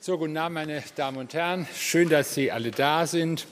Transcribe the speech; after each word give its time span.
So, 0.00 0.16
guten 0.16 0.36
Abend, 0.36 0.54
meine 0.54 0.84
Damen 0.94 1.16
und 1.16 1.34
Herren. 1.34 1.66
Schön, 1.74 2.08
dass 2.08 2.32
Sie 2.32 2.52
alle 2.52 2.70
da 2.70 3.08
sind. 3.08 3.48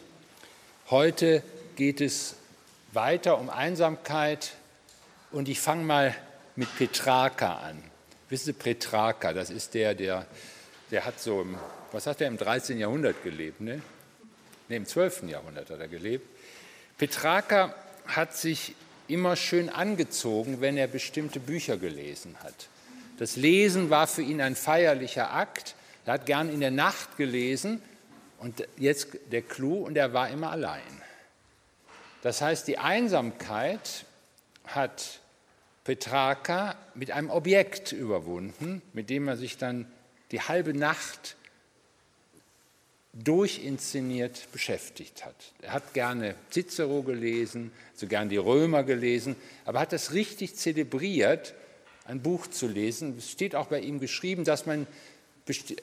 Heute 0.90 1.42
geht 1.74 2.00
es 2.00 2.36
weiter 2.92 3.40
um 3.40 3.50
Einsamkeit 3.50 4.52
und 5.32 5.48
ich 5.48 5.58
fange 5.58 5.82
mal 5.82 6.14
mit 6.54 6.68
Petrarca 6.78 7.56
an. 7.56 7.82
Wissen 8.28 8.44
Sie, 8.44 8.52
Petrarca, 8.52 9.32
das 9.32 9.50
ist 9.50 9.74
der, 9.74 9.96
der, 9.96 10.24
der 10.92 11.04
hat 11.04 11.18
so, 11.18 11.42
im, 11.42 11.58
was 11.90 12.06
hat 12.06 12.20
er 12.20 12.28
im 12.28 12.36
13. 12.36 12.78
Jahrhundert 12.78 13.24
gelebt? 13.24 13.60
Ne? 13.60 13.82
ne, 14.68 14.76
im 14.76 14.86
12. 14.86 15.24
Jahrhundert 15.24 15.68
hat 15.68 15.80
er 15.80 15.88
gelebt. 15.88 16.28
Petrarca 16.96 17.74
hat 18.06 18.36
sich 18.36 18.76
immer 19.08 19.34
schön 19.34 19.68
angezogen, 19.68 20.60
wenn 20.60 20.76
er 20.76 20.86
bestimmte 20.86 21.40
Bücher 21.40 21.76
gelesen 21.76 22.36
hat. 22.44 22.68
Das 23.18 23.34
Lesen 23.34 23.90
war 23.90 24.06
für 24.06 24.22
ihn 24.22 24.40
ein 24.40 24.54
feierlicher 24.54 25.32
Akt. 25.32 25.74
Er 26.06 26.14
hat 26.14 26.26
gern 26.26 26.48
in 26.48 26.60
der 26.60 26.70
Nacht 26.70 27.16
gelesen 27.16 27.82
und 28.38 28.66
jetzt 28.78 29.08
der 29.32 29.42
Clou, 29.42 29.84
und 29.84 29.96
er 29.96 30.12
war 30.12 30.30
immer 30.30 30.50
allein. 30.50 30.82
Das 32.22 32.40
heißt, 32.40 32.68
die 32.68 32.78
Einsamkeit 32.78 34.04
hat 34.64 35.20
Petrarca 35.84 36.76
mit 36.94 37.10
einem 37.10 37.30
Objekt 37.30 37.92
überwunden, 37.92 38.82
mit 38.92 39.10
dem 39.10 39.28
er 39.28 39.36
sich 39.36 39.58
dann 39.58 39.86
die 40.30 40.40
halbe 40.40 40.74
Nacht 40.74 41.36
durchinszeniert 43.12 44.52
beschäftigt 44.52 45.24
hat. 45.24 45.36
Er 45.62 45.72
hat 45.72 45.94
gerne 45.94 46.34
Cicero 46.50 47.02
gelesen, 47.02 47.72
so 47.94 48.06
gern 48.06 48.28
die 48.28 48.36
Römer 48.36 48.82
gelesen, 48.84 49.36
aber 49.64 49.80
hat 49.80 49.92
das 49.92 50.12
richtig 50.12 50.54
zelebriert, 50.56 51.54
ein 52.04 52.20
Buch 52.22 52.46
zu 52.46 52.68
lesen. 52.68 53.16
Es 53.18 53.30
steht 53.30 53.54
auch 53.54 53.66
bei 53.66 53.80
ihm 53.80 54.00
geschrieben, 54.00 54.44
dass 54.44 54.66
man 54.66 54.86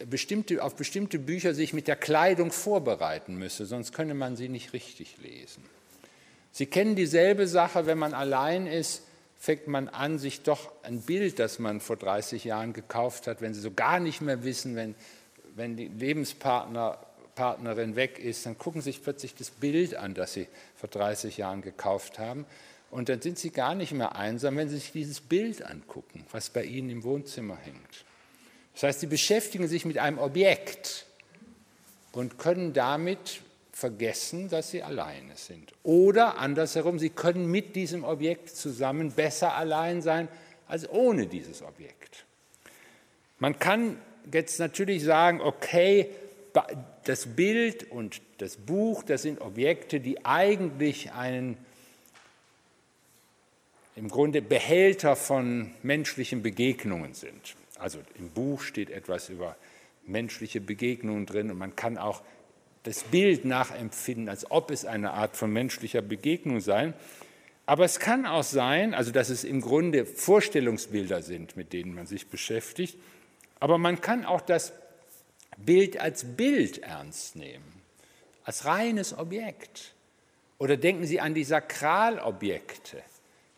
bestimmte, 0.10 0.62
auf 0.64 0.76
bestimmte 0.76 1.20
Bücher 1.20 1.54
sich 1.54 1.74
mit 1.74 1.88
der 1.88 1.96
Kleidung 1.96 2.52
vorbereiten 2.52 3.36
müsse, 3.36 3.66
sonst 3.66 3.94
könne 3.94 4.14
man 4.14 4.36
sie 4.36 4.50
nicht 4.50 4.74
richtig 4.74 5.18
lesen. 5.22 5.64
Sie 6.52 6.66
kennen 6.66 6.96
dieselbe 6.96 7.48
Sache, 7.48 7.86
wenn 7.86 7.98
man 7.98 8.14
allein 8.14 8.68
ist, 8.68 9.04
fängt 9.40 9.68
man 9.68 9.90
an, 9.90 10.20
sich 10.20 10.44
doch 10.44 10.72
ein 10.84 11.02
Bild, 11.02 11.40
das 11.40 11.60
man 11.60 11.80
vor 11.80 11.98
30 11.98 12.44
Jahren 12.44 12.74
gekauft 12.74 13.28
hat, 13.28 13.42
wenn 13.42 13.54
Sie 13.54 13.60
so 13.60 13.72
gar 13.72 14.00
nicht 14.00 14.22
mehr 14.22 14.44
wissen, 14.44 14.76
wenn, 14.76 14.96
wenn 15.56 15.76
die 15.76 15.88
Lebenspartner 15.88 17.00
Partnerin 17.36 17.96
weg 17.96 18.20
ist, 18.20 18.46
dann 18.46 18.58
gucken 18.58 18.82
Sie 18.82 18.92
sich 18.92 19.04
plötzlich 19.04 19.36
das 19.36 19.50
Bild 19.50 19.96
an, 19.96 20.14
das 20.14 20.34
Sie 20.34 20.48
vor 20.76 20.90
30 20.90 21.38
Jahren 21.38 21.62
gekauft 21.62 22.20
haben. 22.20 22.46
Und 22.92 23.10
dann 23.10 23.22
sind 23.22 23.40
Sie 23.40 23.50
gar 23.50 23.76
nicht 23.76 23.92
mehr 23.92 24.16
einsam, 24.16 24.56
wenn 24.58 24.70
Sie 24.70 24.76
sich 24.76 24.92
dieses 24.92 25.20
Bild 25.20 25.66
angucken, 25.66 26.26
was 26.32 26.50
bei 26.50 26.64
Ihnen 26.64 26.90
im 26.90 27.04
Wohnzimmer 27.04 27.58
hängt. 27.58 28.06
Das 28.74 28.84
heißt, 28.84 29.00
Sie 29.02 29.08
beschäftigen 29.08 29.68
sich 29.68 29.86
mit 29.86 29.98
einem 29.98 30.18
Objekt 30.18 31.06
und 32.12 32.38
können 32.38 32.74
damit 32.74 33.42
vergessen, 33.72 34.50
dass 34.50 34.72
Sie 34.72 34.84
alleine 34.84 35.36
sind. 35.36 35.74
Oder 35.84 36.38
andersherum, 36.38 37.00
Sie 37.00 37.10
können 37.10 37.50
mit 37.50 37.76
diesem 37.76 38.04
Objekt 38.04 38.50
zusammen 38.50 39.12
besser 39.12 39.56
allein 39.56 40.02
sein 40.02 40.28
als 40.68 40.90
ohne 40.90 41.28
dieses 41.28 41.62
Objekt. 41.62 42.26
Man 43.40 43.60
kann 43.60 43.98
jetzt 44.32 44.60
natürlich 44.60 45.04
sagen, 45.04 45.42
okay, 45.42 46.10
das 47.04 47.26
Bild 47.36 47.92
und 47.92 48.22
das 48.38 48.58
Buch, 48.58 49.04
das 49.04 49.24
sind 49.24 49.42
Objekte, 49.42 50.00
die 50.00 50.24
eigentlich 50.26 51.12
einen 51.12 51.58
im 53.96 54.08
Grunde 54.08 54.42
Behälter 54.42 55.16
von 55.16 55.72
menschlichen 55.84 56.42
Begegnungen 56.42 57.14
sind. 57.14 57.56
Also 57.84 58.00
im 58.18 58.30
Buch 58.30 58.62
steht 58.62 58.90
etwas 58.90 59.28
über 59.28 59.58
menschliche 60.06 60.62
Begegnungen 60.62 61.26
drin 61.26 61.52
und 61.52 61.58
man 61.58 61.76
kann 61.76 61.98
auch 61.98 62.22
das 62.84 63.04
Bild 63.04 63.44
nachempfinden, 63.44 64.30
als 64.30 64.50
ob 64.50 64.72
es 64.72 64.86
eine 64.86 65.12
Art 65.12 65.36
von 65.36 65.52
menschlicher 65.52 66.02
Begegnung 66.02 66.62
sei. 66.62 66.94
Aber 67.66 67.84
es 67.84 68.00
kann 68.00 68.26
auch 68.26 68.44
sein, 68.44 68.94
also 68.94 69.12
dass 69.12 69.30
es 69.30 69.44
im 69.44 69.60
Grunde 69.60 70.06
Vorstellungsbilder 70.06 71.22
sind, 71.22 71.58
mit 71.58 71.74
denen 71.74 71.94
man 71.94 72.08
sich 72.08 72.28
beschäftigt, 72.28 72.98
aber 73.60 73.78
man 73.78 74.00
kann 74.00 74.24
auch 74.24 74.40
das 74.40 74.72
Bild 75.58 76.00
als 76.00 76.24
Bild 76.24 76.78
ernst 76.84 77.36
nehmen, 77.36 77.82
als 78.46 78.64
reines 78.64 79.18
Objekt. 79.18 79.94
Oder 80.58 80.78
denken 80.78 81.06
Sie 81.06 81.20
an 81.20 81.34
die 81.34 81.44
Sakralobjekte. 81.44 83.02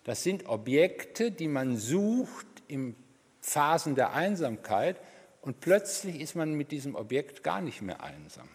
Das 0.03 0.23
sind 0.23 0.47
Objekte, 0.47 1.29
die 1.29 1.47
man 1.47 1.77
sucht 1.77 2.47
in 2.67 2.95
Phasen 3.45 3.93
der 3.93 4.13
Einsamkeit 4.13 4.97
und 5.41 5.59
plötzlich 5.59 6.19
ist 6.19 6.35
man 6.35 6.55
mit 6.55 6.71
diesem 6.71 6.95
Objekt 6.95 7.43
gar 7.43 7.61
nicht 7.61 7.83
mehr 7.83 8.01
einsam. 8.01 8.49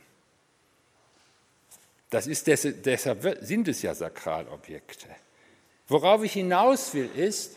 Das 2.11 2.27
ist 2.27 2.49
deshalb 2.49 3.39
sind 3.41 3.69
es 3.69 3.83
ja 3.83 3.95
Sakralobjekte. 3.95 5.07
Worauf 5.87 6.25
ich 6.25 6.33
hinaus 6.33 6.93
will, 6.93 7.09
ist, 7.15 7.57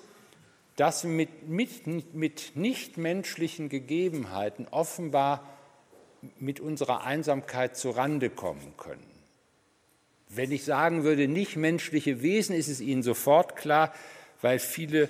dass 0.76 1.06
wir 1.06 1.10
mit, 1.10 1.50
mit, 1.50 2.14
mit 2.14 2.52
nichtmenschlichen 2.56 3.68
Gegebenheiten 3.68 4.68
offenbar 4.70 5.50
mit 6.38 6.60
unserer 6.60 7.04
Einsamkeit 7.04 7.76
zu 7.76 7.90
Rande 7.90 8.30
kommen 8.30 8.76
können. 8.78 9.10
Wenn 10.30 10.52
ich 10.52 10.66
sagen 10.66 11.04
würde, 11.04 11.28
nicht 11.28 11.56
menschliche 11.56 12.22
Wesen, 12.22 12.56
ist 12.56 12.68
es 12.68 12.80
Ihnen 12.80 13.02
sofort 13.02 13.56
klar, 13.56 13.92
weil 14.42 14.60
viele 14.60 15.10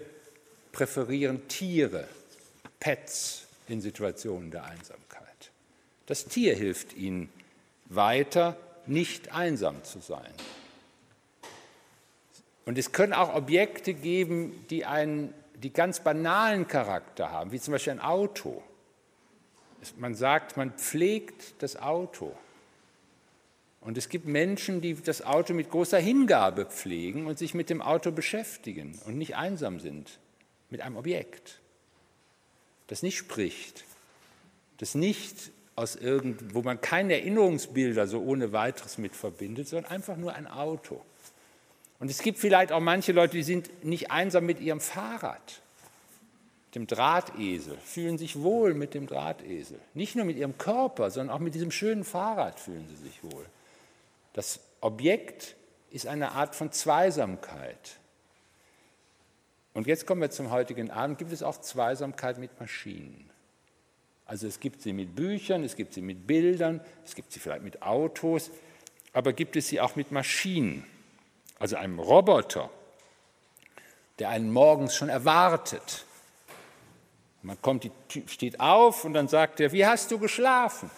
präferieren 0.73 1.47
Tiere, 1.47 2.07
Pets 2.81 3.45
in 3.69 3.79
Situationen 3.79 4.51
der 4.51 4.65
Einsamkeit. 4.65 5.51
Das 6.07 6.25
Tier 6.25 6.53
hilft 6.55 6.93
ihnen 6.93 7.29
weiter, 7.85 8.57
nicht 8.85 9.33
einsam 9.33 9.81
zu 9.85 9.99
sein. 9.99 10.33
Und 12.65 12.77
es 12.77 12.91
können 12.91 13.13
auch 13.13 13.33
Objekte 13.33 13.93
geben, 13.93 14.65
die 14.69 14.83
einen 14.83 15.33
die 15.55 15.71
ganz 15.71 16.01
banalen 16.01 16.67
Charakter 16.67 17.31
haben, 17.31 17.53
wie 17.53 17.59
zum 17.59 17.71
Beispiel 17.71 17.93
ein 17.93 18.01
Auto. 18.01 18.61
Man 19.97 20.13
sagt, 20.15 20.57
man 20.57 20.71
pflegt 20.71 21.61
das 21.61 21.77
Auto. 21.77 22.35
Und 23.79 23.97
es 23.97 24.09
gibt 24.09 24.25
Menschen, 24.25 24.81
die 24.81 24.95
das 24.95 25.21
Auto 25.21 25.53
mit 25.53 25.69
großer 25.69 25.99
Hingabe 25.99 26.65
pflegen 26.65 27.27
und 27.27 27.37
sich 27.37 27.53
mit 27.53 27.69
dem 27.69 27.81
Auto 27.81 28.11
beschäftigen 28.11 28.99
und 29.05 29.17
nicht 29.17 29.35
einsam 29.35 29.79
sind 29.79 30.19
mit 30.73 30.81
einem 30.81 30.97
Objekt, 30.97 31.59
das 32.87 33.03
nicht 33.03 33.17
spricht, 33.17 33.85
das 34.79 34.95
nicht 34.95 35.51
aus 35.75 35.95
irgend, 35.95 36.53
wo 36.53 36.63
man 36.63 36.81
keine 36.81 37.13
Erinnerungsbilder 37.13 38.07
so 38.07 38.19
ohne 38.19 38.51
weiteres 38.51 38.97
mit 38.97 39.15
verbindet, 39.15 39.67
sondern 39.67 39.91
einfach 39.91 40.17
nur 40.17 40.33
ein 40.33 40.47
Auto. 40.47 41.01
Und 41.99 42.09
es 42.09 42.21
gibt 42.21 42.39
vielleicht 42.39 42.71
auch 42.71 42.79
manche 42.81 43.11
Leute, 43.11 43.37
die 43.37 43.43
sind 43.43 43.85
nicht 43.85 44.11
einsam 44.11 44.45
mit 44.45 44.59
ihrem 44.59 44.81
Fahrrad 44.81 45.61
dem 46.75 46.87
Drahtesel, 46.87 47.77
fühlen 47.77 48.17
sich 48.17 48.41
wohl 48.41 48.73
mit 48.73 48.95
dem 48.95 49.05
Drahtesel. 49.05 49.79
Nicht 49.93 50.15
nur 50.15 50.25
mit 50.25 50.37
ihrem 50.37 50.57
Körper, 50.57 51.11
sondern 51.11 51.35
auch 51.35 51.39
mit 51.39 51.53
diesem 51.53 51.69
schönen 51.69 52.03
Fahrrad 52.03 52.59
fühlen 52.59 52.87
sie 52.89 52.95
sich 52.95 53.23
wohl. 53.23 53.45
Das 54.33 54.59
Objekt 54.81 55.55
ist 55.91 56.07
eine 56.07 56.31
Art 56.31 56.55
von 56.55 56.71
Zweisamkeit. 56.71 57.97
Und 59.73 59.87
jetzt 59.87 60.05
kommen 60.05 60.21
wir 60.21 60.29
zum 60.29 60.51
heutigen 60.51 60.91
Abend. 60.91 61.17
Gibt 61.17 61.31
es 61.31 61.41
auch 61.41 61.59
Zweisamkeit 61.59 62.37
mit 62.37 62.59
Maschinen? 62.59 63.29
Also 64.25 64.47
es 64.47 64.59
gibt 64.59 64.81
sie 64.81 64.93
mit 64.93 65.15
Büchern, 65.15 65.63
es 65.63 65.75
gibt 65.75 65.93
sie 65.93 66.01
mit 66.01 66.25
Bildern, 66.27 66.81
es 67.05 67.15
gibt 67.15 67.31
sie 67.31 67.39
vielleicht 67.39 67.63
mit 67.63 67.81
Autos, 67.81 68.51
aber 69.11 69.33
gibt 69.33 69.55
es 69.55 69.67
sie 69.67 69.81
auch 69.81 69.95
mit 69.95 70.11
Maschinen? 70.11 70.85
Also 71.59 71.75
einem 71.75 71.99
Roboter, 71.99 72.69
der 74.19 74.29
einen 74.29 74.51
morgens 74.51 74.95
schon 74.95 75.09
erwartet, 75.09 76.05
man 77.41 77.61
kommt, 77.61 77.91
steht 78.27 78.61
auf 78.61 79.03
und 79.03 79.13
dann 79.13 79.27
sagt 79.27 79.59
er, 79.59 79.73
wie 79.73 79.85
hast 79.85 80.09
du 80.11 80.17
geschlafen? 80.17 80.89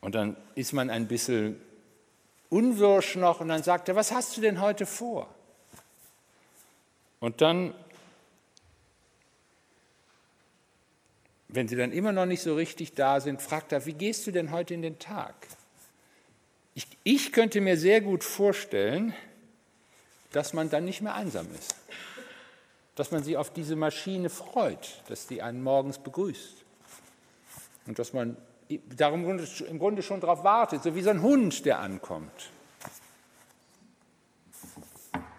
Und 0.00 0.14
dann 0.14 0.36
ist 0.54 0.72
man 0.72 0.90
ein 0.90 1.08
bisschen 1.08 1.60
unwirsch 2.50 3.16
noch 3.16 3.40
und 3.40 3.48
dann 3.48 3.64
sagt 3.64 3.88
er, 3.88 3.96
was 3.96 4.12
hast 4.12 4.36
du 4.36 4.40
denn 4.40 4.60
heute 4.60 4.86
vor? 4.86 5.28
Und 7.20 7.40
dann, 7.40 7.74
wenn 11.48 11.68
sie 11.68 11.76
dann 11.76 11.92
immer 11.92 12.12
noch 12.12 12.26
nicht 12.26 12.42
so 12.42 12.54
richtig 12.54 12.94
da 12.94 13.20
sind, 13.20 13.42
fragt 13.42 13.72
er, 13.72 13.86
wie 13.86 13.94
gehst 13.94 14.26
du 14.26 14.30
denn 14.30 14.50
heute 14.50 14.74
in 14.74 14.82
den 14.82 14.98
Tag? 14.98 15.34
Ich, 16.74 16.86
ich 17.02 17.32
könnte 17.32 17.60
mir 17.60 17.76
sehr 17.76 18.00
gut 18.00 18.22
vorstellen, 18.22 19.14
dass 20.32 20.52
man 20.52 20.70
dann 20.70 20.84
nicht 20.84 21.00
mehr 21.00 21.14
einsam 21.14 21.46
ist 21.54 21.74
dass 22.98 23.12
man 23.12 23.22
sich 23.22 23.36
auf 23.36 23.52
diese 23.52 23.76
Maschine 23.76 24.28
freut, 24.28 25.04
dass 25.08 25.28
die 25.28 25.40
einen 25.40 25.62
morgens 25.62 25.98
begrüßt. 26.00 26.64
Und 27.86 27.96
dass 27.96 28.12
man 28.12 28.36
darum 28.96 29.24
im 29.24 29.78
Grunde 29.78 30.02
schon 30.02 30.20
darauf 30.20 30.42
wartet, 30.42 30.82
so 30.82 30.96
wie 30.96 31.02
so 31.02 31.10
ein 31.10 31.22
Hund, 31.22 31.64
der 31.64 31.78
ankommt. 31.78 32.50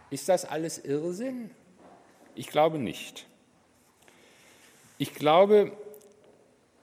Ist 0.10 0.30
das 0.30 0.46
alles 0.46 0.78
Irrsinn? 0.78 1.52
Ich 2.40 2.48
glaube 2.48 2.80
nicht. 2.80 3.28
Ich 4.98 5.14
glaube, 5.14 5.74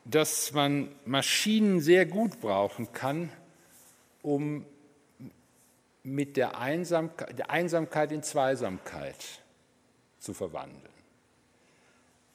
dass 0.05 0.53
man 0.53 0.95
Maschinen 1.07 1.81
sehr 1.81 2.05
gut 2.05 2.43
brauchen 2.43 2.93
kann, 2.93 3.33
um 4.21 4.67
mit 6.03 6.37
der 6.37 6.59
Einsamkeit, 6.59 7.39
der 7.39 7.49
Einsamkeit 7.49 8.13
in 8.13 8.23
Zweisamkeit 8.23 9.17
zu 10.19 10.35
verwandeln. 10.35 10.93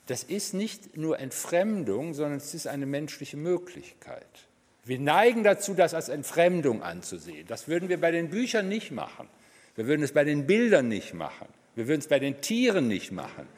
Das 0.06 0.24
ist 0.24 0.52
nicht 0.52 0.96
nur 0.96 1.20
Entfremdung, 1.20 2.14
sondern 2.14 2.38
es 2.38 2.54
ist 2.54 2.66
eine 2.66 2.86
menschliche 2.86 3.36
Möglichkeit. 3.36 4.48
Wir 4.82 4.98
neigen 4.98 5.44
dazu, 5.44 5.74
das 5.74 5.94
als 5.94 6.08
Entfremdung 6.08 6.82
anzusehen. 6.82 7.46
Das 7.46 7.68
würden 7.68 7.88
wir 7.88 8.00
bei 8.00 8.10
den 8.10 8.30
Büchern 8.30 8.68
nicht 8.68 8.90
machen. 8.90 9.28
Wir 9.76 9.86
würden 9.86 10.02
es 10.02 10.12
bei 10.12 10.24
den 10.24 10.48
Bildern 10.48 10.88
nicht 10.88 11.14
machen. 11.14 11.46
Wir 11.74 11.88
würden 11.88 12.00
es 12.00 12.08
bei 12.08 12.18
den 12.18 12.40
Tieren 12.40 12.88
nicht 12.88 13.12
machen. 13.12 13.48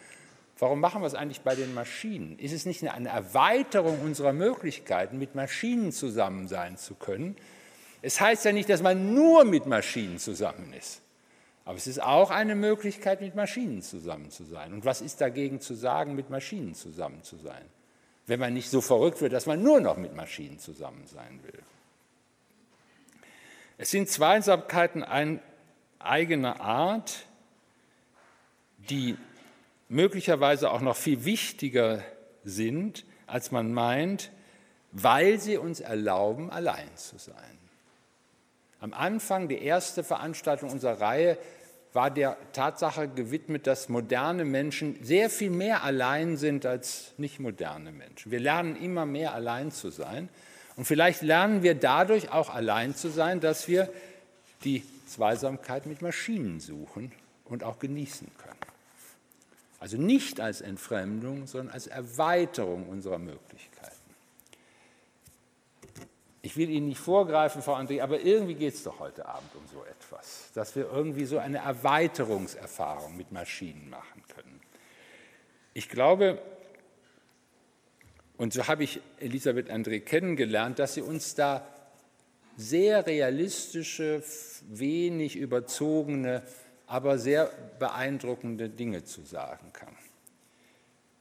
Warum 0.58 0.80
machen 0.80 1.02
wir 1.02 1.06
es 1.06 1.14
eigentlich 1.14 1.40
bei 1.40 1.56
den 1.56 1.74
Maschinen? 1.74 2.38
Ist 2.38 2.52
es 2.52 2.64
nicht 2.64 2.88
eine 2.88 3.08
Erweiterung 3.08 4.00
unserer 4.00 4.32
Möglichkeiten, 4.32 5.18
mit 5.18 5.34
Maschinen 5.34 5.90
zusammen 5.90 6.46
sein 6.46 6.76
zu 6.76 6.94
können? 6.94 7.36
Es 8.02 8.20
heißt 8.20 8.44
ja 8.44 8.52
nicht, 8.52 8.68
dass 8.68 8.82
man 8.82 9.14
nur 9.14 9.44
mit 9.44 9.66
Maschinen 9.66 10.18
zusammen 10.18 10.72
ist. 10.72 11.00
Aber 11.64 11.76
es 11.76 11.86
ist 11.86 12.02
auch 12.02 12.30
eine 12.30 12.54
Möglichkeit, 12.54 13.20
mit 13.20 13.34
Maschinen 13.34 13.82
zusammen 13.82 14.30
zu 14.30 14.44
sein. 14.44 14.72
Und 14.74 14.84
was 14.84 15.00
ist 15.00 15.20
dagegen 15.20 15.60
zu 15.60 15.74
sagen, 15.74 16.14
mit 16.14 16.30
Maschinen 16.30 16.74
zusammen 16.74 17.22
zu 17.22 17.36
sein? 17.36 17.64
Wenn 18.26 18.38
man 18.38 18.54
nicht 18.54 18.70
so 18.70 18.80
verrückt 18.80 19.20
wird, 19.22 19.32
dass 19.32 19.46
man 19.46 19.62
nur 19.62 19.80
noch 19.80 19.96
mit 19.96 20.14
Maschinen 20.14 20.58
zusammen 20.58 21.06
sein 21.06 21.40
will. 21.42 21.62
Es 23.76 23.90
sind 23.90 24.08
Zweisamkeiten 24.08 25.02
eine 25.02 25.40
eigene 25.98 26.60
Art, 26.60 27.26
die 28.90 29.16
möglicherweise 29.88 30.70
auch 30.70 30.80
noch 30.80 30.96
viel 30.96 31.24
wichtiger 31.24 32.02
sind, 32.44 33.04
als 33.26 33.50
man 33.50 33.72
meint, 33.72 34.30
weil 34.92 35.40
sie 35.40 35.56
uns 35.56 35.80
erlauben, 35.80 36.50
allein 36.50 36.88
zu 36.96 37.18
sein. 37.18 37.58
Am 38.80 38.92
Anfang, 38.92 39.48
die 39.48 39.62
erste 39.62 40.04
Veranstaltung 40.04 40.70
unserer 40.70 41.00
Reihe, 41.00 41.38
war 41.94 42.10
der 42.10 42.36
Tatsache 42.52 43.08
gewidmet, 43.08 43.66
dass 43.66 43.88
moderne 43.88 44.44
Menschen 44.44 44.98
sehr 45.02 45.30
viel 45.30 45.50
mehr 45.50 45.84
allein 45.84 46.36
sind 46.36 46.66
als 46.66 47.14
nicht 47.18 47.38
moderne 47.38 47.92
Menschen. 47.92 48.32
Wir 48.32 48.40
lernen 48.40 48.76
immer 48.76 49.06
mehr 49.06 49.32
allein 49.32 49.70
zu 49.70 49.90
sein. 49.90 50.28
Und 50.76 50.86
vielleicht 50.86 51.22
lernen 51.22 51.62
wir 51.62 51.76
dadurch 51.76 52.32
auch 52.32 52.52
allein 52.52 52.96
zu 52.96 53.08
sein, 53.08 53.40
dass 53.40 53.68
wir 53.68 53.88
die 54.64 54.82
Zweisamkeit 55.06 55.86
mit 55.86 56.02
Maschinen 56.02 56.58
suchen 56.58 57.12
und 57.44 57.62
auch 57.62 57.78
genießen 57.78 58.28
können. 58.38 58.63
Also 59.84 59.98
nicht 59.98 60.40
als 60.40 60.62
Entfremdung, 60.62 61.46
sondern 61.46 61.74
als 61.74 61.88
Erweiterung 61.88 62.88
unserer 62.88 63.18
Möglichkeiten. 63.18 63.92
Ich 66.40 66.56
will 66.56 66.70
Ihnen 66.70 66.88
nicht 66.88 67.00
vorgreifen, 67.00 67.60
Frau 67.60 67.74
André, 67.74 68.00
aber 68.00 68.18
irgendwie 68.20 68.54
geht 68.54 68.72
es 68.72 68.82
doch 68.82 68.98
heute 68.98 69.26
Abend 69.26 69.54
um 69.54 69.60
so 69.70 69.84
etwas, 69.84 70.48
dass 70.54 70.74
wir 70.74 70.90
irgendwie 70.90 71.26
so 71.26 71.36
eine 71.36 71.58
Erweiterungserfahrung 71.58 73.14
mit 73.14 73.30
Maschinen 73.30 73.90
machen 73.90 74.22
können. 74.34 74.58
Ich 75.74 75.90
glaube, 75.90 76.40
und 78.38 78.54
so 78.54 78.66
habe 78.66 78.84
ich 78.84 79.02
Elisabeth 79.20 79.70
André 79.70 80.00
kennengelernt, 80.00 80.78
dass 80.78 80.94
sie 80.94 81.02
uns 81.02 81.34
da 81.34 81.68
sehr 82.56 83.06
realistische, 83.06 84.22
wenig 84.66 85.36
überzogene 85.36 86.42
aber 86.86 87.18
sehr 87.18 87.50
beeindruckende 87.78 88.68
Dinge 88.68 89.04
zu 89.04 89.22
sagen 89.22 89.72
kann. 89.72 89.94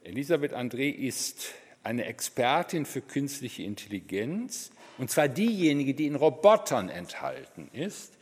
Elisabeth 0.02 0.52
André 0.52 0.90
ist 0.90 1.52
eine 1.82 2.04
Expertin 2.04 2.86
für 2.86 3.00
künstliche 3.00 3.62
Intelligenz, 3.62 4.70
und 4.98 5.10
zwar 5.10 5.28
diejenige, 5.28 5.94
die 5.94 6.06
in 6.06 6.14
Robotern 6.14 6.88
enthalten 6.88 7.68
ist, 7.72 8.14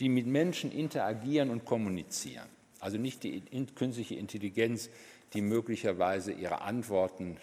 die 0.00 0.08
mit 0.08 0.26
Menschen 0.26 0.72
interagieren 0.72 1.50
und 1.50 1.64
kommunizieren. 1.64 2.48
Also 2.80 2.98
nicht 2.98 3.22
die 3.22 3.42
künstliche 3.74 4.16
Intelligenz, 4.16 4.90
die 5.32 5.40
möglicherweise 5.40 6.32
ihre 6.32 6.60
Antworten 6.62 7.38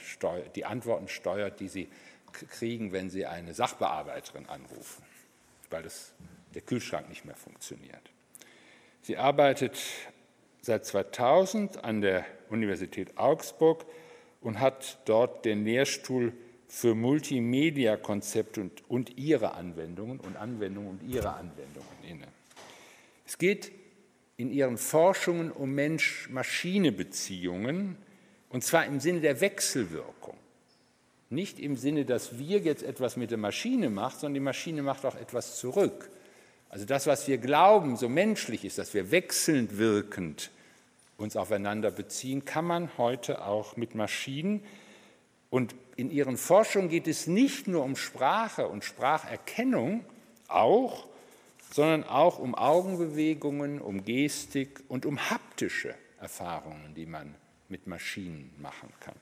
die 0.56 0.66
Antworten 0.66 1.08
steuert, 1.08 1.60
die 1.60 1.70
sie 1.70 1.88
kriegen, 2.32 2.92
wenn 2.92 3.10
sie 3.10 3.26
eine 3.26 3.54
Sachbearbeiterin 3.54 4.48
anrufen, 4.48 5.04
weil 5.70 5.84
das, 5.84 6.12
der 6.54 6.62
Kühlschrank 6.62 7.10
nicht 7.10 7.26
mehr 7.26 7.36
funktioniert. 7.36 8.12
Sie 9.02 9.18
arbeitet 9.18 9.78
seit 10.62 10.86
2000 10.86 11.84
an 11.84 12.02
der 12.02 12.24
Universität 12.50 13.18
Augsburg 13.18 13.86
und 14.42 14.60
hat 14.60 15.00
dort 15.06 15.46
den 15.46 15.64
Lehrstuhl 15.66 16.34
für 16.68 16.94
Multimedia-Konzepte 16.96 18.62
und, 18.62 18.90
und, 18.90 19.18
ihre 19.18 19.56
Anwendungen 19.56 20.20
und 20.20 20.38
Anwendungen 20.38 20.92
und 20.92 21.02
ihre 21.04 21.34
Anwendungen 21.34 21.88
inne. 22.08 22.28
Es 23.26 23.40
geht 23.40 23.72
in 24.38 24.52
ihren 24.52 24.78
Forschungen 24.78 25.52
um 25.52 25.74
Mensch-Maschine-Beziehungen 25.74 27.98
und 28.50 28.64
zwar 28.64 28.86
im 28.86 29.00
Sinne 29.00 29.22
der 29.22 29.42
Wechselwirkung. 29.42 30.38
Nicht 31.32 31.60
im 31.60 31.76
Sinne, 31.76 32.06
dass 32.06 32.40
wir 32.40 32.60
jetzt 32.60 32.84
etwas 32.84 33.18
mit 33.18 33.32
der 33.32 33.38
Maschine 33.38 33.90
machen, 33.90 34.20
sondern 34.20 34.36
die 34.36 34.40
Maschine 34.40 34.82
macht 34.82 35.06
auch 35.06 35.16
etwas 35.16 35.58
zurück. 35.58 36.10
Also 36.70 36.86
das, 36.86 37.08
was 37.08 37.28
wir 37.28 37.40
glauben, 37.40 37.98
so 37.98 38.08
menschlich 38.08 38.64
ist, 38.64 38.78
dass 38.78 38.94
wir 38.94 39.12
wechselnd 39.12 39.78
wirkend 39.78 40.52
uns 41.18 41.36
aufeinander 41.36 41.92
beziehen, 41.92 42.46
kann 42.46 42.66
man 42.66 42.98
heute 42.98 43.44
auch 43.44 43.76
mit 43.76 43.96
Maschinen. 43.96 44.64
Und 45.50 45.76
in 45.96 46.12
ihren 46.12 46.38
Forschungen 46.38 46.90
geht 46.90 47.08
es 47.08 47.28
nicht 47.28 47.68
nur 47.68 47.84
um 47.84 47.96
Sprache 47.96 48.68
und 48.68 48.86
Spracherkennung, 48.86 50.06
auch, 50.48 51.08
sondern 51.72 52.04
auch 52.04 52.40
um 52.40 52.56
Augenbewegungen, 52.56 53.82
um 53.82 54.06
Gestik 54.06 54.82
und 54.88 55.06
um 55.06 55.30
haptische 55.30 55.96
Erfahrungen, 56.22 56.94
die 56.96 57.06
man 57.06 57.34
mit 57.68 57.88
Maschinen 57.88 58.54
machen 58.60 58.90
kann. 59.00 59.16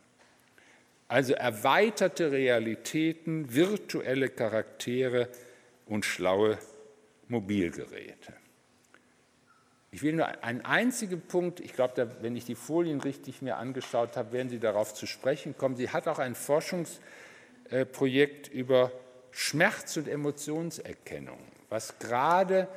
Also 1.07 1.33
erweiterte 1.33 2.31
Realitäten, 2.31 3.53
virtuelle 3.53 4.27
Charaktere 4.27 5.29
und 5.85 6.03
schlaue 6.03 6.57
Mobilgeräte. 7.27 8.33
Ich 9.91 10.01
will 10.03 10.13
nur 10.13 10.43
einen 10.43 10.61
einzigen 10.61 11.21
Punkt, 11.21 11.59
ich 11.59 11.73
glaube, 11.73 12.15
wenn 12.21 12.35
ich 12.35 12.45
die 12.45 12.53
Folien 12.55 13.01
richtig 13.01 13.41
mir 13.41 13.57
angeschaut 13.57 14.15
habe, 14.17 14.33
werden 14.33 14.49
Sie 14.49 14.59
darauf 14.59 14.93
zu 14.93 15.07
sprechen 15.07 15.57
kommen. 15.57 15.75
Sie 15.75 15.89
hat 15.89 16.07
auch 16.07 16.19
ein 16.19 16.35
Forschungsprojekt 16.35 18.49
über 18.49 18.91
Schmerz- 19.31 19.97
und 19.97 20.07
Emotionserkennung, 20.07 21.39
was 21.69 21.97
gerade 21.99 22.67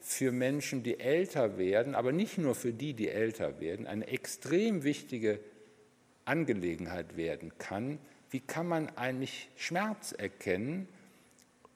für 0.00 0.32
Menschen, 0.32 0.82
die 0.82 1.00
älter 1.00 1.58
werden, 1.58 1.94
aber 1.94 2.12
nicht 2.12 2.38
nur 2.38 2.54
für 2.54 2.72
die, 2.72 2.94
die 2.94 3.08
älter 3.08 3.60
werden, 3.60 3.86
eine 3.86 4.08
extrem 4.08 4.82
wichtige 4.82 5.38
Angelegenheit 6.24 7.16
werden 7.16 7.52
kann. 7.58 7.98
Wie 8.30 8.40
kann 8.40 8.66
man 8.66 8.88
eigentlich 8.96 9.50
Schmerz 9.56 10.12
erkennen 10.12 10.88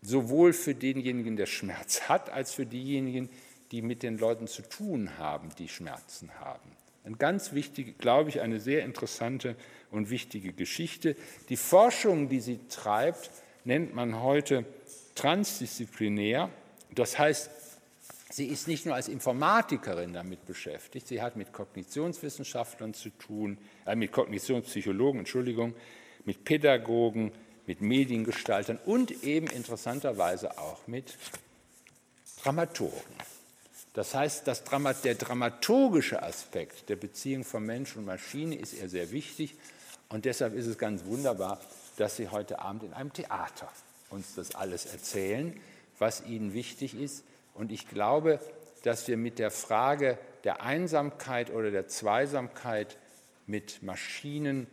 sowohl 0.07 0.53
für 0.53 0.75
denjenigen, 0.75 1.37
der 1.37 1.47
Schmerz 1.47 2.03
hat, 2.03 2.31
als 2.31 2.53
für 2.53 2.65
diejenigen, 2.65 3.29
die 3.73 3.83
mit 3.83 4.03
den 4.03 4.19
Leuten 4.19 4.47
zu 4.47 4.63
tun 4.63 5.19
haben, 5.19 5.49
die 5.59 5.69
Schmerzen 5.69 6.31
haben. 6.39 6.71
Eine 7.05 7.17
ganz 7.17 7.53
wichtige, 7.53 7.93
glaube 7.93 8.31
ich, 8.31 8.41
eine 8.41 8.61
sehr 8.61 8.85
interessante 8.85 9.57
und 9.91 10.11
wichtige 10.11 10.53
Geschichte. 10.53 11.17
Die 11.49 11.57
Forschung, 11.57 12.29
die 12.29 12.41
sie 12.41 12.61
treibt, 12.69 13.31
nennt 13.65 13.95
man 13.95 14.23
heute 14.23 14.65
transdisziplinär. 15.17 16.51
Das 16.95 17.19
heißt, 17.19 17.51
sie 18.31 18.47
ist 18.47 18.69
nicht 18.69 18.87
nur 18.87 18.95
als 18.95 19.09
Informatikerin 19.09 20.13
damit 20.13 20.47
beschäftigt, 20.47 21.09
sie 21.09 21.21
hat 21.21 21.37
mit 21.37 21.53
Kognitionswissenschaftlern 21.53 22.95
zu 22.95 23.11
tun, 23.11 23.59
äh, 23.87 23.97
mit 23.97 24.13
Kognitionspsychologen, 24.13 25.21
Entschuldigung, 25.21 25.75
mit 26.25 26.45
Pädagogen, 26.45 27.33
mit 27.67 27.81
Mediengestaltern 27.81 28.79
und 28.85 29.25
eben 29.25 29.47
interessanterweise 29.49 30.59
auch 30.59 30.87
mit 30.87 31.17
Dramaturgen. 32.43 33.17
Das 33.95 34.15
heißt, 34.15 34.47
das 34.47 34.65
Dramat, 34.65 35.05
der 35.05 35.15
dramaturgische 35.15 36.23
Aspekt 36.23 36.89
der 36.89 36.97
Beziehung 36.97 37.45
von 37.45 37.65
Mensch 37.65 37.97
und 37.97 38.05
Maschine 38.05 38.55
ist 38.55 38.75
ihr 38.75 38.89
sehr 38.89 39.11
wichtig 39.11 39.55
und 40.09 40.25
deshalb 40.25 40.55
ist 40.55 40.67
es 40.67 40.79
ganz 40.79 41.05
wunderbar, 41.07 41.61
dass 41.97 42.17
Sie 42.17 42.29
heute 42.29 42.61
Abend 42.61 42.85
in 42.85 42.93
einem 42.93 43.13
Theater 43.13 43.73
uns 44.11 44.35
das 44.35 44.55
alles 44.55 44.87
erzählen, 44.87 45.59
was 45.99 46.25
Ihnen 46.25 46.53
wichtig 46.53 46.95
ist. 46.95 47.25
Und 47.55 47.73
ich 47.73 47.89
glaube, 47.89 48.39
dass 48.83 49.09
wir 49.09 49.17
mit 49.17 49.39
der 49.39 49.51
Frage 49.51 50.19
der 50.45 50.63
Einsamkeit 50.63 51.51
oder 51.51 51.71
der 51.71 51.89
Zweisamkeit 51.89 52.99
mit 53.47 53.83
Maschinen 53.83 54.67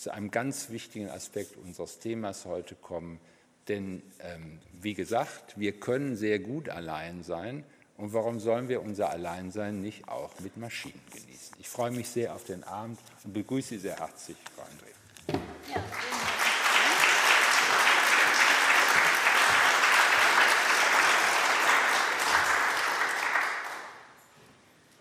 zu 0.00 0.12
einem 0.14 0.30
ganz 0.30 0.70
wichtigen 0.70 1.10
Aspekt 1.10 1.58
unseres 1.58 1.98
Themas 1.98 2.46
heute 2.46 2.74
kommen. 2.74 3.20
Denn, 3.68 4.02
ähm, 4.20 4.58
wie 4.80 4.94
gesagt, 4.94 5.58
wir 5.60 5.78
können 5.78 6.16
sehr 6.16 6.38
gut 6.38 6.70
allein 6.70 7.22
sein. 7.22 7.64
Und 7.98 8.14
warum 8.14 8.40
sollen 8.40 8.70
wir 8.70 8.80
unser 8.80 9.10
Alleinsein 9.10 9.82
nicht 9.82 10.08
auch 10.08 10.40
mit 10.40 10.56
Maschinen 10.56 11.00
genießen? 11.12 11.56
Ich 11.58 11.68
freue 11.68 11.90
mich 11.90 12.08
sehr 12.08 12.34
auf 12.34 12.44
den 12.44 12.64
Abend 12.64 12.98
und 13.24 13.34
begrüße 13.34 13.68
Sie 13.68 13.78
sehr 13.78 13.98
herzlich, 13.98 14.38
Frau 14.56 14.62
André. 14.62 15.38
Ja, 15.74 16.09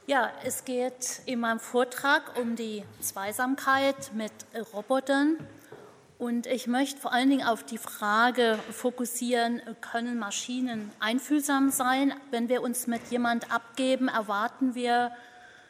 Ja, 0.10 0.32
es 0.44 0.66
geht 0.66 1.22
in 1.28 1.40
meinem 1.40 1.60
Vortrag 1.60 2.36
um 2.36 2.56
die 2.56 2.84
Zweisamkeit 3.00 4.12
mit 4.16 4.32
Robotern. 4.74 5.38
Und 6.18 6.48
ich 6.48 6.66
möchte 6.66 7.00
vor 7.00 7.14
allen 7.14 7.30
Dingen 7.30 7.46
auf 7.46 7.64
die 7.64 7.78
Frage 7.78 8.58
fokussieren, 8.72 9.62
können 9.82 10.18
Maschinen 10.18 10.92
einfühlsam 11.00 11.70
sein? 11.70 12.12
Wenn 12.32 12.50
wir 12.50 12.64
uns 12.64 12.88
mit 12.88 13.12
jemand 13.12 13.54
abgeben, 13.54 14.08
erwarten 14.08 14.74
wir 14.74 15.12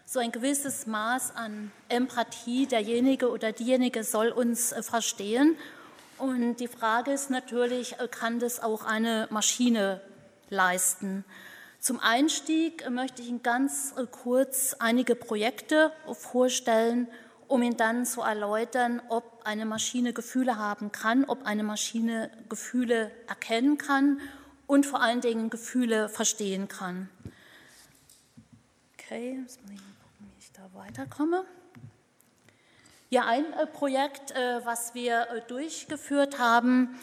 so 0.06 0.20
ein 0.20 0.32
gewisses 0.32 0.88
Maß 0.88 1.36
an 1.36 1.74
Empathie. 1.90 2.66
Derjenige 2.66 3.32
oder 3.32 3.52
diejenige 3.52 4.06
soll 4.06 4.30
uns 4.30 4.74
verstehen. 4.80 5.58
Und 6.18 6.62
die 6.62 6.70
Frage 6.70 7.12
ist 7.12 7.30
natürlich, 7.30 7.98
kann 8.12 8.40
das 8.40 8.64
auch 8.64 8.86
eine 8.86 9.28
Maschine 9.32 10.00
leisten? 10.50 11.26
Zum 11.80 12.02
Einstieg 12.02 12.90
möchte 12.90 13.22
ich 13.22 13.30
Ihnen 13.30 13.42
ganz 13.42 13.94
äh, 13.98 14.06
kurz 14.06 14.76
einige 14.80 15.16
Projekte 15.16 15.94
vorstellen, 16.12 17.08
um 17.48 17.64
Ihnen 17.64 17.78
dann 17.78 18.06
zu 18.06 18.22
erläutern, 18.22 19.02
ob 19.08 19.42
eine 19.46 19.66
Maschine 19.66 20.12
Gefühle 20.12 20.58
haben 20.58 20.92
kann, 20.92 21.24
ob 21.24 21.46
eine 21.46 21.64
Maschine 21.64 22.30
Gefühle 22.50 23.12
erkennen 23.28 23.78
kann 23.78 24.20
und 24.68 24.86
vor 24.86 25.02
allen 25.02 25.22
Dingen 25.22 25.50
Gefühle 25.50 26.10
verstehen 26.10 26.68
kann. 26.68 27.10
Okay, 28.94 29.40
jetzt 29.42 29.62
muss 29.62 29.72
ich 29.72 29.78
gucken, 29.80 30.32
wie 30.36 30.40
ich 30.40 30.52
da 30.52 30.70
weiterkomme. 30.74 31.46
Ja, 33.10 33.26
ein 33.26 33.46
äh, 33.54 33.66
Projekt, 33.66 34.32
äh, 34.32 34.64
was 34.66 34.94
wir 34.96 35.46
durchgeführt 35.48 36.40
haben, 36.40 37.00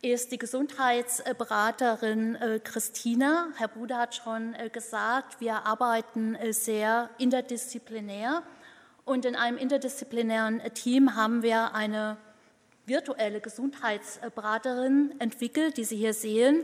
ist 0.00 0.30
die 0.30 0.38
Gesundheitsberaterin 0.38 2.36
äh, 2.36 2.60
Christina. 2.62 3.48
Herr 3.56 3.68
Bude 3.68 3.96
hat 3.96 4.14
schon 4.14 4.54
äh, 4.54 4.68
gesagt, 4.68 5.40
wir 5.40 5.66
arbeiten 5.66 6.36
äh, 6.36 6.52
sehr 6.52 7.10
interdisziplinär 7.18 8.44
und 9.04 9.24
in 9.24 9.34
einem 9.34 9.58
interdisziplinären 9.58 10.62
Team 10.74 11.16
haben 11.16 11.42
wir 11.42 11.74
eine 11.74 12.16
virtuelle 12.86 13.40
Gesundheitsberaterin 13.40 15.14
entwickelt, 15.18 15.76
die 15.76 15.84
Sie 15.84 15.96
hier 15.96 16.14
sehen. 16.14 16.62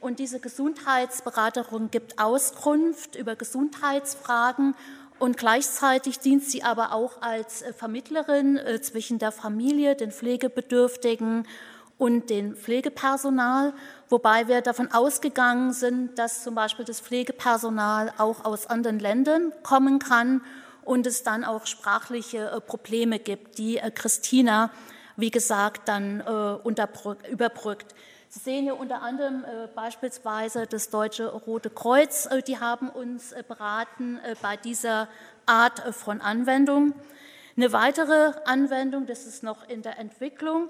Und 0.00 0.20
diese 0.20 0.38
Gesundheitsberaterin 0.38 1.90
gibt 1.90 2.20
Auskunft 2.20 3.16
über 3.16 3.34
Gesundheitsfragen 3.34 4.76
und 5.18 5.38
gleichzeitig 5.38 6.18
dient 6.18 6.44
sie 6.44 6.62
aber 6.62 6.92
auch 6.92 7.22
als 7.22 7.64
Vermittlerin 7.76 8.60
zwischen 8.82 9.18
der 9.18 9.32
Familie, 9.32 9.96
den 9.96 10.12
Pflegebedürftigen 10.12 11.46
und 11.98 12.28
den 12.28 12.54
Pflegepersonal, 12.54 13.72
wobei 14.08 14.48
wir 14.48 14.60
davon 14.60 14.92
ausgegangen 14.92 15.72
sind, 15.72 16.18
dass 16.18 16.42
zum 16.42 16.54
Beispiel 16.54 16.84
das 16.84 17.00
Pflegepersonal 17.00 18.12
auch 18.18 18.44
aus 18.44 18.66
anderen 18.66 18.98
Ländern 18.98 19.52
kommen 19.62 19.98
kann 19.98 20.42
und 20.84 21.06
es 21.06 21.22
dann 21.22 21.44
auch 21.44 21.66
sprachliche 21.66 22.50
äh, 22.50 22.60
Probleme 22.60 23.18
gibt, 23.18 23.58
die 23.58 23.78
äh, 23.78 23.90
Christina, 23.90 24.70
wie 25.16 25.30
gesagt, 25.30 25.88
dann 25.88 26.20
äh, 26.20 27.28
überbrückt. 27.30 27.94
Sie 28.28 28.40
sehen 28.40 28.64
hier 28.64 28.78
unter 28.78 29.02
anderem 29.02 29.44
beispielsweise 29.74 30.66
das 30.66 30.90
Deutsche 30.90 31.28
Rote 31.28 31.70
Kreuz, 31.70 32.28
die 32.46 32.58
haben 32.58 32.90
uns 32.90 33.32
beraten 33.48 34.18
bei 34.42 34.56
dieser 34.56 35.08
Art 35.46 35.78
von 35.94 36.20
Anwendung. 36.20 36.92
Eine 37.56 37.72
weitere 37.72 38.32
Anwendung, 38.44 39.06
das 39.06 39.26
ist 39.26 39.42
noch 39.42 39.66
in 39.68 39.80
der 39.80 39.98
Entwicklung, 39.98 40.68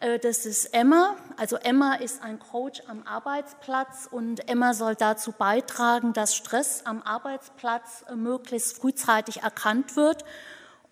das 0.00 0.46
ist 0.46 0.66
Emma. 0.74 1.16
Also 1.36 1.56
Emma 1.56 1.94
ist 1.94 2.22
ein 2.22 2.38
Coach 2.38 2.82
am 2.86 3.02
Arbeitsplatz 3.04 4.08
und 4.10 4.48
Emma 4.48 4.72
soll 4.72 4.94
dazu 4.94 5.32
beitragen, 5.32 6.12
dass 6.12 6.36
Stress 6.36 6.82
am 6.84 7.02
Arbeitsplatz 7.02 8.04
äh, 8.08 8.14
möglichst 8.14 8.76
frühzeitig 8.76 9.42
erkannt 9.42 9.96
wird. 9.96 10.24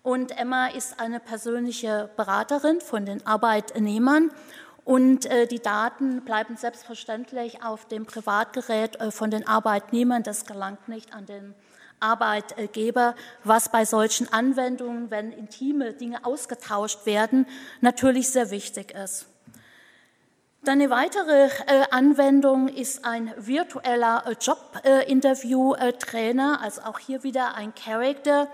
Und 0.03 0.37
Emma 0.37 0.67
ist 0.67 0.99
eine 0.99 1.19
persönliche 1.19 2.09
Beraterin 2.17 2.81
von 2.81 3.05
den 3.05 3.25
Arbeitnehmern. 3.25 4.31
Und 4.83 5.25
äh, 5.25 5.47
die 5.47 5.59
Daten 5.59 6.23
bleiben 6.25 6.57
selbstverständlich 6.57 7.63
auf 7.63 7.85
dem 7.85 8.05
Privatgerät 8.05 8.97
von 9.11 9.31
den 9.31 9.47
Arbeitnehmern. 9.47 10.23
Das 10.23 10.45
gelangt 10.45 10.87
nicht 10.87 11.13
an 11.13 11.25
den 11.25 11.43
Arbeitgeber, 11.43 11.66
was 11.99 13.69
bei 13.69 13.85
solchen 13.85 14.31
Anwendungen, 14.31 15.11
wenn 15.11 15.31
intime 15.31 15.93
Dinge 15.93 16.25
ausgetauscht 16.25 17.05
werden, 17.05 17.47
natürlich 17.81 18.29
sehr 18.29 18.51
wichtig 18.51 18.91
ist. 18.91 19.25
Dann 20.63 20.81
eine 20.81 20.89
weitere 20.89 21.49
äh, 21.67 21.83
Anwendung 21.91 22.67
ist 22.67 23.05
ein 23.05 23.31
virtueller 23.37 24.25
äh, 24.27 24.31
Jobinterview-Trainer, 24.33 26.59
also 26.61 26.81
auch 26.81 26.99
hier 26.99 27.23
wieder 27.23 27.55
ein 27.55 27.73
Character, 27.73 28.49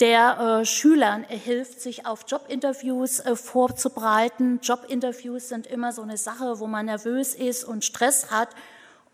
der 0.00 0.60
äh, 0.60 0.66
Schülern 0.66 1.24
hilft, 1.24 1.80
sich 1.80 2.04
auf 2.04 2.26
Jobinterviews 2.28 3.22
vorzubereiten. 3.34 4.60
Jobinterviews 4.62 5.48
sind 5.48 5.66
immer 5.66 5.92
so 5.92 6.02
eine 6.02 6.18
Sache, 6.18 6.60
wo 6.60 6.66
man 6.66 6.84
nervös 6.86 7.34
ist 7.34 7.64
und 7.64 7.86
Stress 7.86 8.30
hat 8.30 8.50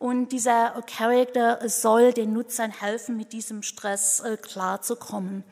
und 0.02 0.32
dieser 0.32 0.82
Charakter 0.88 1.60
soll 1.68 2.12
den 2.12 2.32
Nutzern 2.32 2.72
helfen, 2.72 3.16
mit 3.16 3.32
diesem 3.32 3.62
Stress 3.62 4.18
äh, 4.18 4.36
klarzukommen. 4.36 5.44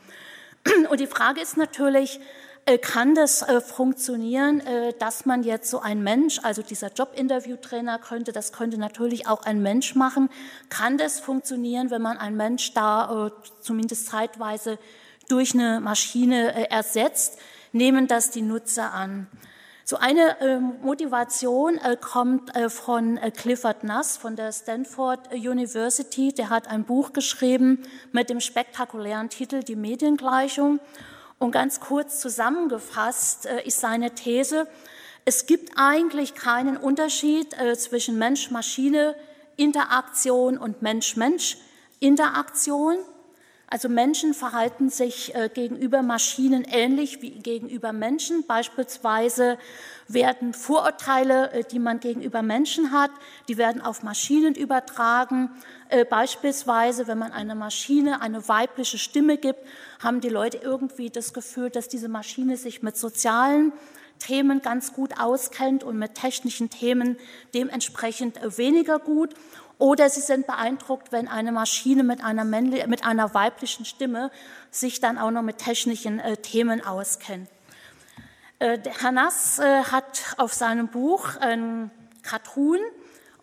Und 0.90 0.98
die 0.98 1.06
Frage 1.06 1.40
ist 1.40 1.56
natürlich, 1.56 2.18
äh, 2.66 2.76
kann 2.76 3.14
das 3.14 3.42
äh, 3.42 3.60
funktionieren, 3.60 4.60
dass 4.98 5.24
man 5.24 5.44
jetzt 5.44 5.70
so 5.70 5.78
ein 5.78 6.02
Mensch, 6.02 6.40
also 6.42 6.62
dieser 6.62 6.92
Jobinterview-Trainer 6.92 8.00
könnte, 8.00 8.32
das 8.32 8.52
könnte 8.52 8.76
natürlich 8.76 9.28
auch 9.28 9.44
ein 9.44 9.62
Mensch 9.62 9.94
machen. 9.94 10.28
Kann 10.68 10.98
das 10.98 11.20
funktionieren, 11.20 11.92
wenn 11.92 12.02
man 12.02 12.18
einen 12.18 12.36
Mensch 12.36 12.74
da 12.74 13.30
zumindest 13.60 14.08
zeitweise 14.08 14.80
durch 15.28 15.54
eine 15.54 15.80
Maschine 15.80 16.68
ersetzt? 16.70 17.38
Nehmen 17.70 18.08
das 18.08 18.32
die 18.32 18.42
Nutzer 18.42 18.92
an? 18.92 19.28
So 19.90 19.96
eine 19.96 20.40
äh, 20.40 20.60
Motivation 20.60 21.76
äh, 21.78 21.96
kommt 22.00 22.54
äh, 22.54 22.70
von 22.70 23.16
äh, 23.16 23.32
Clifford 23.32 23.82
Nass 23.82 24.16
von 24.16 24.36
der 24.36 24.52
Stanford 24.52 25.34
University. 25.34 26.32
Der 26.32 26.48
hat 26.48 26.68
ein 26.68 26.84
Buch 26.84 27.12
geschrieben 27.12 27.82
mit 28.12 28.30
dem 28.30 28.38
spektakulären 28.38 29.30
Titel 29.30 29.64
Die 29.64 29.74
Mediengleichung. 29.74 30.78
Und 31.40 31.50
ganz 31.50 31.80
kurz 31.80 32.20
zusammengefasst 32.20 33.46
äh, 33.46 33.66
ist 33.66 33.80
seine 33.80 34.14
These, 34.14 34.68
es 35.24 35.46
gibt 35.46 35.72
eigentlich 35.74 36.36
keinen 36.36 36.76
Unterschied 36.76 37.60
äh, 37.60 37.76
zwischen 37.76 38.16
Mensch-Maschine-Interaktion 38.16 40.56
und 40.56 40.82
Mensch-Mensch-Interaktion. 40.82 42.94
Also 43.72 43.88
Menschen 43.88 44.34
verhalten 44.34 44.90
sich 44.90 45.32
äh, 45.36 45.48
gegenüber 45.48 46.02
Maschinen 46.02 46.64
ähnlich 46.64 47.22
wie 47.22 47.30
gegenüber 47.30 47.92
Menschen. 47.92 48.44
Beispielsweise 48.44 49.58
werden 50.08 50.54
Vorurteile, 50.54 51.52
äh, 51.52 51.62
die 51.62 51.78
man 51.78 52.00
gegenüber 52.00 52.42
Menschen 52.42 52.90
hat, 52.90 53.12
die 53.46 53.58
werden 53.58 53.80
auf 53.80 54.02
Maschinen 54.02 54.56
übertragen. 54.56 55.50
Äh, 55.88 56.04
beispielsweise, 56.04 57.06
wenn 57.06 57.18
man 57.18 57.30
einer 57.30 57.54
Maschine 57.54 58.20
eine 58.20 58.48
weibliche 58.48 58.98
Stimme 58.98 59.38
gibt, 59.38 59.60
haben 60.00 60.20
die 60.20 60.30
Leute 60.30 60.58
irgendwie 60.58 61.08
das 61.08 61.32
Gefühl, 61.32 61.70
dass 61.70 61.86
diese 61.86 62.08
Maschine 62.08 62.56
sich 62.56 62.82
mit 62.82 62.96
sozialen 62.96 63.72
Themen 64.18 64.62
ganz 64.62 64.92
gut 64.92 65.20
auskennt 65.20 65.84
und 65.84 65.96
mit 65.96 66.16
technischen 66.16 66.70
Themen 66.70 67.18
dementsprechend 67.54 68.40
weniger 68.58 68.98
gut. 68.98 69.34
Oder 69.80 70.10
sie 70.10 70.20
sind 70.20 70.46
beeindruckt, 70.46 71.10
wenn 71.10 71.26
eine 71.26 71.52
Maschine 71.52 72.04
mit 72.04 72.22
einer, 72.22 72.44
männlich, 72.44 72.86
mit 72.86 73.02
einer 73.02 73.32
weiblichen 73.32 73.86
Stimme 73.86 74.30
sich 74.70 75.00
dann 75.00 75.16
auch 75.16 75.30
noch 75.30 75.40
mit 75.40 75.56
technischen 75.56 76.20
äh, 76.20 76.36
Themen 76.36 76.84
auskennt. 76.84 77.48
Äh, 78.58 78.78
Herr 79.00 79.10
Nass 79.10 79.58
äh, 79.58 79.84
hat 79.84 80.34
auf 80.36 80.52
seinem 80.52 80.88
Buch 80.88 81.36
ein 81.36 81.90
Cartoon 82.22 82.78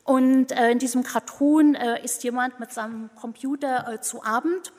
und 0.04 0.52
äh, 0.52 0.70
in 0.70 0.78
diesem 0.78 1.02
Cartoon 1.02 1.74
äh, 1.74 2.04
ist 2.06 2.24
jemand 2.24 2.60
mit 2.60 2.72
seinem 2.72 3.10
Computer 3.20 3.94
äh, 3.94 4.02
zu 4.02 4.24
Abend. 4.24 4.72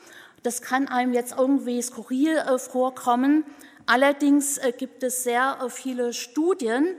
Das 0.45 0.63
kann 0.63 0.87
einem 0.87 1.13
jetzt 1.13 1.35
irgendwie 1.37 1.83
skurril 1.83 2.41
vorkommen. 2.59 3.45
Allerdings 3.87 4.61
gibt 4.79 5.03
es 5.03 5.25
sehr 5.25 5.59
viele 5.71 6.13
Studien, 6.13 6.95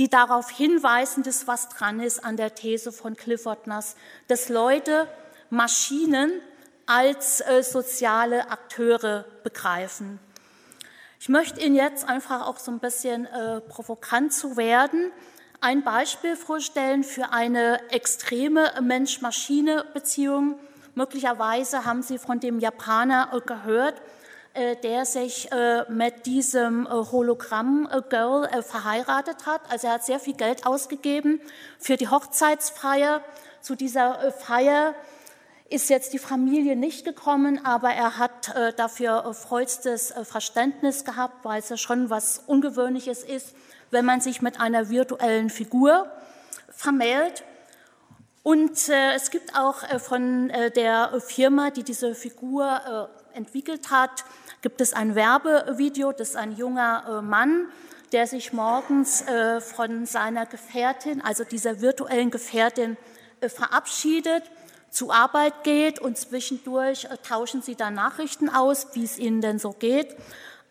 die 0.00 0.08
darauf 0.08 0.48
hinweisen, 0.48 1.22
dass 1.22 1.46
was 1.46 1.68
dran 1.68 2.00
ist 2.00 2.24
an 2.24 2.38
der 2.38 2.54
These 2.54 2.90
von 2.90 3.16
Clifford 3.16 3.66
Nass, 3.66 3.96
dass 4.28 4.48
Leute 4.48 5.06
Maschinen 5.50 6.32
als 6.86 7.42
äh, 7.42 7.62
soziale 7.62 8.50
Akteure 8.50 9.26
begreifen. 9.44 10.18
Ich 11.20 11.28
möchte 11.28 11.60
Ihnen 11.60 11.74
jetzt 11.74 12.08
einfach 12.08 12.46
auch 12.46 12.58
so 12.58 12.70
ein 12.70 12.78
bisschen 12.78 13.26
äh, 13.26 13.60
provokant 13.60 14.32
zu 14.32 14.56
werden, 14.56 15.12
ein 15.60 15.84
Beispiel 15.84 16.34
vorstellen 16.34 17.04
für 17.04 17.34
eine 17.34 17.90
extreme 17.90 18.72
Mensch-Maschine-Beziehung. 18.80 20.58
Möglicherweise 20.94 21.84
haben 21.84 22.02
Sie 22.02 22.16
von 22.16 22.40
dem 22.40 22.58
Japaner 22.58 23.38
gehört, 23.44 24.00
der 24.82 25.04
sich 25.04 25.50
äh, 25.52 25.84
mit 25.90 26.26
diesem 26.26 26.86
äh, 26.86 26.90
Hologramm-Girl 26.90 28.62
verheiratet 28.62 29.46
hat. 29.46 29.60
Also 29.70 29.86
er 29.86 29.94
hat 29.94 30.04
sehr 30.04 30.18
viel 30.18 30.34
Geld 30.34 30.66
ausgegeben 30.66 31.40
für 31.78 31.96
die 31.96 32.08
Hochzeitsfeier. 32.08 33.22
Zu 33.60 33.76
dieser 33.76 34.32
Feier 34.32 34.94
ist 35.70 35.88
jetzt 35.88 36.12
die 36.12 36.18
Familie 36.18 36.74
nicht 36.74 37.04
gekommen, 37.04 37.64
aber 37.64 37.90
er 37.90 38.18
hat 38.18 38.54
äh, 38.54 38.72
dafür 38.74 39.24
äh, 39.24 39.32
vollstes 39.32 40.10
äh, 40.10 40.24
Verständnis 40.24 41.04
gehabt, 41.04 41.44
weil 41.44 41.60
es 41.60 41.68
ja 41.68 41.76
schon 41.76 42.10
was 42.10 42.42
Ungewöhnliches 42.46 43.22
ist, 43.22 43.54
wenn 43.92 44.04
man 44.04 44.20
sich 44.20 44.42
mit 44.42 44.60
einer 44.60 44.90
virtuellen 44.90 45.48
Figur 45.48 46.10
vermählt. 46.70 47.44
Und 48.42 48.88
äh, 48.88 49.14
es 49.14 49.30
gibt 49.30 49.56
auch 49.56 49.84
äh, 49.84 50.00
von 50.00 50.50
äh, 50.50 50.72
der 50.72 51.20
Firma, 51.20 51.70
die 51.70 51.84
diese 51.84 52.16
Figur 52.16 53.08
entwickelt 53.32 53.90
hat, 53.92 54.24
gibt 54.62 54.80
es 54.80 54.92
ein 54.92 55.14
Werbevideo, 55.14 56.12
das 56.12 56.30
ist 56.30 56.36
ein 56.36 56.56
junger 56.56 57.22
Mann, 57.22 57.66
der 58.12 58.26
sich 58.26 58.52
morgens 58.52 59.24
von 59.60 60.04
seiner 60.04 60.46
Gefährtin, 60.46 61.22
also 61.22 61.44
dieser 61.44 61.80
virtuellen 61.80 62.30
Gefährtin, 62.30 62.96
verabschiedet 63.40 64.42
zur 64.90 65.14
Arbeit 65.14 65.62
geht 65.62 66.00
und 66.00 66.18
zwischendurch 66.18 67.04
äh, 67.04 67.16
tauschen 67.26 67.62
sie 67.62 67.76
dann 67.76 67.94
Nachrichten 67.94 68.48
aus, 68.48 68.88
wie 68.94 69.04
es 69.04 69.18
ihnen 69.18 69.40
denn 69.40 69.58
so 69.58 69.70
geht. 69.72 70.16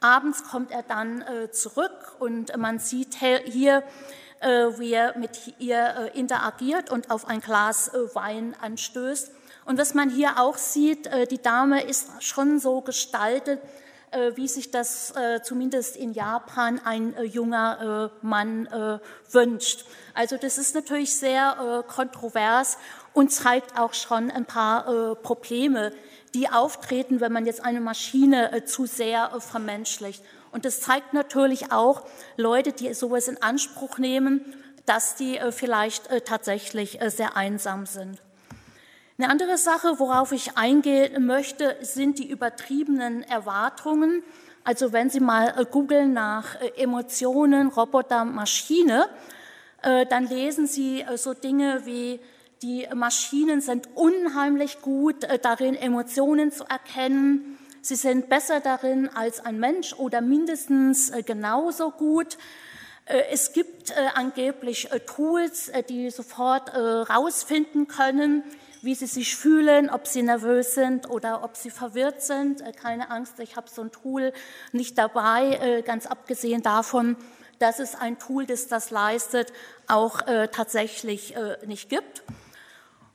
Abends 0.01 0.43
kommt 0.43 0.71
er 0.71 0.83
dann 0.83 1.21
äh, 1.21 1.51
zurück 1.51 2.15
und 2.19 2.55
man 2.57 2.79
sieht 2.79 3.15
hier, 3.15 3.83
äh, 4.41 4.47
wie 4.77 4.93
er 4.93 5.17
mit 5.17 5.55
ihr 5.59 6.11
interagiert 6.13 6.89
und 6.89 7.11
auf 7.11 7.27
ein 7.27 7.39
Glas 7.39 7.91
Wein 8.13 8.55
anstößt. 8.61 9.31
Und 9.69 9.77
was 9.77 9.93
man 9.93 10.09
hier 10.09 10.39
auch 10.39 10.57
sieht, 10.57 11.07
die 11.29 11.39
Dame 11.39 11.83
ist 11.83 12.23
schon 12.23 12.59
so 12.59 12.81
gestaltet, 12.81 13.61
wie 14.33 14.47
sich 14.47 14.71
das 14.71 15.13
zumindest 15.43 15.95
in 15.95 16.13
Japan 16.13 16.81
ein 16.83 17.13
junger 17.23 18.09
Mann 18.23 18.67
wünscht. 19.29 19.85
Also 20.15 20.37
das 20.37 20.57
ist 20.57 20.73
natürlich 20.73 21.15
sehr 21.15 21.83
kontrovers 21.87 22.79
und 23.13 23.31
zeigt 23.31 23.77
auch 23.77 23.93
schon 23.93 24.31
ein 24.31 24.45
paar 24.45 24.87
äh, 24.87 25.15
Probleme, 25.15 25.91
die 26.33 26.49
auftreten, 26.49 27.19
wenn 27.19 27.33
man 27.33 27.45
jetzt 27.45 27.63
eine 27.63 27.81
Maschine 27.81 28.51
äh, 28.51 28.65
zu 28.65 28.85
sehr 28.85 29.33
äh, 29.35 29.39
vermenschlicht. 29.39 30.23
Und 30.51 30.65
das 30.65 30.81
zeigt 30.81 31.13
natürlich 31.13 31.71
auch 31.71 32.03
Leute, 32.37 32.71
die 32.71 32.93
sowas 32.93 33.27
in 33.27 33.41
Anspruch 33.41 33.97
nehmen, 33.97 34.41
dass 34.85 35.15
die 35.15 35.37
äh, 35.37 35.51
vielleicht 35.51 36.07
äh, 36.07 36.21
tatsächlich 36.21 37.01
äh, 37.01 37.09
sehr 37.09 37.35
einsam 37.35 37.85
sind. 37.85 38.19
Eine 39.19 39.31
andere 39.31 39.57
Sache, 39.57 39.99
worauf 39.99 40.31
ich 40.31 40.57
eingehen 40.57 41.25
möchte, 41.25 41.75
sind 41.81 42.19
die 42.19 42.29
übertriebenen 42.29 43.21
Erwartungen. 43.23 44.23
Also 44.63 44.93
wenn 44.93 45.09
Sie 45.09 45.19
mal 45.19 45.65
googeln 45.69 46.13
nach 46.13 46.55
Emotionen, 46.77 47.67
Roboter, 47.67 48.23
Maschine, 48.23 49.09
dann 49.81 50.25
lesen 50.27 50.67
Sie 50.67 51.03
so 51.17 51.33
Dinge 51.33 51.81
wie 51.83 52.21
die 52.61 52.87
Maschinen 52.93 53.59
sind 53.59 53.89
unheimlich 53.95 54.81
gut 54.81 55.25
äh, 55.25 55.37
darin, 55.37 55.75
Emotionen 55.75 56.51
zu 56.51 56.63
erkennen. 56.63 57.57
Sie 57.81 57.95
sind 57.95 58.29
besser 58.29 58.61
darin 58.61 59.09
als 59.09 59.45
ein 59.45 59.59
Mensch 59.59 59.93
oder 59.93 60.21
mindestens 60.21 61.09
äh, 61.09 61.23
genauso 61.23 61.91
gut. 61.91 62.37
Äh, 63.05 63.23
es 63.31 63.53
gibt 63.53 63.93
angeblich 64.13 64.89
Tools, 65.07 65.71
die 65.89 66.09
sofort 66.09 66.73
rausfinden 66.73 67.87
können, 67.87 68.43
wie 68.81 68.95
sie 68.95 69.07
sich 69.07 69.35
fühlen, 69.35 69.89
ob 69.89 70.07
sie 70.07 70.21
nervös 70.21 70.73
sind 70.73 71.09
oder 71.09 71.43
ob 71.43 71.55
sie 71.55 71.69
verwirrt 71.69 72.21
sind. 72.21 72.63
Keine 72.77 73.11
Angst, 73.11 73.39
ich 73.39 73.55
habe 73.55 73.69
so 73.69 73.81
ein 73.81 73.91
Tool 73.91 74.33
nicht 74.71 74.97
dabei, 74.97 75.83
ganz 75.85 76.05
abgesehen 76.05 76.61
davon, 76.61 77.17
dass 77.59 77.79
es 77.79 77.95
ein 77.95 78.19
Tool, 78.19 78.45
das 78.45 78.67
das 78.67 78.89
leistet, 78.89 79.51
auch 79.87 80.21
tatsächlich 80.51 81.35
nicht 81.65 81.89
gibt. 81.89 82.23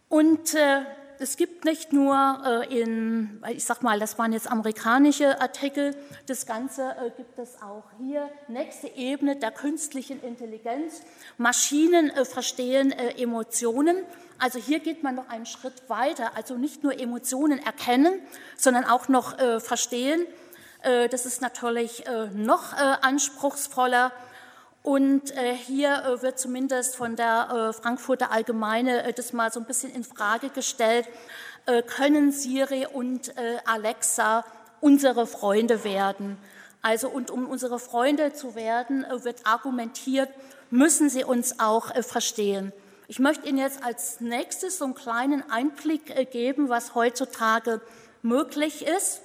Und 0.09 0.55
äh, 0.55 0.83
es 1.19 1.37
gibt 1.37 1.65
nicht 1.65 1.93
nur 1.93 2.67
äh, 2.71 2.81
in, 2.81 3.43
ich 3.49 3.65
sag 3.65 3.83
mal, 3.83 3.99
das 3.99 4.19
waren 4.19 4.33
jetzt 4.33 4.51
amerikanische 4.51 5.41
Artikel, 5.41 5.97
das 6.27 6.47
Ganze 6.47 6.83
äh, 6.83 7.11
gibt 7.17 7.39
es 7.39 7.61
auch 7.63 7.85
hier. 7.99 8.29
Nächste 8.49 8.89
Ebene 8.89 9.37
der 9.37 9.51
künstlichen 9.51 10.23
Intelligenz. 10.23 11.03
Maschinen 11.39 12.11
äh, 12.11 12.25
verstehen 12.25 12.93
Emotionen. 12.93 13.97
Also 14.39 14.59
hier 14.59 14.81
geht 14.81 15.03
man 15.03 15.15
noch 15.15 15.29
einen 15.29 15.47
Schritt 15.47 15.89
weiter. 15.89 16.37
Also 16.37 16.57
nicht 16.57 16.83
nur 16.83 16.99
Emotionen 16.99 17.59
erkennen, 17.59 18.21
sondern 18.57 18.85
auch 18.85 19.09
noch 19.09 19.39
verstehen. 19.61 20.27
das 20.83 21.25
ist 21.25 21.41
natürlich 21.41 22.05
noch 22.35 22.73
anspruchsvoller. 22.73 24.13
Und 24.85 25.35
äh, 25.35 25.55
hier 25.55 26.05
äh, 26.05 26.21
wird 26.21 26.39
zumindest 26.39 26.95
von 26.95 27.17
der 27.17 27.49
äh, 27.51 27.73
Frankfurter 27.73 28.31
Allgemeine 28.31 29.05
äh, 29.05 29.15
das 29.15 29.33
mal 29.33 29.51
so 29.51 29.59
ein 29.59 29.65
bisschen 29.65 29.91
in 29.91 30.05
Frage 30.05 30.51
gestellt. 30.51 31.09
Äh, 31.65 31.83
können 31.83 32.33
Siri 32.33 32.87
und 32.93 33.35
äh, 33.39 33.57
Alexa 33.65 34.45
unsere 34.83 35.27
Freunde 35.27 35.85
werden? 35.85 36.37
Also, 36.83 37.09
und 37.09 37.31
um 37.31 37.49
unsere 37.49 37.79
Freunde 37.79 38.35
zu 38.35 38.57
werden, 38.57 39.07
wird 39.23 39.47
argumentiert, 39.47 40.29
müssen 40.69 41.09
sie 41.09 41.25
uns 41.25 41.61
auch 41.61 41.95
verstehen. 42.05 42.71
Ich 43.09 43.19
möchte 43.19 43.49
Ihnen 43.49 43.57
jetzt 43.57 43.83
als 43.83 44.21
nächstes 44.21 44.77
so 44.77 44.85
einen 44.85 44.95
kleinen 44.95 45.51
Einblick 45.51 46.31
geben, 46.31 46.69
was 46.69 46.95
heutzutage 46.95 47.81
möglich 48.21 48.87
ist 48.87 49.23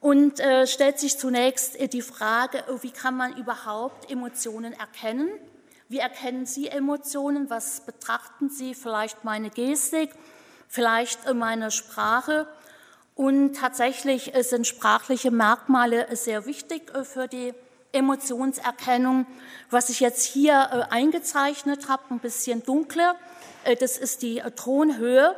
und 0.00 0.38
äh, 0.38 0.66
stellt 0.66 0.98
sich 0.98 1.18
zunächst 1.18 1.78
äh, 1.78 1.88
die 1.88 2.02
Frage, 2.02 2.58
äh, 2.58 2.82
wie 2.82 2.90
kann 2.90 3.16
man 3.16 3.36
überhaupt 3.36 4.10
Emotionen 4.10 4.72
erkennen? 4.72 5.28
Wie 5.88 5.98
erkennen 5.98 6.46
Sie 6.46 6.68
Emotionen? 6.68 7.50
Was 7.50 7.80
betrachten 7.80 8.48
Sie? 8.48 8.74
Vielleicht 8.74 9.24
meine 9.24 9.50
Gestik, 9.50 10.10
vielleicht 10.68 11.26
äh, 11.26 11.34
meine 11.34 11.70
Sprache. 11.72 12.46
Und 13.16 13.54
tatsächlich 13.54 14.32
sind 14.42 14.68
sprachliche 14.68 15.32
Merkmale 15.32 16.06
sehr 16.14 16.46
wichtig 16.46 16.92
für 17.02 17.26
die 17.26 17.52
Emotionserkennung. 17.90 19.26
Was 19.70 19.88
ich 19.90 19.98
jetzt 19.98 20.22
hier 20.22 20.92
eingezeichnet 20.92 21.88
habe, 21.88 22.04
ein 22.10 22.20
bisschen 22.20 22.62
dunkler, 22.62 23.16
das 23.80 23.98
ist 23.98 24.22
die 24.22 24.40
Tonhöhe. 24.54 25.34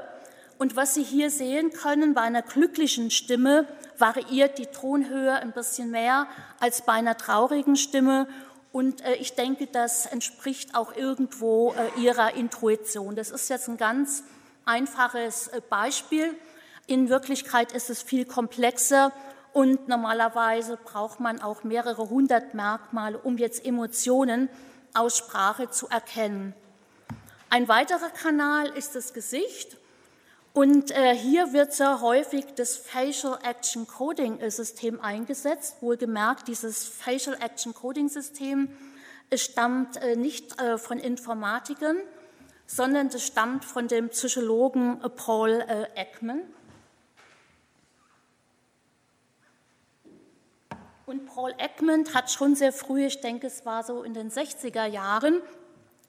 Und 0.58 0.76
was 0.76 0.92
Sie 0.92 1.02
hier 1.02 1.30
sehen 1.30 1.70
können 1.72 2.12
bei 2.12 2.20
einer 2.20 2.42
glücklichen 2.42 3.10
Stimme, 3.10 3.66
variiert 4.00 4.58
die 4.58 4.66
Tonhöhe 4.66 5.34
ein 5.34 5.52
bisschen 5.52 5.90
mehr 5.90 6.26
als 6.58 6.82
bei 6.82 6.94
einer 6.94 7.16
traurigen 7.16 7.76
Stimme. 7.76 8.26
Und 8.72 9.02
äh, 9.02 9.14
ich 9.14 9.34
denke, 9.34 9.66
das 9.66 10.06
entspricht 10.06 10.74
auch 10.74 10.94
irgendwo 10.96 11.74
äh, 11.74 12.00
Ihrer 12.00 12.34
Intuition. 12.34 13.16
Das 13.16 13.30
ist 13.30 13.48
jetzt 13.48 13.68
ein 13.68 13.76
ganz 13.76 14.22
einfaches 14.64 15.48
äh, 15.48 15.60
Beispiel. 15.68 16.34
In 16.86 17.08
Wirklichkeit 17.08 17.72
ist 17.72 17.90
es 17.90 18.02
viel 18.02 18.24
komplexer 18.24 19.12
und 19.52 19.88
normalerweise 19.88 20.76
braucht 20.76 21.20
man 21.20 21.40
auch 21.40 21.64
mehrere 21.64 22.08
hundert 22.08 22.54
Merkmale, 22.54 23.18
um 23.18 23.38
jetzt 23.38 23.64
Emotionen 23.64 24.48
aus 24.94 25.18
Sprache 25.18 25.70
zu 25.70 25.88
erkennen. 25.88 26.54
Ein 27.48 27.66
weiterer 27.66 28.10
Kanal 28.10 28.68
ist 28.68 28.94
das 28.94 29.12
Gesicht. 29.12 29.76
Und 30.52 30.90
äh, 30.90 31.14
hier 31.14 31.52
wird 31.52 31.72
sehr 31.72 32.00
häufig 32.00 32.44
das 32.56 32.76
Facial 32.76 33.38
Action 33.44 33.86
Coding 33.86 34.38
System 34.50 35.00
eingesetzt. 35.00 35.76
Wohlgemerkt, 35.80 36.48
dieses 36.48 36.84
Facial 36.84 37.36
Action 37.40 37.72
Coding 37.72 38.08
System 38.08 38.68
stammt 39.32 39.96
äh, 39.98 40.16
nicht 40.16 40.60
äh, 40.60 40.76
von 40.76 40.98
Informatikern, 40.98 41.98
sondern 42.66 43.08
es 43.08 43.24
stammt 43.24 43.64
von 43.64 43.86
dem 43.86 44.08
Psychologen 44.08 45.00
äh, 45.04 45.08
Paul 45.08 45.50
äh, 45.50 45.86
Ekman. 45.94 46.42
Und 51.06 51.26
Paul 51.26 51.54
Ekman 51.58 52.12
hat 52.12 52.30
schon 52.30 52.56
sehr 52.56 52.72
früh, 52.72 53.06
ich 53.06 53.20
denke, 53.20 53.46
es 53.46 53.64
war 53.66 53.84
so 53.84 54.02
in 54.02 54.14
den 54.14 54.30
60er 54.30 54.86
Jahren, 54.86 55.40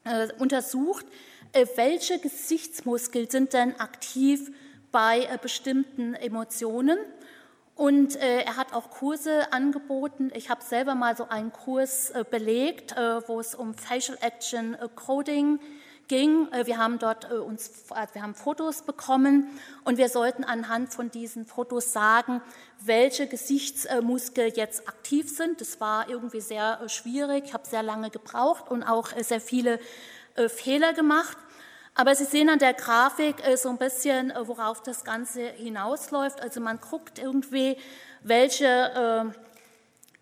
äh, 0.04 0.28
untersucht, 0.38 1.06
äh, 1.06 1.41
welche 1.76 2.18
Gesichtsmuskeln 2.18 3.28
sind 3.28 3.52
denn 3.52 3.78
aktiv 3.78 4.50
bei 4.90 5.20
äh, 5.24 5.38
bestimmten 5.40 6.14
Emotionen. 6.14 6.98
Und 7.74 8.16
äh, 8.16 8.42
er 8.42 8.56
hat 8.56 8.74
auch 8.74 8.90
Kurse 8.90 9.52
angeboten. 9.52 10.30
Ich 10.34 10.50
habe 10.50 10.62
selber 10.62 10.94
mal 10.94 11.16
so 11.16 11.28
einen 11.28 11.52
Kurs 11.52 12.12
belegt, 12.30 12.94
wo 13.26 13.40
es 13.40 13.54
um 13.54 13.74
Facial 13.74 14.18
Action 14.20 14.76
Coding 14.94 15.58
ging. 16.06 16.48
Wir 16.64 16.76
haben 16.76 16.98
dort 16.98 17.32
uns, 17.32 17.70
wir 18.12 18.22
haben 18.22 18.34
Fotos 18.34 18.82
bekommen 18.82 19.46
und 19.84 19.96
wir 19.96 20.10
sollten 20.10 20.44
anhand 20.44 20.92
von 20.92 21.10
diesen 21.10 21.46
Fotos 21.46 21.94
sagen, 21.94 22.42
welche 22.84 23.26
Gesichtsmuskeln 23.26 24.52
jetzt 24.54 24.86
aktiv 24.86 25.34
sind. 25.34 25.62
Das 25.62 25.80
war 25.80 26.10
irgendwie 26.10 26.42
sehr 26.42 26.86
schwierig. 26.90 27.44
Ich 27.46 27.54
habe 27.54 27.66
sehr 27.66 27.82
lange 27.82 28.10
gebraucht 28.10 28.70
und 28.70 28.82
auch 28.82 29.08
sehr 29.16 29.40
viele 29.40 29.80
Fehler 30.48 30.92
gemacht. 30.92 31.36
Aber 31.94 32.14
Sie 32.14 32.24
sehen 32.24 32.48
an 32.48 32.58
der 32.58 32.72
Grafik 32.72 33.46
äh, 33.46 33.56
so 33.56 33.68
ein 33.68 33.76
bisschen, 33.76 34.30
äh, 34.30 34.48
worauf 34.48 34.82
das 34.82 35.04
Ganze 35.04 35.42
hinausläuft. 35.42 36.40
Also 36.40 36.60
man 36.60 36.80
guckt 36.80 37.18
irgendwie, 37.18 37.76
welche 38.22 38.64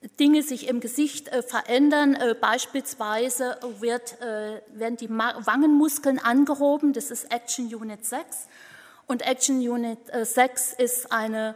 äh, 0.03 0.09
Dinge 0.18 0.42
sich 0.42 0.66
im 0.66 0.81
Gesicht 0.81 1.29
verändern. 1.29 2.16
Beispielsweise 2.40 3.59
wird, 3.81 4.18
werden 4.18 4.96
die 4.96 5.11
Wangenmuskeln 5.11 6.18
angehoben, 6.18 6.94
das 6.94 7.11
ist 7.11 7.31
Action 7.31 7.66
Unit 7.66 8.07
6. 8.07 8.49
und 9.07 9.20
Action 9.20 9.57
Unit 9.57 9.99
6 10.11 10.73
ist 10.73 11.12
eine, 11.12 11.55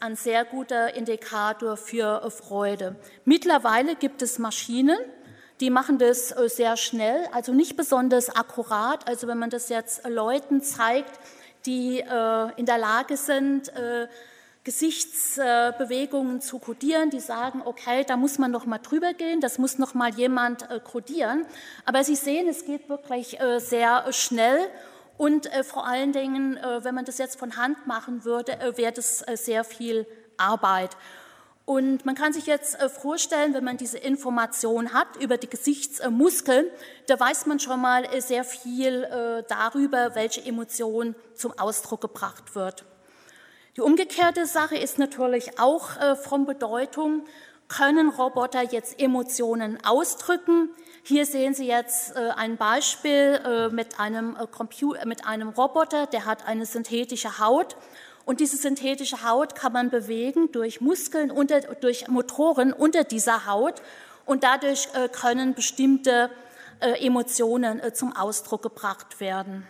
ein 0.00 0.16
sehr 0.16 0.44
guter 0.44 0.94
Indikator 0.94 1.76
für 1.76 2.28
Freude. 2.32 2.96
Mittlerweile 3.24 3.94
gibt 3.94 4.22
es 4.22 4.40
Maschinen, 4.40 4.98
die 5.60 5.70
machen 5.70 5.98
das 5.98 6.28
sehr 6.28 6.76
schnell, 6.76 7.26
also 7.32 7.52
nicht 7.52 7.76
besonders 7.76 8.30
akkurat. 8.34 9.08
Also 9.08 9.26
wenn 9.26 9.38
man 9.38 9.50
das 9.50 9.68
jetzt 9.68 10.06
Leuten 10.08 10.62
zeigt, 10.62 11.18
die 11.66 11.98
in 11.98 12.66
der 12.66 12.78
Lage 12.78 13.16
sind, 13.16 13.72
Gesichtsbewegungen 14.68 16.42
zu 16.42 16.58
kodieren, 16.58 17.08
die 17.08 17.20
sagen, 17.20 17.62
okay, 17.64 18.04
da 18.06 18.18
muss 18.18 18.36
man 18.36 18.50
noch 18.50 18.66
mal 18.66 18.76
drüber 18.76 19.14
gehen, 19.14 19.40
das 19.40 19.56
muss 19.56 19.78
noch 19.78 19.94
mal 19.94 20.12
jemand 20.14 20.70
äh, 20.70 20.78
kodieren. 20.78 21.46
Aber 21.86 22.04
Sie 22.04 22.16
sehen, 22.16 22.46
es 22.46 22.66
geht 22.66 22.90
wirklich 22.90 23.40
äh, 23.40 23.60
sehr 23.60 24.12
schnell 24.12 24.60
und 25.16 25.50
äh, 25.54 25.64
vor 25.64 25.86
allen 25.86 26.12
Dingen, 26.12 26.58
wenn 26.82 26.94
man 26.94 27.06
das 27.06 27.16
jetzt 27.16 27.38
von 27.38 27.56
Hand 27.56 27.86
machen 27.86 28.26
würde, 28.26 28.58
wäre 28.76 28.92
das 28.92 29.24
sehr 29.34 29.64
viel 29.64 30.06
Arbeit. 30.36 30.90
Und 31.68 32.06
man 32.06 32.14
kann 32.14 32.32
sich 32.32 32.46
jetzt 32.46 32.78
vorstellen, 32.82 33.52
wenn 33.52 33.62
man 33.62 33.76
diese 33.76 33.98
Information 33.98 34.94
hat 34.94 35.16
über 35.20 35.36
die 35.36 35.50
Gesichtsmuskeln, 35.50 36.64
da 37.08 37.20
weiß 37.20 37.44
man 37.44 37.60
schon 37.60 37.78
mal 37.78 38.06
sehr 38.22 38.42
viel 38.42 39.06
darüber, 39.48 40.14
welche 40.14 40.42
Emotion 40.42 41.14
zum 41.34 41.52
Ausdruck 41.58 42.00
gebracht 42.00 42.54
wird. 42.54 42.86
Die 43.76 43.82
umgekehrte 43.82 44.46
Sache 44.46 44.76
ist 44.76 44.98
natürlich 44.98 45.60
auch 45.60 45.96
äh, 46.00 46.16
von 46.16 46.46
Bedeutung. 46.46 47.26
Können 47.68 48.08
Roboter 48.08 48.62
jetzt 48.62 48.98
Emotionen 48.98 49.78
ausdrücken? 49.84 50.70
Hier 51.04 51.26
sehen 51.26 51.52
Sie 51.54 51.66
jetzt 51.66 52.16
äh, 52.16 52.30
ein 52.30 52.56
Beispiel 52.56 53.40
äh, 53.44 53.68
mit 53.68 54.00
einem, 54.00 54.36
Computer, 54.50 55.06
mit 55.06 55.26
einem 55.26 55.50
Roboter, 55.50 56.06
der 56.06 56.24
hat 56.24 56.48
eine 56.48 56.66
synthetische 56.66 57.38
Haut. 57.38 57.76
Und 58.28 58.40
diese 58.40 58.58
synthetische 58.58 59.24
Haut 59.24 59.54
kann 59.54 59.72
man 59.72 59.88
bewegen 59.88 60.52
durch 60.52 60.82
Muskeln, 60.82 61.30
unter, 61.30 61.60
durch 61.60 62.08
Motoren 62.08 62.74
unter 62.74 63.04
dieser 63.04 63.46
Haut. 63.46 63.80
Und 64.26 64.44
dadurch 64.44 64.88
können 65.12 65.54
bestimmte 65.54 66.28
Emotionen 66.78 67.80
zum 67.94 68.14
Ausdruck 68.14 68.60
gebracht 68.60 69.18
werden. 69.20 69.66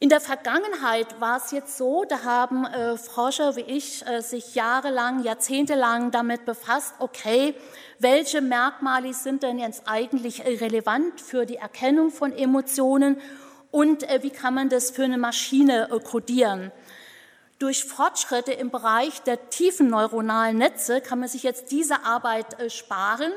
In 0.00 0.10
der 0.10 0.20
Vergangenheit 0.20 1.18
war 1.18 1.38
es 1.38 1.50
jetzt 1.50 1.78
so, 1.78 2.04
da 2.06 2.24
haben 2.24 2.66
äh, 2.66 2.98
Forscher 2.98 3.56
wie 3.56 3.60
ich 3.60 4.06
äh, 4.06 4.20
sich 4.20 4.54
jahrelang, 4.54 5.22
jahrzehntelang 5.22 6.10
damit 6.10 6.46
befasst, 6.46 6.94
okay, 7.00 7.54
welche 7.98 8.40
Merkmale 8.40 9.12
sind 9.12 9.42
denn 9.42 9.58
jetzt 9.58 9.82
eigentlich 9.86 10.42
relevant 10.46 11.20
für 11.20 11.44
die 11.44 11.56
Erkennung 11.56 12.10
von 12.10 12.32
Emotionen 12.32 13.20
und 13.70 14.02
äh, 14.08 14.22
wie 14.22 14.30
kann 14.30 14.54
man 14.54 14.70
das 14.70 14.90
für 14.90 15.04
eine 15.04 15.18
Maschine 15.18 15.90
äh, 15.90 16.00
codieren. 16.00 16.72
Durch 17.60 17.84
Fortschritte 17.84 18.52
im 18.52 18.70
Bereich 18.70 19.20
der 19.20 19.50
tiefen 19.50 19.90
neuronalen 19.90 20.56
Netze 20.56 21.02
kann 21.02 21.20
man 21.20 21.28
sich 21.28 21.42
jetzt 21.42 21.70
diese 21.70 22.06
Arbeit 22.06 22.58
äh, 22.58 22.70
sparen. 22.70 23.32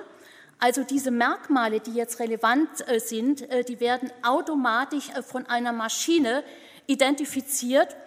Also 0.60 0.86
diese 0.86 1.12
Merkmale, 1.12 1.82
die 1.82 1.92
jetzt 1.92 2.22
relevant 2.22 2.88
äh, 2.88 3.02
sind, 3.02 3.42
äh, 3.52 3.66
die 3.66 3.82
werden 3.82 4.10
automatisch 4.26 5.10
von 5.30 5.46
einer 5.48 5.74
Maschine 5.74 6.46
identifiziert 6.88 7.98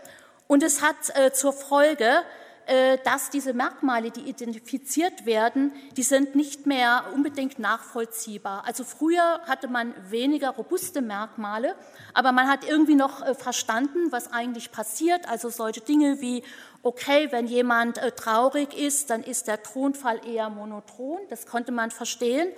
und 0.49 0.63
es 0.63 0.81
hat 0.81 0.97
zur 1.35 1.53
Folge, 1.53 2.23
dass 3.05 3.31
diese 3.31 3.55
Merkmale, 3.55 4.11
die 4.11 4.23
identifiziert 4.23 5.25
werden, 5.25 5.73
die 5.97 6.03
sind 6.03 6.35
nicht 6.35 6.67
mehr 6.67 7.05
unbedingt 7.15 7.61
nachvollziehbar. 7.61 8.65
Also 8.67 8.83
früher 8.83 9.41
hatte 9.47 9.69
man 9.69 9.95
weniger 10.11 10.51
robuste 10.51 11.01
Merkmale, 11.01 11.77
aber 12.13 12.33
man 12.33 12.49
hat 12.49 12.69
irgendwie 12.69 12.97
noch 12.97 13.37
verstanden, 13.37 14.11
was 14.11 14.33
eigentlich 14.33 14.73
passiert. 14.73 15.29
Also 15.29 15.49
solche 15.49 15.81
Dinge 15.81 16.21
wie 16.21 16.43
okay, 16.87 17.29
wenn 17.33 17.47
jemand 17.47 17.99
äh, 17.99 18.13
traurig 18.13 18.73
ist, 18.79 19.11
dann 19.11 19.23
ist 19.23 19.49
der 19.49 19.63
Tonfall 19.63 20.21
eher 20.27 20.49
monoton, 20.49 21.19
das 21.29 21.47
konnte 21.47 21.73
man 21.73 21.91
verstehen. 21.91 22.49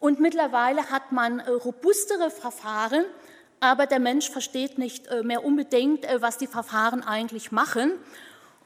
Und 0.00 0.20
mittlerweile 0.20 0.90
hat 0.90 1.12
man 1.12 1.38
äh, 1.38 1.50
robustere 1.50 2.30
Verfahren, 2.30 3.04
aber 3.60 3.86
der 3.86 4.00
Mensch 4.00 4.28
versteht 4.28 4.76
nicht 4.76 5.06
äh, 5.06 5.22
mehr 5.22 5.44
unbedingt, 5.44 6.04
was 6.18 6.36
die 6.36 6.48
Verfahren 6.48 7.02
eigentlich 7.04 7.52
machen. 7.52 7.92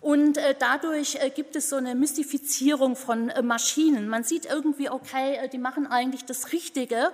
Und 0.01 0.39
dadurch 0.61 1.19
gibt 1.35 1.57
es 1.57 1.71
so 1.71 1.77
eine 1.77 1.95
Mystifizierung 1.97 2.95
von 2.95 3.33
Maschinen. 3.43 4.09
Man 4.09 4.23
sieht 4.23 4.47
irgendwie, 4.47 4.89
okay, 4.91 5.49
die 5.53 5.59
machen 5.59 5.89
eigentlich 5.89 6.25
das 6.25 6.53
Richtige, 6.53 7.11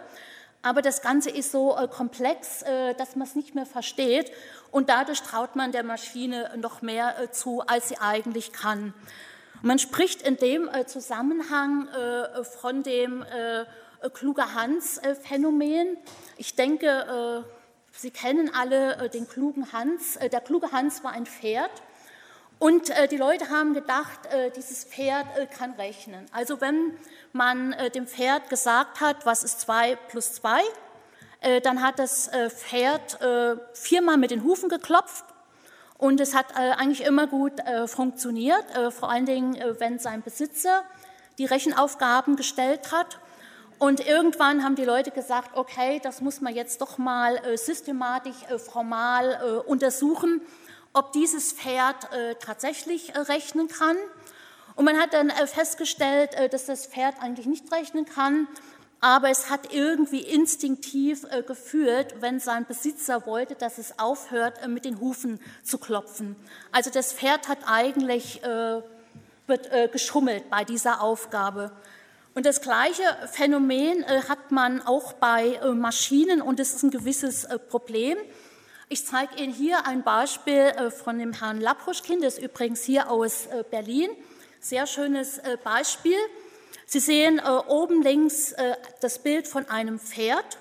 aber 0.60 0.82
das 0.82 1.00
Ganze 1.00 1.30
ist 1.30 1.50
so 1.50 1.74
komplex, 1.90 2.62
dass 2.98 3.16
man 3.16 3.26
es 3.26 3.34
nicht 3.34 3.54
mehr 3.54 3.64
versteht 3.64 4.30
und 4.74 4.88
dadurch 4.88 5.22
traut 5.22 5.54
man 5.54 5.70
der 5.70 5.84
Maschine 5.84 6.50
noch 6.56 6.82
mehr 6.82 7.16
äh, 7.20 7.30
zu, 7.30 7.60
als 7.60 7.90
sie 7.90 7.98
eigentlich 7.98 8.52
kann. 8.52 8.92
Man 9.62 9.78
spricht 9.78 10.20
in 10.20 10.36
dem 10.36 10.66
äh, 10.66 10.84
Zusammenhang 10.84 11.86
äh, 11.86 12.42
von 12.42 12.82
dem 12.82 13.24
kluge 14.12 14.52
Hans-Phänomen. 14.52 15.96
Ich 16.36 16.56
denke, 16.56 17.44
Sie 17.92 18.10
kennen 18.10 18.50
alle 18.52 19.08
den 19.08 19.26
klugen 19.26 19.72
Hans. 19.72 20.18
Der 20.20 20.42
kluge 20.42 20.72
Hans 20.72 21.02
war 21.04 21.12
ein 21.12 21.24
Pferd. 21.24 21.70
Und 22.58 22.92
die 23.10 23.16
Leute 23.16 23.50
haben 23.50 23.74
gedacht, 23.74 24.20
dieses 24.56 24.84
Pferd 24.84 25.26
kann 25.50 25.72
rechnen. 25.72 26.24
Also 26.32 26.60
wenn 26.60 26.96
man 27.32 27.74
dem 27.94 28.06
Pferd 28.06 28.48
gesagt 28.48 29.00
hat, 29.00 29.26
was 29.26 29.44
ist 29.44 29.60
2 29.60 29.96
plus 30.08 30.34
2, 30.34 30.62
äh, 31.44 31.60
dann 31.60 31.82
hat 31.82 31.98
das 31.98 32.28
äh, 32.28 32.48
Pferd 32.48 33.20
äh, 33.20 33.56
viermal 33.74 34.16
mit 34.16 34.30
den 34.30 34.44
Hufen 34.44 34.70
geklopft 34.70 35.26
und 35.98 36.18
es 36.18 36.34
hat 36.34 36.56
eigentlich 36.56 37.04
immer 37.06 37.28
gut 37.28 37.52
funktioniert, 37.86 38.64
vor 38.90 39.10
allen 39.10 39.26
Dingen, 39.26 39.56
wenn 39.78 40.00
sein 40.00 40.22
Besitzer 40.22 40.82
die 41.38 41.46
Rechenaufgaben 41.46 42.34
gestellt 42.34 42.90
hat. 42.90 43.20
Und 43.78 44.04
irgendwann 44.04 44.64
haben 44.64 44.74
die 44.74 44.84
Leute 44.84 45.12
gesagt, 45.12 45.56
okay, 45.56 46.00
das 46.02 46.20
muss 46.20 46.40
man 46.40 46.52
jetzt 46.52 46.80
doch 46.80 46.98
mal 46.98 47.40
systematisch, 47.56 48.34
formal 48.58 49.62
untersuchen, 49.66 50.42
ob 50.94 51.12
dieses 51.12 51.52
Pferd 51.52 52.08
tatsächlich 52.40 53.12
rechnen 53.16 53.68
kann. 53.68 53.96
Und 54.76 54.84
man 54.84 54.98
hat 54.98 55.12
dann 55.12 55.30
festgestellt, 55.46 56.30
dass 56.52 56.66
das 56.66 56.86
Pferd 56.86 57.16
eigentlich 57.20 57.46
nicht 57.46 57.70
rechnen 57.72 58.06
kann 58.06 58.48
aber 59.04 59.28
es 59.28 59.50
hat 59.50 59.74
irgendwie 59.74 60.20
instinktiv 60.20 61.26
äh, 61.30 61.42
gefühlt, 61.42 62.22
wenn 62.22 62.40
sein 62.40 62.64
Besitzer 62.64 63.26
wollte, 63.26 63.54
dass 63.54 63.76
es 63.76 63.98
aufhört, 63.98 64.62
äh, 64.62 64.66
mit 64.66 64.86
den 64.86 64.98
Hufen 64.98 65.40
zu 65.62 65.76
klopfen. 65.76 66.36
Also 66.72 66.88
das 66.88 67.12
Pferd 67.12 67.46
hat 67.48 67.58
eigentlich 67.66 68.42
äh, 68.42 68.80
wird, 69.46 69.70
äh, 69.70 69.90
geschummelt 69.92 70.48
bei 70.48 70.64
dieser 70.64 71.02
Aufgabe. 71.02 71.70
Und 72.34 72.46
das 72.46 72.62
gleiche 72.62 73.02
Phänomen 73.30 74.02
äh, 74.04 74.22
hat 74.26 74.50
man 74.50 74.80
auch 74.80 75.12
bei 75.12 75.56
äh, 75.56 75.72
Maschinen 75.72 76.40
und 76.40 76.58
es 76.58 76.72
ist 76.72 76.82
ein 76.82 76.90
gewisses 76.90 77.46
Problem. 77.68 78.16
Ich 78.94 79.04
zeige 79.04 79.42
Ihnen 79.42 79.52
hier 79.52 79.88
ein 79.88 80.04
Beispiel 80.04 80.72
von 81.02 81.18
dem 81.18 81.32
Herrn 81.32 81.60
Lapruschkin, 81.60 82.20
der 82.20 82.28
ist 82.28 82.38
übrigens 82.38 82.84
hier 82.84 83.10
aus 83.10 83.48
Berlin. 83.72 84.08
Sehr 84.60 84.86
schönes 84.86 85.40
Beispiel. 85.64 86.16
Sie 86.86 87.00
sehen 87.00 87.40
äh, 87.40 87.50
oben 87.66 88.02
links 88.02 88.52
äh, 88.52 88.76
das 89.00 89.18
Bild 89.18 89.48
von 89.48 89.68
einem 89.68 89.98
Pferd 89.98 90.58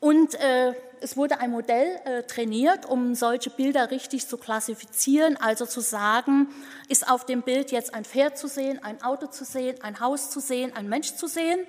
und 0.00 0.34
äh, 0.36 0.72
es 1.02 1.18
wurde 1.18 1.40
ein 1.40 1.50
Modell 1.50 2.00
äh, 2.06 2.22
trainiert, 2.22 2.86
um 2.86 3.14
solche 3.14 3.50
Bilder 3.50 3.90
richtig 3.90 4.26
zu 4.26 4.38
klassifizieren, 4.38 5.36
also 5.36 5.66
zu 5.66 5.82
sagen, 5.82 6.48
ist 6.88 7.10
auf 7.10 7.26
dem 7.26 7.42
Bild 7.42 7.70
jetzt 7.70 7.92
ein 7.92 8.06
Pferd 8.06 8.38
zu 8.38 8.48
sehen, 8.48 8.82
ein 8.82 9.02
Auto 9.02 9.26
zu 9.26 9.44
sehen, 9.44 9.76
ein 9.82 10.00
Haus 10.00 10.30
zu 10.30 10.40
sehen, 10.40 10.74
ein 10.74 10.88
Mensch 10.88 11.16
zu 11.16 11.26
sehen. 11.26 11.66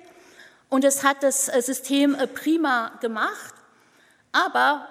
Und 0.70 0.82
es 0.82 1.04
hat 1.04 1.22
das 1.22 1.50
äh, 1.50 1.60
System 1.60 2.14
äh, 2.14 2.26
prima 2.26 2.92
gemacht. 3.02 3.59
Aber 4.32 4.88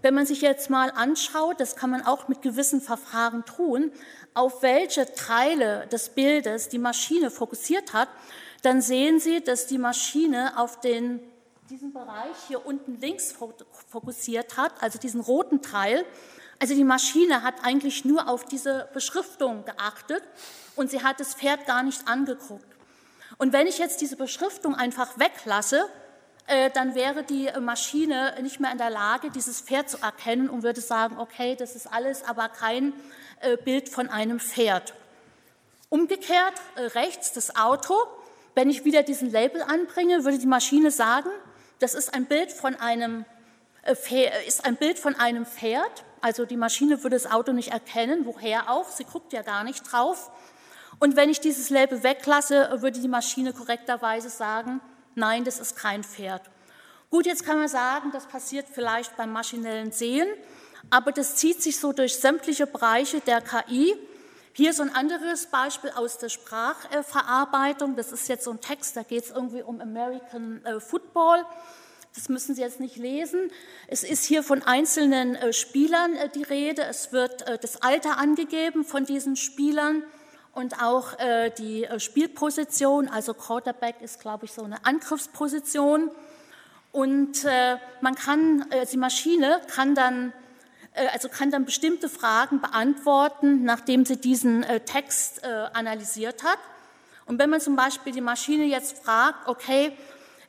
wenn 0.00 0.14
man 0.14 0.24
sich 0.24 0.40
jetzt 0.40 0.70
mal 0.70 0.90
anschaut, 0.90 1.60
das 1.60 1.76
kann 1.76 1.90
man 1.90 2.02
auch 2.02 2.28
mit 2.28 2.40
gewissen 2.40 2.80
Verfahren 2.80 3.44
tun, 3.44 3.92
auf 4.34 4.62
welche 4.62 5.12
Teile 5.14 5.86
des 5.88 6.08
Bildes 6.10 6.70
die 6.70 6.78
Maschine 6.78 7.30
fokussiert 7.30 7.92
hat, 7.92 8.08
dann 8.62 8.80
sehen 8.80 9.20
Sie, 9.20 9.42
dass 9.42 9.66
die 9.66 9.78
Maschine 9.78 10.58
auf 10.58 10.80
den, 10.80 11.20
diesen 11.68 11.92
Bereich 11.92 12.36
hier 12.48 12.64
unten 12.64 12.98
links 13.00 13.34
fokussiert 13.88 14.56
hat, 14.56 14.82
also 14.82 14.98
diesen 14.98 15.20
roten 15.20 15.60
Teil. 15.60 16.06
Also 16.58 16.74
die 16.74 16.84
Maschine 16.84 17.42
hat 17.42 17.64
eigentlich 17.64 18.04
nur 18.04 18.28
auf 18.28 18.44
diese 18.44 18.88
Beschriftung 18.94 19.64
geachtet 19.64 20.22
und 20.76 20.90
sie 20.90 21.02
hat 21.02 21.18
das 21.18 21.34
Pferd 21.34 21.66
gar 21.66 21.82
nicht 21.82 22.06
angeguckt. 22.06 22.64
Und 23.36 23.52
wenn 23.52 23.66
ich 23.66 23.78
jetzt 23.78 24.00
diese 24.00 24.16
Beschriftung 24.16 24.76
einfach 24.76 25.18
weglasse, 25.18 25.80
äh, 25.80 26.01
dann 26.74 26.94
wäre 26.94 27.22
die 27.22 27.48
Maschine 27.60 28.34
nicht 28.42 28.60
mehr 28.60 28.72
in 28.72 28.78
der 28.78 28.90
Lage, 28.90 29.30
dieses 29.30 29.60
Pferd 29.60 29.88
zu 29.88 29.98
erkennen 29.98 30.50
und 30.50 30.62
würde 30.62 30.80
sagen, 30.80 31.18
okay, 31.18 31.56
das 31.56 31.74
ist 31.76 31.86
alles 31.86 32.24
aber 32.24 32.48
kein 32.48 32.92
äh, 33.40 33.56
Bild 33.56 33.88
von 33.88 34.08
einem 34.08 34.38
Pferd. 34.38 34.94
Umgekehrt 35.88 36.54
äh, 36.76 36.82
rechts 36.98 37.32
das 37.32 37.56
Auto. 37.56 37.94
Wenn 38.54 38.70
ich 38.70 38.84
wieder 38.84 39.02
diesen 39.02 39.30
Label 39.30 39.62
anbringe, 39.62 40.24
würde 40.24 40.38
die 40.38 40.46
Maschine 40.46 40.90
sagen, 40.90 41.30
das 41.78 41.94
ist 41.94 42.14
ein 42.14 42.26
Bild 42.26 42.52
von 42.52 42.74
einem, 42.76 43.24
ist 44.46 44.64
ein 44.64 44.76
Bild 44.76 44.98
von 44.98 45.16
einem 45.16 45.46
Pferd 45.46 46.04
Also 46.20 46.44
die 46.44 46.56
Maschine 46.56 47.02
würde 47.02 47.16
das 47.16 47.30
Auto 47.30 47.52
nicht 47.52 47.72
erkennen, 47.72 48.26
woher 48.26 48.70
auch, 48.70 48.88
sie 48.88 49.04
guckt 49.04 49.32
ja 49.32 49.42
gar 49.42 49.64
nicht 49.64 49.90
drauf. 49.90 50.30
Und 51.00 51.16
wenn 51.16 51.30
ich 51.30 51.40
dieses 51.40 51.70
Label 51.70 52.02
weglasse, 52.02 52.68
würde 52.80 53.00
die 53.00 53.08
Maschine 53.08 53.52
korrekterweise 53.52 54.30
sagen, 54.30 54.80
nein, 55.14 55.44
das 55.44 55.58
ist 55.58 55.76
kein 55.76 56.04
Pferd. 56.04 56.42
Gut, 57.10 57.26
jetzt 57.26 57.44
kann 57.44 57.58
man 57.58 57.68
sagen, 57.68 58.10
das 58.12 58.26
passiert 58.26 58.66
vielleicht 58.72 59.16
beim 59.16 59.32
maschinellen 59.32 59.92
Sehen, 59.92 60.28
aber 60.90 61.12
das 61.12 61.36
zieht 61.36 61.62
sich 61.62 61.78
so 61.78 61.92
durch 61.92 62.16
sämtliche 62.16 62.66
Bereiche 62.66 63.20
der 63.20 63.42
KI. 63.42 63.94
Hier 64.54 64.72
so 64.72 64.82
ein 64.82 64.94
anderes 64.94 65.46
Beispiel 65.46 65.90
aus 65.90 66.18
der 66.18 66.28
Sprachverarbeitung. 66.28 67.96
Das 67.96 68.12
ist 68.12 68.28
jetzt 68.28 68.44
so 68.44 68.50
ein 68.50 68.60
Text, 68.60 68.96
da 68.96 69.02
geht 69.02 69.24
es 69.24 69.30
irgendwie 69.30 69.62
um 69.62 69.80
American 69.80 70.64
äh, 70.64 70.80
Football. 70.80 71.44
Das 72.14 72.28
müssen 72.28 72.54
Sie 72.54 72.60
jetzt 72.60 72.80
nicht 72.80 72.96
lesen. 72.96 73.50
Es 73.88 74.02
ist 74.04 74.24
hier 74.24 74.42
von 74.42 74.62
einzelnen 74.62 75.34
äh, 75.36 75.52
Spielern 75.54 76.16
äh, 76.16 76.28
die 76.28 76.42
Rede. 76.42 76.82
Es 76.82 77.12
wird 77.12 77.44
das 77.62 77.80
Alter 77.80 78.18
angegeben 78.18 78.84
von 78.84 79.06
diesen 79.06 79.36
Spielern 79.36 80.02
und 80.54 80.82
auch 80.82 81.16
die 81.58 81.86
Spielposition. 81.98 83.08
Also 83.08 83.32
Quarterback 83.32 84.02
ist, 84.02 84.20
glaube 84.20 84.44
ich, 84.44 84.52
so 84.52 84.62
eine 84.62 84.84
Angriffsposition. 84.84 86.10
Und 86.92 87.46
äh, 87.46 87.78
man 88.02 88.14
kann, 88.14 88.70
äh, 88.70 88.86
die 88.86 88.98
Maschine 88.98 89.62
kann 89.74 89.94
dann, 89.94 90.32
äh, 90.92 91.06
also 91.08 91.30
kann 91.30 91.50
dann 91.50 91.64
bestimmte 91.64 92.10
Fragen 92.10 92.60
beantworten, 92.60 93.64
nachdem 93.64 94.04
sie 94.04 94.18
diesen 94.18 94.62
äh, 94.62 94.80
Text 94.80 95.42
äh, 95.42 95.46
analysiert 95.72 96.44
hat. 96.44 96.58
Und 97.24 97.38
wenn 97.38 97.48
man 97.48 97.62
zum 97.62 97.76
Beispiel 97.76 98.12
die 98.12 98.20
Maschine 98.20 98.64
jetzt 98.64 98.98
fragt, 98.98 99.48
okay, 99.48 99.96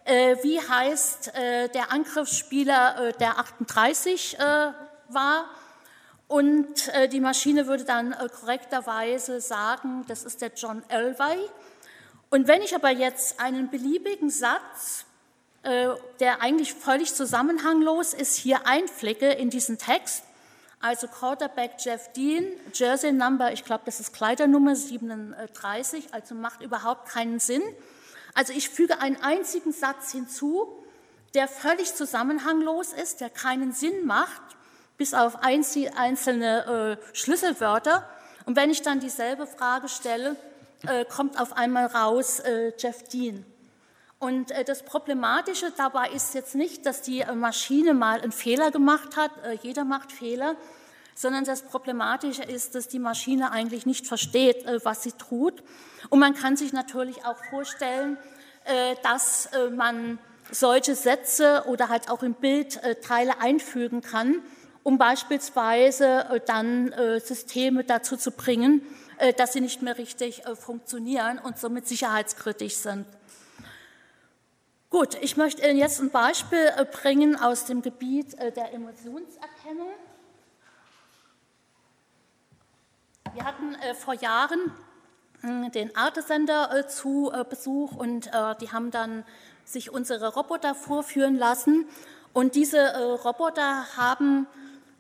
äh, 0.04 0.36
wie 0.44 0.60
heißt 0.60 1.34
äh, 1.34 1.70
der 1.70 1.94
Angriffsspieler, 1.94 3.08
äh, 3.08 3.14
der 3.14 3.40
38 3.40 4.38
äh, 4.38 4.42
war, 5.08 5.46
und 6.34 6.88
äh, 6.88 7.08
die 7.08 7.20
Maschine 7.20 7.68
würde 7.68 7.84
dann 7.84 8.12
äh, 8.12 8.28
korrekterweise 8.28 9.40
sagen, 9.40 10.04
das 10.08 10.24
ist 10.24 10.42
der 10.42 10.52
John 10.56 10.82
Elway. 10.88 11.38
Und 12.32 12.48
wenn 12.48 12.64
ich 12.64 12.74
aber 12.74 12.90
jetzt 12.90 13.40
einen 13.40 13.70
beliebigen 13.70 14.32
Satz 14.32 15.06
äh, 15.62 15.90
der 16.20 16.42
eigentlich 16.42 16.74
völlig 16.74 17.14
zusammenhanglos 17.14 18.16
ist, 18.16 18.36
hier 18.36 18.66
einflicke 18.66 19.30
in 19.30 19.52
diesen 19.52 19.78
Text. 19.78 20.24
Also 20.82 21.08
Quarterback 21.08 21.74
Jeff 21.78 22.12
Dean, 22.14 22.48
Jersey 22.74 23.12
Number, 23.12 23.54
ich 23.54 23.64
glaube, 23.64 23.84
das 23.86 24.00
ist 24.00 24.12
Kleidernummer 24.12 24.76
37, 24.76 26.16
also 26.16 26.34
macht 26.34 26.64
überhaupt 26.64 27.10
keinen 27.10 27.40
Sinn. 27.40 27.62
Also 28.34 28.54
ich 28.54 28.70
füge 28.70 29.00
einen 29.02 29.18
einzigen 29.22 29.72
Satz 29.72 30.12
hinzu, 30.12 30.84
der 31.36 31.48
völlig 31.48 31.94
zusammenhanglos 31.94 32.92
ist, 32.92 33.22
der 33.22 33.30
keinen 33.30 33.72
Sinn 33.72 34.08
macht, 34.08 34.42
bis 34.98 35.14
auf 35.14 35.40
einzelne 35.44 36.98
äh, 37.00 37.16
Schlüsselwörter. 37.16 38.08
Und 38.46 38.56
wenn 38.56 38.70
ich 38.70 38.82
dann 38.82 39.00
dieselbe 39.00 39.48
Frage 39.48 39.90
stelle, 39.90 40.36
äh, 40.88 41.06
kommt 41.06 41.40
auf 41.40 41.54
einmal 41.54 41.88
raus 41.88 42.40
äh, 42.40 42.74
Jeff 42.78 43.04
Dean. 43.04 43.46
Und 44.20 44.54
das 44.68 44.84
Problematische 44.84 45.74
dabei 45.76 46.08
ist 46.12 46.34
jetzt 46.34 46.56
nicht, 46.56 46.86
dass 46.86 47.02
die 47.02 47.26
Maschine 47.36 47.94
mal 47.94 48.22
einen 48.22 48.32
Fehler 48.32 48.72
gemacht 48.72 49.18
hat, 49.18 49.32
jeder 49.64 49.84
macht 49.84 50.14
Fehler, 50.14 50.56
sondern 51.14 51.44
das 51.44 51.64
Problematische 51.64 52.44
ist, 52.44 52.74
dass 52.74 52.88
die 52.88 53.00
Maschine 53.00 53.52
eigentlich 53.52 53.86
nicht 53.86 54.08
versteht, 54.08 54.66
was 54.86 55.04
sie 55.04 55.12
tut. 55.12 55.62
Und 56.08 56.20
man 56.20 56.36
kann 56.36 56.56
sich 56.56 56.72
natürlich 56.72 57.26
auch 57.26 57.36
vorstellen, 57.50 58.18
dass 59.04 59.50
man 59.76 60.20
solche 60.50 60.96
Sätze 60.96 61.66
oder 61.68 61.90
halt 61.90 62.10
auch 62.10 62.24
im 62.24 62.36
Bild 62.36 62.80
Teile 63.06 63.42
einfügen 63.42 64.00
kann, 64.00 64.42
um 64.84 64.98
beispielsweise 64.98 66.42
dann 66.46 66.94
Systeme 67.24 67.84
dazu 67.84 68.18
zu 68.18 68.32
bringen, 68.32 68.82
dass 69.38 69.54
sie 69.54 69.62
nicht 69.62 69.82
mehr 69.82 69.98
richtig 69.98 70.44
funktionieren 70.56 71.40
und 71.40 71.58
somit 71.58 71.88
sicherheitskritisch 71.88 72.76
sind. 72.76 73.06
Gut, 74.94 75.18
ich 75.22 75.38
möchte 75.38 75.68
Ihnen 75.68 75.80
jetzt 75.80 76.00
ein 76.02 76.12
Beispiel 76.12 76.72
äh, 76.78 76.86
bringen 76.86 77.36
aus 77.36 77.66
dem 77.66 77.82
Gebiet 77.82 78.36
äh, 78.36 78.52
der 78.52 78.72
Emotionserkennung. 78.76 79.90
Wir 83.34 83.44
hatten 83.44 83.74
äh, 83.74 83.96
vor 83.96 84.14
Jahren 84.14 84.72
hm, 85.42 85.72
den 85.72 85.96
Arte-Sender 85.96 86.88
zu 86.90 87.34
Besuch 87.50 87.96
und 87.96 88.30
die 88.62 88.72
haben 88.72 88.92
dann 88.92 89.26
sich 89.66 89.90
unsere 89.90 90.36
Roboter 90.36 90.76
vorführen 90.76 91.38
lassen. 91.38 91.88
Und 92.32 92.54
diese 92.54 93.18
Roboter 93.24 93.98
haben 93.98 94.46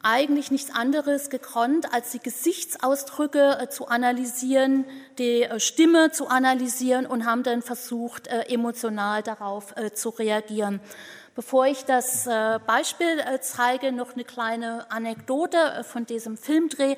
eigentlich 0.03 0.51
nichts 0.51 0.75
anderes 0.75 1.29
gekonnt, 1.29 1.93
als 1.93 2.11
die 2.11 2.19
Gesichtsausdrücke 2.19 3.57
äh, 3.61 3.69
zu 3.69 3.87
analysieren, 3.87 4.85
die 5.17 5.43
äh, 5.43 5.59
Stimme 5.61 6.11
zu 6.11 6.27
analysieren 6.27 7.05
und 7.05 7.25
haben 7.25 7.43
dann 7.43 7.61
versucht, 7.61 8.27
äh, 8.27 8.41
emotional 8.49 9.23
darauf 9.23 9.73
zu 9.93 10.09
reagieren. 10.09 10.81
Bevor 11.35 11.65
ich 11.65 11.85
das 11.85 12.25
Beispiel 12.67 13.17
zeige, 13.41 13.91
noch 13.91 14.13
eine 14.13 14.23
kleine 14.23 14.85
Anekdote 14.91 15.83
von 15.83 16.05
diesem 16.05 16.37
Filmdreh. 16.37 16.95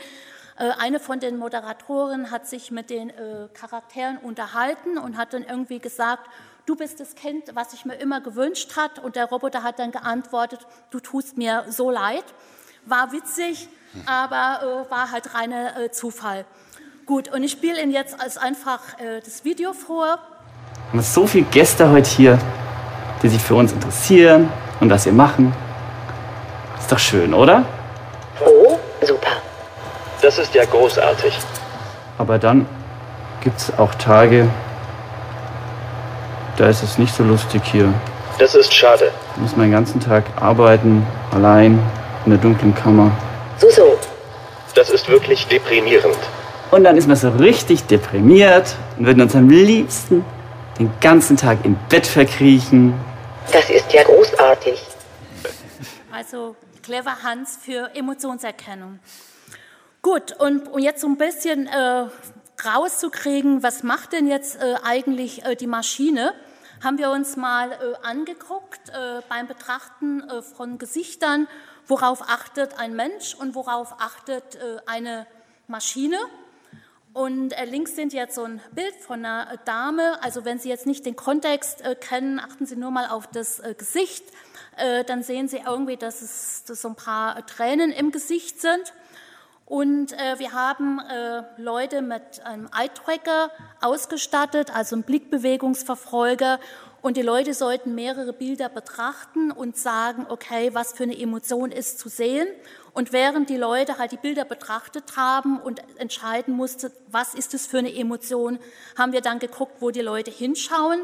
Eine 0.58 1.00
von 1.00 1.22
den 1.22 1.38
Moderatoren 1.38 2.32
hat 2.32 2.46
sich 2.46 2.70
mit 2.70 2.90
den 2.90 3.14
Charakteren 3.54 4.18
unterhalten 4.18 4.98
und 4.98 5.16
hat 5.16 5.32
dann 5.32 5.44
irgendwie 5.44 5.80
gesagt, 5.80 6.30
du 6.66 6.76
bist 6.76 7.00
das 7.00 7.16
Kind, 7.16 7.52
was 7.54 7.72
ich 7.74 7.86
mir 7.86 7.96
immer 7.96 8.20
gewünscht 8.20 8.76
hat. 8.76 9.00
Und 9.00 9.16
der 9.16 9.26
Roboter 9.26 9.64
hat 9.64 9.80
dann 9.80 9.92
geantwortet, 9.92 10.68
du 10.90 11.00
tust 11.00 11.38
mir 11.38 11.64
so 11.70 11.90
leid 11.90 12.26
war 12.86 13.12
witzig, 13.12 13.68
aber 14.06 14.86
äh, 14.88 14.92
war 14.92 15.12
halt 15.12 15.34
reiner 15.34 15.80
äh, 15.80 15.92
Zufall. 15.92 16.46
Gut, 17.06 17.32
und 17.32 17.44
ich 17.44 17.52
spiele 17.52 17.82
Ihnen 17.82 17.92
jetzt 17.92 18.20
als 18.20 18.38
einfach 18.38 18.80
äh, 19.00 19.22
das 19.24 19.44
Video 19.44 19.74
vor. 19.74 20.18
Wir 20.92 21.00
haben 21.00 21.02
so 21.02 21.28
viele 21.28 21.46
Gäste 21.46 21.90
heute 21.90 22.10
hier, 22.10 22.40
die 23.22 23.30
sich 23.30 23.42
für 23.42 23.56
uns 23.56 23.72
interessieren 23.72 24.52
und 24.80 24.90
was 24.90 25.06
wir 25.06 25.14
machen. 25.14 25.54
Ist 26.80 26.92
doch 26.92 27.00
schön, 27.00 27.34
oder? 27.34 27.66
Oh, 28.46 28.78
super. 29.02 29.32
Das 30.22 30.38
ist 30.38 30.54
ja 30.54 30.66
großartig. 30.66 31.38
Aber 32.18 32.40
dann 32.40 32.68
gibt 33.42 33.60
es 33.60 33.78
auch 33.78 33.94
Tage, 33.96 34.48
da 36.58 36.68
ist 36.68 36.84
es 36.84 36.98
nicht 36.98 37.14
so 37.14 37.24
lustig 37.24 37.62
hier. 37.66 37.94
Das 38.40 38.56
ist 38.56 38.74
schade. 38.74 39.12
Ich 39.36 39.42
muss 39.42 39.56
meinen 39.56 39.72
ganzen 39.72 40.00
Tag 40.00 40.24
arbeiten, 40.40 41.06
allein, 41.32 41.80
in 42.26 42.32
der 42.32 42.42
dunklen 42.42 42.74
Kammer. 42.74 43.12
So, 43.58 43.70
so. 43.70 43.98
Das 44.74 44.90
ist 44.90 45.08
wirklich 45.08 45.48
deprimierend. 45.48 46.18
Und 46.72 46.84
dann 46.84 46.98
ist 46.98 47.08
man 47.08 47.16
so 47.16 47.30
richtig 47.30 47.84
deprimiert 47.84 48.76
und 48.98 49.06
würden 49.06 49.22
uns 49.22 49.36
am 49.36 49.50
liebsten 49.50 50.26
den 50.78 50.92
ganzen 51.00 51.38
Tag 51.38 51.60
im 51.64 51.78
Bett 51.88 52.06
verkriechen. 52.06 52.94
Das 53.52 53.70
ist 53.70 53.94
ja 53.94 54.04
großartig. 54.04 54.84
Also 56.12 56.56
clever 56.84 57.24
Hans 57.24 57.58
für 57.62 57.92
Emotionserkennung. 57.96 59.00
Gut, 60.02 60.34
und, 60.40 60.68
und 60.68 60.82
jetzt 60.82 61.02
so 61.02 61.08
ein 61.08 61.18
bisschen 61.18 61.68
äh, 61.68 62.08
rauszukriegen, 62.68 63.64
was 63.64 63.84
macht 63.84 64.14
denn 64.14 64.28
jetzt 64.28 64.62
äh, 64.62 64.76
eigentlich 64.84 65.46
äh, 65.46 65.56
die 65.56 65.68
Maschine, 65.68 66.34
haben 66.84 66.98
wir 66.98 67.10
uns 67.10 67.38
mal 67.38 67.72
äh, 67.72 67.76
angeguckt 68.08 68.90
äh, 68.90 69.22
beim 69.30 69.48
Betrachten 69.48 70.22
äh, 70.30 70.42
von 70.42 70.78
Gesichtern 70.78 71.48
worauf 71.88 72.22
achtet 72.22 72.78
ein 72.80 72.96
Mensch 72.96 73.36
und 73.36 73.56
worauf 73.56 73.94
achtet 74.00 74.56
äh, 74.56 74.78
eine 74.86 75.28
Maschine. 75.68 76.18
Und 77.14 77.54
äh, 77.54 77.66
links 77.66 77.96
sind 77.96 78.14
jetzt 78.14 78.36
so 78.36 78.44
ein 78.44 78.62
Bild 78.72 78.96
von 78.96 79.26
einer 79.26 79.58
Dame. 79.66 80.22
Also 80.22 80.46
wenn 80.46 80.60
Sie 80.60 80.70
jetzt 80.70 80.86
nicht 80.86 81.06
den 81.06 81.16
Kontext 81.16 81.82
äh, 81.82 81.96
kennen, 81.96 82.40
achten 82.40 82.66
Sie 82.66 82.76
nur 82.76 82.92
mal 82.92 83.08
auf 83.08 83.28
das 83.28 83.62
Gesicht. 83.78 84.26
Dann 85.08 85.24
sehen 85.24 85.48
Sie 85.48 85.62
irgendwie, 85.66 85.96
dass 85.96 86.22
es 86.22 86.66
dass 86.66 86.82
so 86.82 86.90
ein 86.90 86.96
paar 86.96 87.46
Tränen 87.46 87.94
im 87.94 88.12
Gesicht 88.12 88.60
sind. 88.60 88.92
Und 89.66 90.14
äh, 90.14 90.38
wir 90.38 90.54
haben 90.54 91.00
äh, 91.00 91.42
Leute 91.58 92.04
mit 92.04 92.46
einem 92.46 92.70
Eye-Tracker 92.78 93.50
ausgestattet, 93.82 94.74
also 94.76 94.96
einem 94.96 95.04
Blickbewegungsverfolger 95.04 96.60
und 97.06 97.18
die 97.18 97.22
Leute 97.22 97.54
sollten 97.54 97.94
mehrere 97.94 98.34
Bilder 98.34 98.68
betrachten 98.68 99.52
und 99.52 99.78
sagen, 99.78 100.26
okay, 100.28 100.72
was 100.74 100.94
für 100.94 101.04
eine 101.04 101.16
Emotion 101.16 101.72
ist 101.72 102.00
zu 102.00 102.10
sehen. 102.10 102.48
Und 102.94 103.14
während 103.14 103.52
die 103.52 103.58
Leute 103.58 104.00
halt 104.00 104.12
die 104.12 104.18
Bilder 104.18 104.44
betrachtet 104.44 105.16
haben 105.16 105.60
und 105.60 105.84
entscheiden 105.98 106.56
mussten, 106.56 106.92
was 107.12 107.36
ist 107.36 107.54
es 107.54 107.68
für 107.68 107.78
eine 107.78 107.94
Emotion, 107.94 108.58
haben 108.98 109.12
wir 109.12 109.22
dann 109.22 109.38
geguckt, 109.38 109.74
wo 109.82 109.92
die 109.92 110.02
Leute 110.02 110.32
hinschauen. 110.32 111.00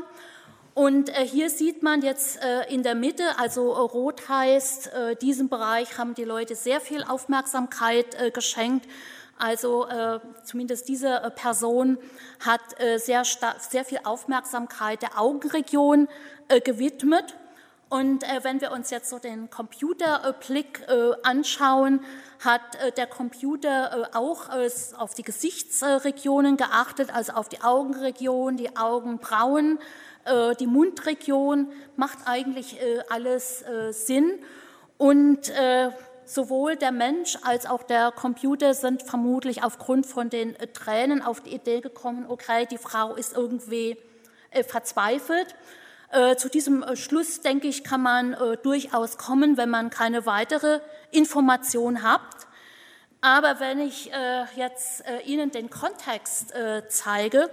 Und 0.73 1.09
äh, 1.09 1.23
hier 1.23 1.51
sieht 1.51 1.83
man 1.83 2.01
jetzt 2.01 2.41
äh, 2.43 2.73
in 2.73 2.81
der 2.81 2.95
Mitte, 2.95 3.37
also 3.37 3.71
rot 3.71 4.27
heißt, 4.27 4.93
äh, 4.93 5.15
diesem 5.17 5.49
Bereich 5.49 5.99
haben 5.99 6.15
die 6.15 6.23
Leute 6.23 6.55
sehr 6.55 6.81
viel 6.81 7.03
Aufmerksamkeit 7.03 8.15
äh, 8.19 8.31
geschenkt. 8.31 8.87
Also 9.37 9.87
äh, 9.87 10.19
zumindest 10.43 10.87
diese 10.87 11.09
äh, 11.09 11.31
Person 11.31 11.97
hat 12.39 12.61
äh, 12.79 12.99
sehr, 12.99 13.23
sehr 13.23 13.85
viel 13.85 13.99
Aufmerksamkeit 14.03 15.01
der 15.01 15.19
Augenregion 15.19 16.07
äh, 16.47 16.61
gewidmet. 16.61 17.35
Und 17.89 18.23
äh, 18.23 18.43
wenn 18.43 18.61
wir 18.61 18.71
uns 18.71 18.91
jetzt 18.91 19.09
so 19.09 19.17
den 19.17 19.49
Computerblick 19.49 20.85
äh, 20.87 21.13
anschauen, 21.23 22.01
hat 22.39 22.61
der 22.97 23.05
Computer 23.05 24.09
auch 24.13 24.49
auf 24.97 25.13
die 25.13 25.21
Gesichtsregionen 25.21 26.57
geachtet, 26.57 27.13
also 27.13 27.33
auf 27.33 27.49
die 27.49 27.61
Augenregion, 27.61 28.57
die 28.57 28.75
Augenbrauen, 28.75 29.77
die 30.59 30.65
Mundregion, 30.65 31.71
macht 31.97 32.17
eigentlich 32.25 32.79
alles 33.09 33.63
Sinn. 33.91 34.39
Und 34.97 35.51
sowohl 36.33 36.75
der 36.75 36.91
Mensch 36.91 37.37
als 37.43 37.65
auch 37.65 37.83
der 37.83 38.11
Computer 38.11 38.73
sind 38.73 39.03
vermutlich 39.03 39.63
aufgrund 39.63 40.05
von 40.05 40.29
den 40.29 40.55
Tränen 40.73 41.21
auf 41.21 41.41
die 41.41 41.53
Idee 41.53 41.81
gekommen, 41.81 42.25
okay, 42.27 42.65
die 42.69 42.77
Frau 42.77 43.15
ist 43.15 43.35
irgendwie 43.35 43.97
verzweifelt. 44.67 45.55
Äh, 46.11 46.35
zu 46.35 46.49
diesem 46.49 46.83
äh, 46.83 46.97
Schluss, 46.97 47.39
denke 47.39 47.67
ich, 47.67 47.85
kann 47.85 48.01
man 48.01 48.33
äh, 48.33 48.57
durchaus 48.57 49.17
kommen, 49.17 49.55
wenn 49.55 49.69
man 49.69 49.89
keine 49.89 50.25
weitere 50.25 50.81
Information 51.11 52.03
hat. 52.03 52.21
Aber 53.21 53.59
wenn 53.59 53.79
ich 53.79 54.09
jetzt 54.55 55.03
Ihnen 55.25 55.51
den 55.51 55.69
Kontext 55.69 56.55
zeige, 56.87 57.51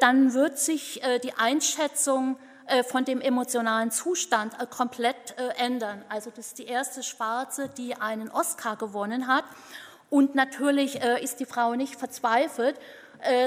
dann 0.00 0.34
wird 0.34 0.58
sich 0.58 1.00
die 1.22 1.34
Einschätzung 1.34 2.36
von 2.88 3.04
dem 3.04 3.20
emotionalen 3.20 3.90
Zustand 3.90 4.54
komplett 4.70 5.34
ändern. 5.56 6.04
Also 6.08 6.30
das 6.30 6.48
ist 6.48 6.58
die 6.58 6.66
erste 6.66 7.02
Schwarze, 7.02 7.68
die 7.68 7.94
einen 7.94 8.30
Oscar 8.30 8.76
gewonnen 8.76 9.26
hat. 9.26 9.44
Und 10.10 10.34
natürlich 10.34 10.96
ist 11.22 11.40
die 11.40 11.46
Frau 11.46 11.74
nicht 11.74 11.96
verzweifelt, 11.96 12.78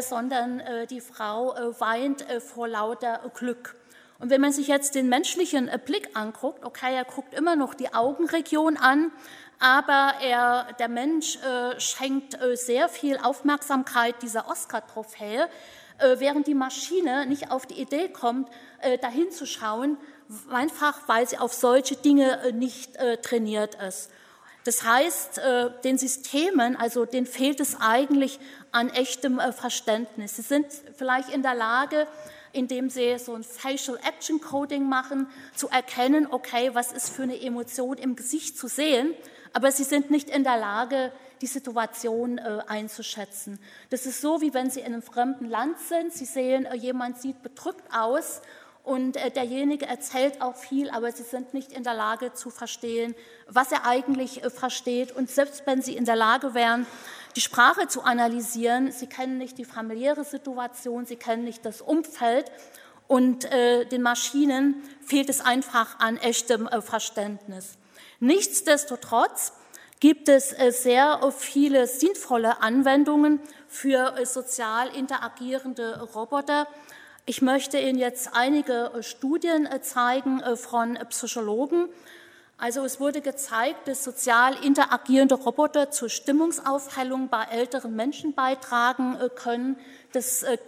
sondern 0.01 0.61
die 0.89 1.01
Frau 1.01 1.55
weint 1.79 2.25
vor 2.41 2.67
lauter 2.67 3.19
Glück. 3.33 3.75
Und 4.21 4.29
wenn 4.29 4.39
man 4.39 4.53
sich 4.53 4.67
jetzt 4.67 4.93
den 4.93 5.09
menschlichen 5.09 5.67
äh, 5.67 5.79
Blick 5.83 6.11
anguckt, 6.13 6.63
okay, 6.63 6.95
er 6.95 7.05
guckt 7.05 7.33
immer 7.33 7.55
noch 7.55 7.73
die 7.73 7.91
Augenregion 7.91 8.77
an, 8.77 9.11
aber 9.59 10.13
er, 10.21 10.67
der 10.77 10.89
Mensch 10.89 11.37
äh, 11.37 11.79
schenkt 11.79 12.39
äh, 12.39 12.55
sehr 12.55 12.87
viel 12.87 13.17
Aufmerksamkeit 13.17 14.21
dieser 14.21 14.47
Oscar-Trophäe, 14.47 15.45
äh, 15.45 15.47
während 16.19 16.47
die 16.47 16.53
Maschine 16.53 17.25
nicht 17.25 17.51
auf 17.51 17.65
die 17.65 17.81
Idee 17.81 18.09
kommt, 18.09 18.49
äh, 18.81 18.97
dahin 18.97 19.31
zu 19.31 19.45
schauen, 19.45 19.97
einfach 20.49 21.07
weil 21.07 21.27
sie 21.27 21.37
auf 21.37 21.53
solche 21.53 21.95
Dinge 21.95 22.41
äh, 22.41 22.51
nicht 22.51 22.97
trainiert 23.21 23.75
ist. 23.75 24.09
Das 24.63 24.83
heißt, 24.83 25.41
den 25.83 25.97
Systemen, 25.97 26.75
also 26.75 27.05
denen 27.05 27.25
fehlt 27.25 27.59
es 27.59 27.77
eigentlich 27.81 28.39
an 28.71 28.91
echtem 28.91 29.39
Verständnis. 29.39 30.35
Sie 30.35 30.43
sind 30.43 30.67
vielleicht 30.95 31.33
in 31.33 31.41
der 31.41 31.55
Lage, 31.55 32.05
indem 32.53 32.91
sie 32.91 33.17
so 33.17 33.33
ein 33.33 33.43
Facial 33.43 33.97
Action 34.07 34.39
Coding 34.39 34.87
machen, 34.87 35.27
zu 35.55 35.67
erkennen, 35.69 36.27
okay, 36.29 36.71
was 36.73 36.91
ist 36.91 37.09
für 37.09 37.23
eine 37.23 37.41
Emotion 37.41 37.97
im 37.97 38.15
Gesicht 38.15 38.55
zu 38.55 38.67
sehen, 38.67 39.15
aber 39.53 39.71
sie 39.71 39.83
sind 39.83 40.11
nicht 40.11 40.29
in 40.29 40.43
der 40.43 40.57
Lage, 40.57 41.11
die 41.41 41.47
Situation 41.47 42.37
äh, 42.37 42.59
einzuschätzen. 42.67 43.59
Das 43.89 44.05
ist 44.05 44.21
so, 44.21 44.41
wie 44.41 44.53
wenn 44.53 44.69
Sie 44.69 44.81
in 44.81 44.87
einem 44.87 45.01
fremden 45.01 45.49
Land 45.49 45.79
sind. 45.79 46.13
Sie 46.13 46.25
sehen, 46.25 46.65
äh, 46.65 46.75
jemand 46.75 47.19
sieht 47.19 47.41
bedrückt 47.41 47.83
aus 47.91 48.41
und 48.83 49.17
äh, 49.17 49.31
derjenige 49.31 49.87
erzählt 49.87 50.41
auch 50.41 50.55
viel, 50.55 50.89
aber 50.91 51.11
Sie 51.11 51.23
sind 51.23 51.53
nicht 51.53 51.71
in 51.71 51.83
der 51.83 51.95
Lage 51.95 52.33
zu 52.33 52.51
verstehen, 52.51 53.15
was 53.47 53.71
er 53.71 53.85
eigentlich 53.85 54.41
versteht. 54.53 55.11
Und 55.11 55.29
selbst 55.29 55.65
wenn 55.65 55.81
Sie 55.81 55.95
in 55.95 56.05
der 56.05 56.15
Lage 56.15 56.53
wären, 56.53 56.85
die 57.35 57.41
Sprache 57.41 57.87
zu 57.87 58.03
analysieren. 58.03 58.91
Sie 58.91 59.07
kennen 59.07 59.37
nicht 59.37 59.57
die 59.57 59.65
familiäre 59.65 60.25
Situation, 60.25 61.05
sie 61.05 61.15
kennen 61.15 61.45
nicht 61.45 61.65
das 61.65 61.81
Umfeld 61.81 62.51
und 63.07 63.49
den 63.49 64.01
Maschinen 64.01 64.83
fehlt 64.99 65.29
es 65.29 65.39
einfach 65.39 65.97
an 65.99 66.17
echtem 66.17 66.67
Verständnis. 66.81 67.77
Nichtsdestotrotz 68.19 69.53
gibt 70.01 70.27
es 70.27 70.51
äh, 70.51 70.71
sehr 70.71 71.21
viele 71.31 71.87
sinnvolle 71.87 72.61
Anwendungen 72.61 73.39
für 73.69 74.17
äh, 74.17 74.25
sozial 74.25 74.93
interagierende 74.93 76.01
Roboter. 76.13 76.67
Ich 77.25 77.41
möchte 77.41 77.79
Ihnen 77.79 77.97
jetzt 77.97 78.31
einige 78.33 78.91
äh, 78.93 79.03
Studien 79.03 79.65
äh, 79.65 79.81
zeigen 79.81 80.41
von 80.57 80.99
Psychologen, 81.09 81.87
also 82.61 82.85
es 82.85 82.99
wurde 82.99 83.21
gezeigt, 83.21 83.87
dass 83.87 84.03
sozial 84.03 84.53
interagierende 84.63 85.33
Roboter 85.33 85.89
zur 85.89 86.09
Stimmungsaufhellung 86.09 87.27
bei 87.27 87.43
älteren 87.45 87.95
Menschen 87.95 88.35
beitragen 88.35 89.17
äh, 89.19 89.29
können. 89.29 89.77
Das 90.11 90.43
äh, 90.43 90.59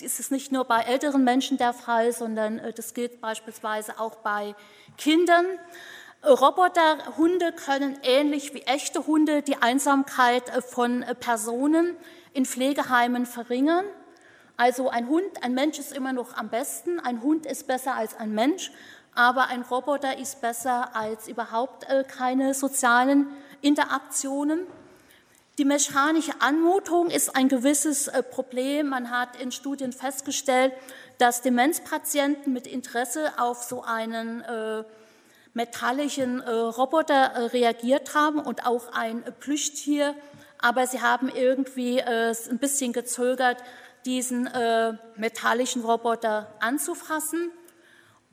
ist 0.00 0.32
nicht 0.32 0.50
nur 0.50 0.64
bei 0.64 0.80
älteren 0.80 1.22
Menschen 1.22 1.56
der 1.56 1.72
Fall, 1.72 2.10
sondern 2.10 2.58
äh, 2.58 2.72
das 2.72 2.94
gilt 2.94 3.20
beispielsweise 3.20 4.00
auch 4.00 4.16
bei 4.16 4.56
Kindern. 4.98 5.46
Roboterhunde 6.28 7.52
können 7.52 7.98
ähnlich 8.02 8.52
wie 8.52 8.62
echte 8.62 9.06
Hunde 9.06 9.42
die 9.42 9.62
Einsamkeit 9.62 10.50
von 10.64 11.04
Personen 11.20 11.96
in 12.32 12.44
Pflegeheimen 12.44 13.26
verringern. 13.26 13.84
Also 14.56 14.88
ein 14.88 15.08
Hund, 15.08 15.42
ein 15.42 15.54
Mensch 15.54 15.78
ist 15.78 15.92
immer 15.92 16.12
noch 16.12 16.36
am 16.36 16.48
besten, 16.48 16.98
ein 16.98 17.22
Hund 17.22 17.46
ist 17.46 17.68
besser 17.68 17.94
als 17.94 18.16
ein 18.16 18.34
Mensch, 18.34 18.72
aber 19.14 19.48
ein 19.48 19.62
Roboter 19.62 20.18
ist 20.18 20.40
besser 20.40 20.96
als 20.96 21.28
überhaupt 21.28 21.88
äh, 21.88 22.04
keine 22.04 22.54
sozialen 22.54 23.28
Interaktionen. 23.60 24.66
Die 25.58 25.64
mechanische 25.64 26.32
Anmutung 26.40 27.08
ist 27.08 27.36
ein 27.36 27.48
gewisses 27.48 28.08
äh, 28.08 28.22
Problem. 28.22 28.88
Man 28.88 29.10
hat 29.10 29.40
in 29.40 29.52
Studien 29.52 29.92
festgestellt, 29.92 30.72
dass 31.18 31.42
Demenzpatienten 31.42 32.52
mit 32.52 32.66
Interesse 32.66 33.32
auf 33.38 33.62
so 33.62 33.82
einen 33.82 34.40
äh, 34.42 34.84
metallischen 35.56 36.40
Roboter 36.40 37.52
reagiert 37.52 38.14
haben 38.14 38.38
und 38.38 38.66
auch 38.66 38.92
ein 38.92 39.24
Plüschtier, 39.40 40.14
aber 40.58 40.86
sie 40.86 41.00
haben 41.00 41.28
irgendwie 41.28 42.02
ein 42.02 42.58
bisschen 42.58 42.92
gezögert, 42.92 43.64
diesen 44.04 44.50
metallischen 45.16 45.82
Roboter 45.82 46.52
anzufassen. 46.60 47.50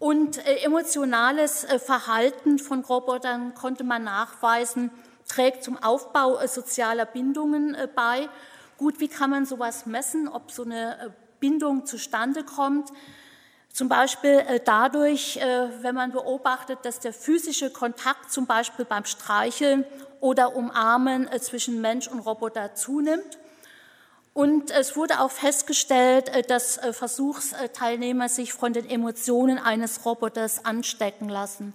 Und 0.03 0.45
äh, 0.45 0.57
emotionales 0.65 1.63
äh, 1.63 1.79
Verhalten 1.79 2.59
von 2.59 2.81
Robotern 2.81 3.53
konnte 3.53 3.85
man 3.85 4.03
nachweisen, 4.03 4.91
trägt 5.29 5.63
zum 5.63 5.81
Aufbau 5.81 6.39
äh, 6.39 6.49
sozialer 6.49 7.05
Bindungen 7.05 7.77
bei. 7.95 8.27
Gut, 8.77 8.99
wie 8.99 9.07
kann 9.07 9.29
man 9.29 9.45
sowas 9.45 9.85
messen, 9.85 10.27
ob 10.27 10.51
so 10.51 10.63
eine 10.63 11.15
Bindung 11.39 11.85
zustande 11.85 12.43
kommt? 12.43 12.89
Zum 13.73 13.89
Beispiel 13.89 14.45
dadurch, 14.65 15.39
wenn 15.81 15.95
man 15.95 16.11
beobachtet, 16.11 16.79
dass 16.83 16.99
der 16.99 17.11
physische 17.11 17.71
Kontakt 17.71 18.31
zum 18.31 18.45
Beispiel 18.45 18.85
beim 18.85 19.03
Streicheln 19.03 19.83
oder 20.19 20.55
Umarmen 20.55 21.27
zwischen 21.41 21.81
Mensch 21.81 22.07
und 22.07 22.19
Roboter 22.19 22.75
zunimmt. 22.75 23.39
Und 24.33 24.71
es 24.71 24.95
wurde 24.95 25.19
auch 25.19 25.29
festgestellt, 25.29 26.29
äh, 26.29 26.41
dass 26.41 26.77
äh, 26.77 26.91
Versuchsteilnehmer 26.91 28.29
sich 28.29 28.51
von 28.51 28.73
den 28.73 28.89
Emotionen 28.89 29.59
eines 29.59 30.05
Roboters 30.05 30.65
anstecken 30.65 31.29
lassen. 31.29 31.73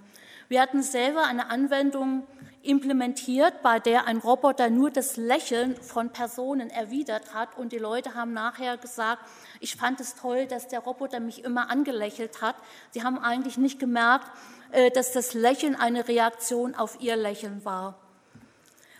Wir 0.49 0.61
hatten 0.61 0.83
selber 0.83 1.25
eine 1.25 1.51
Anwendung 1.51 2.27
implementiert, 2.63 3.63
bei 3.63 3.79
der 3.79 4.07
ein 4.07 4.19
Roboter 4.19 4.71
nur 4.71 4.91
das 4.91 5.17
Lächeln 5.17 5.77
von 5.77 6.11
Personen 6.11 6.71
erwidert 6.71 7.33
hat. 7.33 7.57
Und 7.57 7.73
die 7.73 7.79
Leute 7.79 8.15
haben 8.15 8.33
nachher 8.33 8.77
gesagt, 8.77 9.23
ich 9.61 9.77
fand 9.77 10.01
es 10.01 10.15
toll, 10.15 10.47
dass 10.47 10.69
der 10.69 10.81
Roboter 10.81 11.21
mich 11.21 11.45
immer 11.45 11.71
angelächelt 11.71 12.41
hat. 12.41 12.57
Sie 12.91 13.03
haben 13.03 13.19
eigentlich 13.19 13.59
nicht 13.59 13.79
gemerkt, 13.79 14.31
äh, 14.71 14.91
dass 14.91 15.13
das 15.13 15.35
Lächeln 15.35 15.75
eine 15.75 16.09
Reaktion 16.09 16.75
auf 16.75 17.01
ihr 17.01 17.17
Lächeln 17.17 17.65
war. 17.65 17.99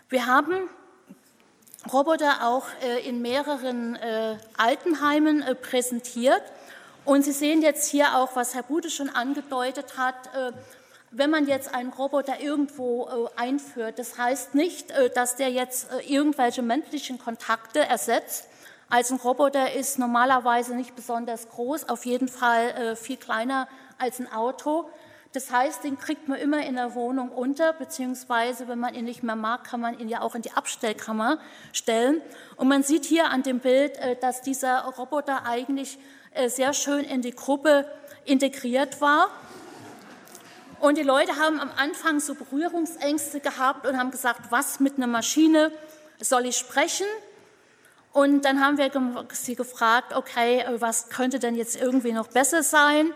Wir 0.09 0.25
haben 0.25 0.69
Roboter 1.91 2.45
auch 2.47 2.65
äh, 2.83 3.07
in 3.07 3.21
mehreren 3.21 3.95
äh, 3.95 4.37
Altenheimen 4.57 5.43
präsentiert. 5.61 6.43
Und 7.05 7.23
Sie 7.23 7.31
sehen 7.31 7.61
jetzt 7.61 7.89
hier 7.89 8.17
auch, 8.17 8.35
was 8.35 8.53
Herr 8.53 8.63
Bude 8.63 8.89
schon 8.89 9.09
angedeutet 9.09 9.97
hat, 9.97 10.29
wenn 11.09 11.31
man 11.31 11.47
jetzt 11.47 11.73
einen 11.73 11.91
Roboter 11.91 12.39
irgendwo 12.39 13.29
einführt, 13.35 13.97
das 13.97 14.19
heißt 14.19 14.53
nicht, 14.53 14.93
dass 15.15 15.35
der 15.35 15.49
jetzt 15.49 15.87
irgendwelche 16.07 16.61
menschlichen 16.61 17.17
Kontakte 17.17 17.79
ersetzt. 17.79 18.48
Also 18.89 19.15
ein 19.15 19.19
Roboter 19.19 19.73
ist 19.73 19.99
normalerweise 19.99 20.75
nicht 20.75 20.95
besonders 20.95 21.49
groß, 21.49 21.89
auf 21.89 22.05
jeden 22.05 22.27
Fall 22.27 22.95
viel 22.95 23.17
kleiner 23.17 23.67
als 23.99 24.19
ein 24.19 24.31
Auto. 24.31 24.89
Das 25.31 25.51
heißt, 25.51 25.83
den 25.83 25.99
kriegt 25.99 26.27
man 26.27 26.39
immer 26.39 26.65
in 26.65 26.75
der 26.75 26.95
Wohnung 26.95 27.29
unter, 27.29 27.73
beziehungsweise 27.73 28.67
wenn 28.67 28.79
man 28.79 28.95
ihn 28.95 29.05
nicht 29.05 29.21
mehr 29.21 29.35
mag, 29.35 29.63
kann 29.63 29.79
man 29.79 29.99
ihn 29.99 30.09
ja 30.09 30.21
auch 30.21 30.33
in 30.33 30.41
die 30.41 30.51
Abstellkammer 30.53 31.37
stellen. 31.71 32.19
Und 32.55 32.67
man 32.67 32.81
sieht 32.81 33.05
hier 33.05 33.29
an 33.29 33.43
dem 33.43 33.59
Bild, 33.59 33.95
äh, 33.97 34.15
dass 34.15 34.41
dieser 34.41 34.85
Roboter 34.85 35.45
eigentlich 35.45 35.99
äh, 36.33 36.49
sehr 36.49 36.73
schön 36.73 37.05
in 37.05 37.21
die 37.21 37.35
Gruppe 37.35 37.85
integriert 38.25 39.01
war. 39.01 39.27
Und 40.79 40.97
die 40.97 41.03
Leute 41.03 41.35
haben 41.35 41.59
am 41.59 41.69
Anfang 41.77 42.19
so 42.19 42.33
Berührungsängste 42.33 43.39
gehabt 43.39 43.85
und 43.85 43.99
haben 43.99 44.09
gesagt, 44.09 44.49
was 44.49 44.79
mit 44.79 44.97
einer 44.97 45.07
Maschine 45.07 45.71
soll 46.19 46.47
ich 46.47 46.57
sprechen? 46.57 47.05
Und 48.19 48.43
dann 48.43 48.59
haben 48.59 48.77
wir 48.77 48.91
sie 49.31 49.55
gefragt, 49.55 50.13
okay, 50.13 50.59
äh, 50.59 50.81
was 50.81 51.07
könnte 51.07 51.39
denn 51.39 51.55
jetzt 51.55 51.81
irgendwie 51.81 52.11
noch 52.11 52.27
besser 52.27 52.63
sein? 52.63 53.13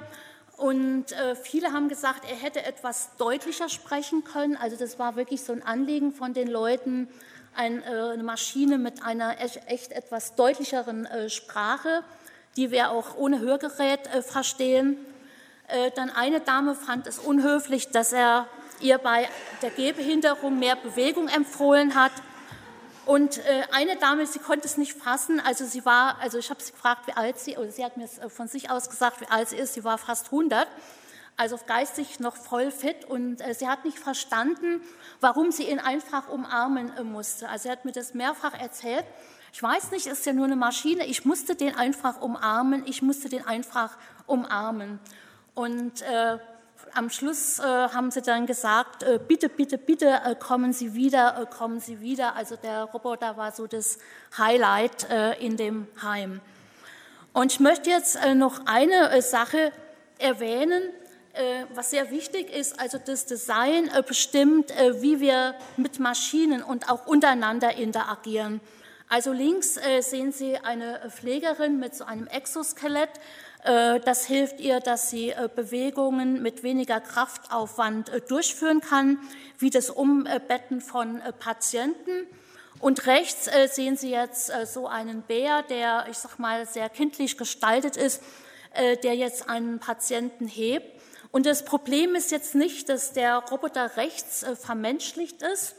Und 0.55 1.11
äh, 1.11 1.35
viele 1.35 1.73
haben 1.73 1.89
gesagt, 1.89 2.21
er 2.29 2.37
hätte 2.37 2.63
etwas 2.63 3.09
deutlicher 3.17 3.67
sprechen 3.67 4.23
können. 4.23 4.55
Also 4.55 4.77
das 4.77 4.99
war 4.99 5.17
wirklich 5.17 5.43
so 5.43 5.51
ein 5.51 5.61
Anliegen 5.61 6.13
von 6.13 6.33
den 6.33 6.47
Leuten, 6.47 7.09
äh, 7.57 7.81
eine 7.81 8.23
Maschine 8.23 8.77
mit 8.77 9.03
einer 9.03 9.41
echt 9.67 9.91
etwas 9.91 10.35
deutlicheren 10.35 11.05
Sprache, 11.27 12.05
die 12.55 12.71
wir 12.71 12.91
auch 12.91 13.17
ohne 13.17 13.39
Hörgerät 13.39 14.07
verstehen. 14.21 14.95
Dann 15.95 16.11
eine 16.11 16.39
Dame 16.39 16.75
fand 16.75 17.07
es 17.07 17.19
unhöflich, 17.19 17.89
dass 17.89 18.13
er 18.13 18.47
ihr 18.79 18.99
bei 18.99 19.27
der 19.61 19.69
Gehbehinderung 19.69 20.59
mehr 20.59 20.77
Bewegung 20.77 21.27
empfohlen 21.27 21.93
hat. 21.95 22.13
Und 23.05 23.37
äh, 23.39 23.63
eine 23.71 23.97
Dame, 23.97 24.25
sie 24.25 24.39
konnte 24.39 24.65
es 24.65 24.77
nicht 24.77 24.93
fassen, 24.93 25.41
also 25.41 25.65
sie 25.65 25.85
war, 25.85 26.19
also 26.19 26.37
ich 26.37 26.49
habe 26.49 26.61
sie 26.61 26.71
gefragt, 26.71 27.07
wie 27.07 27.13
alt 27.13 27.37
sie, 27.37 27.57
oder 27.57 27.69
sie 27.69 27.83
hat 27.83 27.97
mir 27.97 28.05
äh, 28.05 28.29
von 28.29 28.47
sich 28.47 28.69
aus 28.69 28.89
gesagt, 28.89 29.19
wie 29.19 29.27
alt 29.27 29.49
sie 29.49 29.57
ist, 29.57 29.73
sie 29.73 29.83
war 29.83 29.97
fast 29.97 30.27
100, 30.27 30.67
also 31.35 31.59
geistig 31.67 32.21
noch 32.21 32.37
voll 32.37 32.71
fit 32.71 33.03
und 33.05 33.41
äh, 33.41 33.53
sie 33.53 33.67
hat 33.67 33.83
nicht 33.83 33.99
verstanden, 33.99 34.81
warum 35.19 35.51
sie 35.51 35.69
ihn 35.69 35.79
einfach 35.79 36.29
umarmen 36.29 36.91
musste. 37.03 37.49
Also 37.49 37.63
sie 37.63 37.71
hat 37.71 37.83
mir 37.83 37.91
das 37.91 38.13
mehrfach 38.13 38.53
erzählt. 38.53 39.05
Ich 39.51 39.61
weiß 39.61 39.91
nicht, 39.91 40.07
ist 40.07 40.25
ja 40.25 40.33
nur 40.33 40.45
eine 40.45 40.55
Maschine, 40.55 41.05
ich 41.05 41.25
musste 41.25 41.55
den 41.55 41.75
einfach 41.75 42.21
umarmen, 42.21 42.83
ich 42.87 43.01
musste 43.01 43.27
den 43.27 43.45
einfach 43.45 43.97
umarmen. 44.27 44.99
Und 45.55 46.01
äh, 46.03 46.37
am 46.95 47.09
Schluss 47.09 47.59
äh, 47.59 47.63
haben 47.63 48.11
sie 48.11 48.21
dann 48.21 48.45
gesagt, 48.45 49.03
äh, 49.03 49.19
bitte, 49.25 49.49
bitte, 49.49 49.77
bitte 49.77 50.21
äh, 50.25 50.35
kommen 50.35 50.73
Sie 50.73 50.93
wieder, 50.93 51.41
äh, 51.41 51.45
kommen 51.45 51.79
Sie 51.79 52.01
wieder. 52.01 52.35
Also 52.35 52.55
der 52.55 52.83
Roboter 52.83 53.35
war 53.37 53.51
so 53.51 53.67
das 53.67 53.97
Highlight 54.37 55.09
äh, 55.09 55.33
in 55.43 55.57
dem 55.57 55.87
Heim. 56.01 56.39
Und 57.33 57.51
ich 57.51 57.59
möchte 57.59 57.89
jetzt 57.89 58.15
äh, 58.15 58.35
noch 58.35 58.65
eine 58.65 59.21
Sache 59.21 59.71
erwähnen, 60.19 60.83
was 61.73 61.89
sehr 61.89 62.11
wichtig 62.11 62.53
ist. 62.53 62.79
Also 62.79 62.99
das 63.03 63.25
Design 63.25 63.89
bestimmt, 64.07 64.69
wie 64.99 65.19
wir 65.19 65.55
mit 65.77 65.99
Maschinen 65.99 66.61
und 66.61 66.91
auch 66.91 67.07
untereinander 67.07 67.75
interagieren. 67.75 68.61
Also 69.09 69.33
links 69.33 69.79
sehen 70.01 70.31
Sie 70.31 70.59
eine 70.59 71.01
Pflegerin 71.09 71.79
mit 71.79 71.95
so 71.95 72.05
einem 72.05 72.27
Exoskelett 72.27 73.09
das 73.63 74.25
hilft 74.25 74.59
ihr, 74.59 74.81
dass 74.81 75.09
sie 75.09 75.29
äh, 75.29 75.49
Bewegungen 75.53 76.41
mit 76.41 76.63
weniger 76.63 76.99
Kraftaufwand 76.99 78.09
äh, 78.09 78.19
durchführen 78.19 78.81
kann, 78.81 79.19
wie 79.57 79.69
das 79.69 79.89
Umbetten 79.89 80.81
von 80.81 81.21
Patienten. 81.39 82.27
Und 82.79 83.05
rechts 83.05 83.49
sehen 83.73 83.95
Sie 83.95 84.09
jetzt 84.09 84.51
so 84.65 84.87
einen 84.87 85.21
Bär, 85.21 85.61
der, 85.61 86.07
ich 86.11 86.17
sag 86.17 86.37
mal, 86.37 86.67
sehr 86.67 86.89
kindlich 86.89 87.37
gestaltet 87.37 87.95
ist, 87.95 88.21
der 89.03 89.15
jetzt 89.15 89.47
einen 89.47 89.79
Patienten 89.79 90.47
hebt. 90.47 91.01
Und 91.31 91.45
das 91.45 91.63
Problem 91.63 92.13
ist 92.15 92.31
jetzt 92.31 92.55
nicht, 92.55 92.89
dass 92.89 93.13
der 93.13 93.37
Roboter 93.37 93.95
rechts 93.95 94.45
vermenschlicht 94.59 95.41
ist, 95.43 95.75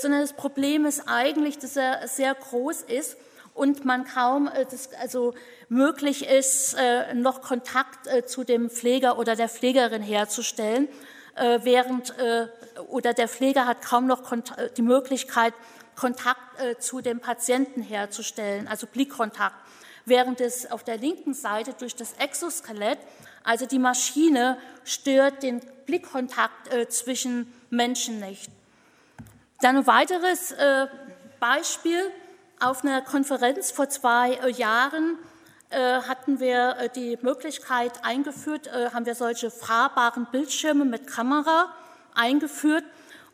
sondern 0.00 0.22
das 0.22 0.32
Problem 0.32 0.86
ist 0.86 1.06
eigentlich, 1.06 1.58
dass 1.58 1.76
er 1.76 2.08
sehr 2.08 2.34
groß 2.34 2.80
ist 2.82 3.18
und 3.54 3.84
man 3.84 4.04
kaum 4.04 4.50
das, 4.70 4.92
also 4.94 5.34
möglich 5.68 6.28
ist, 6.28 6.74
äh, 6.74 7.14
noch 7.14 7.42
Kontakt 7.42 8.06
äh, 8.06 8.24
zu 8.26 8.44
dem 8.44 8.70
Pfleger 8.70 9.18
oder 9.18 9.36
der 9.36 9.48
Pflegerin 9.48 10.02
herzustellen, 10.02 10.88
äh, 11.34 11.60
während 11.62 12.14
oder 12.88 13.14
der 13.14 13.28
Pfleger 13.28 13.66
hat 13.66 13.82
kaum 13.82 14.06
noch 14.06 14.22
die 14.76 14.82
Möglichkeit, 14.82 15.54
Kontakt 15.94 16.38
zu 16.78 17.00
dem 17.00 17.20
Patienten 17.20 17.82
herzustellen, 17.82 18.66
also 18.66 18.86
Blickkontakt, 18.86 19.54
während 20.04 20.40
es 20.40 20.70
auf 20.70 20.84
der 20.84 20.96
linken 20.96 21.34
Seite 21.34 21.74
durch 21.78 21.94
das 21.94 22.14
Exoskelett, 22.14 22.98
also 23.44 23.66
die 23.66 23.78
Maschine, 23.78 24.58
stört 24.84 25.42
den 25.42 25.60
Blickkontakt 25.86 26.92
zwischen 26.92 27.52
Menschen 27.70 28.20
nicht. 28.20 28.50
Dann 29.60 29.76
ein 29.76 29.86
weiteres 29.86 30.54
Beispiel. 31.40 32.10
Auf 32.62 32.84
einer 32.84 33.02
Konferenz 33.02 33.72
vor 33.72 33.88
zwei 33.88 34.38
Jahren 34.50 35.18
äh, 35.70 36.00
hatten 36.02 36.38
wir 36.38 36.76
äh, 36.78 36.88
die 36.90 37.18
Möglichkeit 37.20 38.04
eingeführt, 38.04 38.68
äh, 38.68 38.90
haben 38.90 39.04
wir 39.04 39.16
solche 39.16 39.50
fahrbaren 39.50 40.28
Bildschirme 40.30 40.84
mit 40.84 41.08
Kamera 41.08 41.74
eingeführt. 42.14 42.84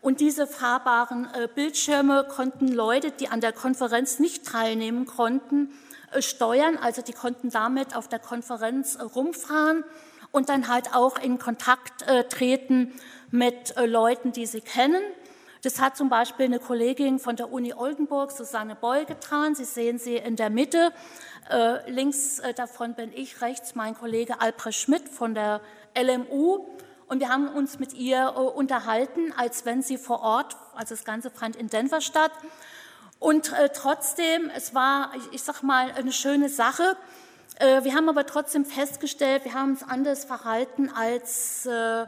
Und 0.01 0.19
diese 0.19 0.47
fahrbaren 0.47 1.27
Bildschirme 1.53 2.25
konnten 2.27 2.69
Leute, 2.69 3.11
die 3.11 3.27
an 3.27 3.39
der 3.39 3.51
Konferenz 3.53 4.17
nicht 4.17 4.47
teilnehmen 4.47 5.05
konnten, 5.05 5.73
steuern. 6.19 6.77
Also 6.77 7.03
die 7.03 7.13
konnten 7.13 7.51
damit 7.51 7.95
auf 7.95 8.07
der 8.07 8.19
Konferenz 8.19 8.97
rumfahren 9.13 9.83
und 10.31 10.47
dann 10.47 10.69
halt 10.69 10.95
auch 10.95 11.19
in 11.19 11.37
Kontakt 11.37 12.05
treten 12.29 12.93
mit 13.29 13.75
Leuten, 13.77 14.31
die 14.31 14.45
sie 14.45 14.61
kennen. 14.61 15.03
Das 15.61 15.81
hat 15.81 15.97
zum 15.97 16.07
Beispiel 16.07 16.45
eine 16.45 16.59
Kollegin 16.59 17.19
von 17.19 17.35
der 17.35 17.51
Uni 17.51 17.73
Oldenburg, 17.73 18.31
Susanne 18.31 18.75
Boll, 18.75 19.03
getan. 19.03 19.55
Sie 19.55 19.65
sehen 19.65 19.99
sie 19.99 20.15
in 20.15 20.37
der 20.37 20.49
Mitte. 20.49 20.93
Äh, 21.49 21.91
links 21.91 22.39
äh, 22.39 22.53
davon 22.53 22.93
bin 22.93 23.11
ich, 23.13 23.41
rechts 23.41 23.75
mein 23.75 23.93
Kollege 23.93 24.39
Albrecht 24.39 24.79
Schmidt 24.79 25.09
von 25.09 25.35
der 25.35 25.59
LMU. 25.99 26.65
Und 27.07 27.19
wir 27.19 27.27
haben 27.27 27.49
uns 27.49 27.77
mit 27.77 27.93
ihr 27.93 28.33
äh, 28.37 28.39
unterhalten, 28.39 29.33
als 29.35 29.65
wenn 29.65 29.81
sie 29.81 29.97
vor 29.97 30.21
Ort, 30.21 30.55
also 30.75 30.95
das 30.95 31.03
Ganze 31.03 31.29
fand 31.29 31.57
in 31.57 31.67
Denver 31.67 31.99
statt. 31.99 32.31
Und 33.19 33.51
äh, 33.51 33.67
trotzdem, 33.73 34.49
es 34.55 34.73
war, 34.73 35.11
ich, 35.17 35.33
ich 35.33 35.43
sag 35.43 35.61
mal, 35.61 35.91
eine 35.91 36.13
schöne 36.13 36.47
Sache. 36.47 36.95
Äh, 37.55 37.83
wir 37.83 37.95
haben 37.95 38.07
aber 38.07 38.25
trotzdem 38.25 38.63
festgestellt, 38.63 39.43
wir 39.43 39.55
haben 39.55 39.71
uns 39.71 39.83
anders 39.83 40.23
verhalten 40.23 40.89
als 40.89 41.65
äh, 41.65 42.05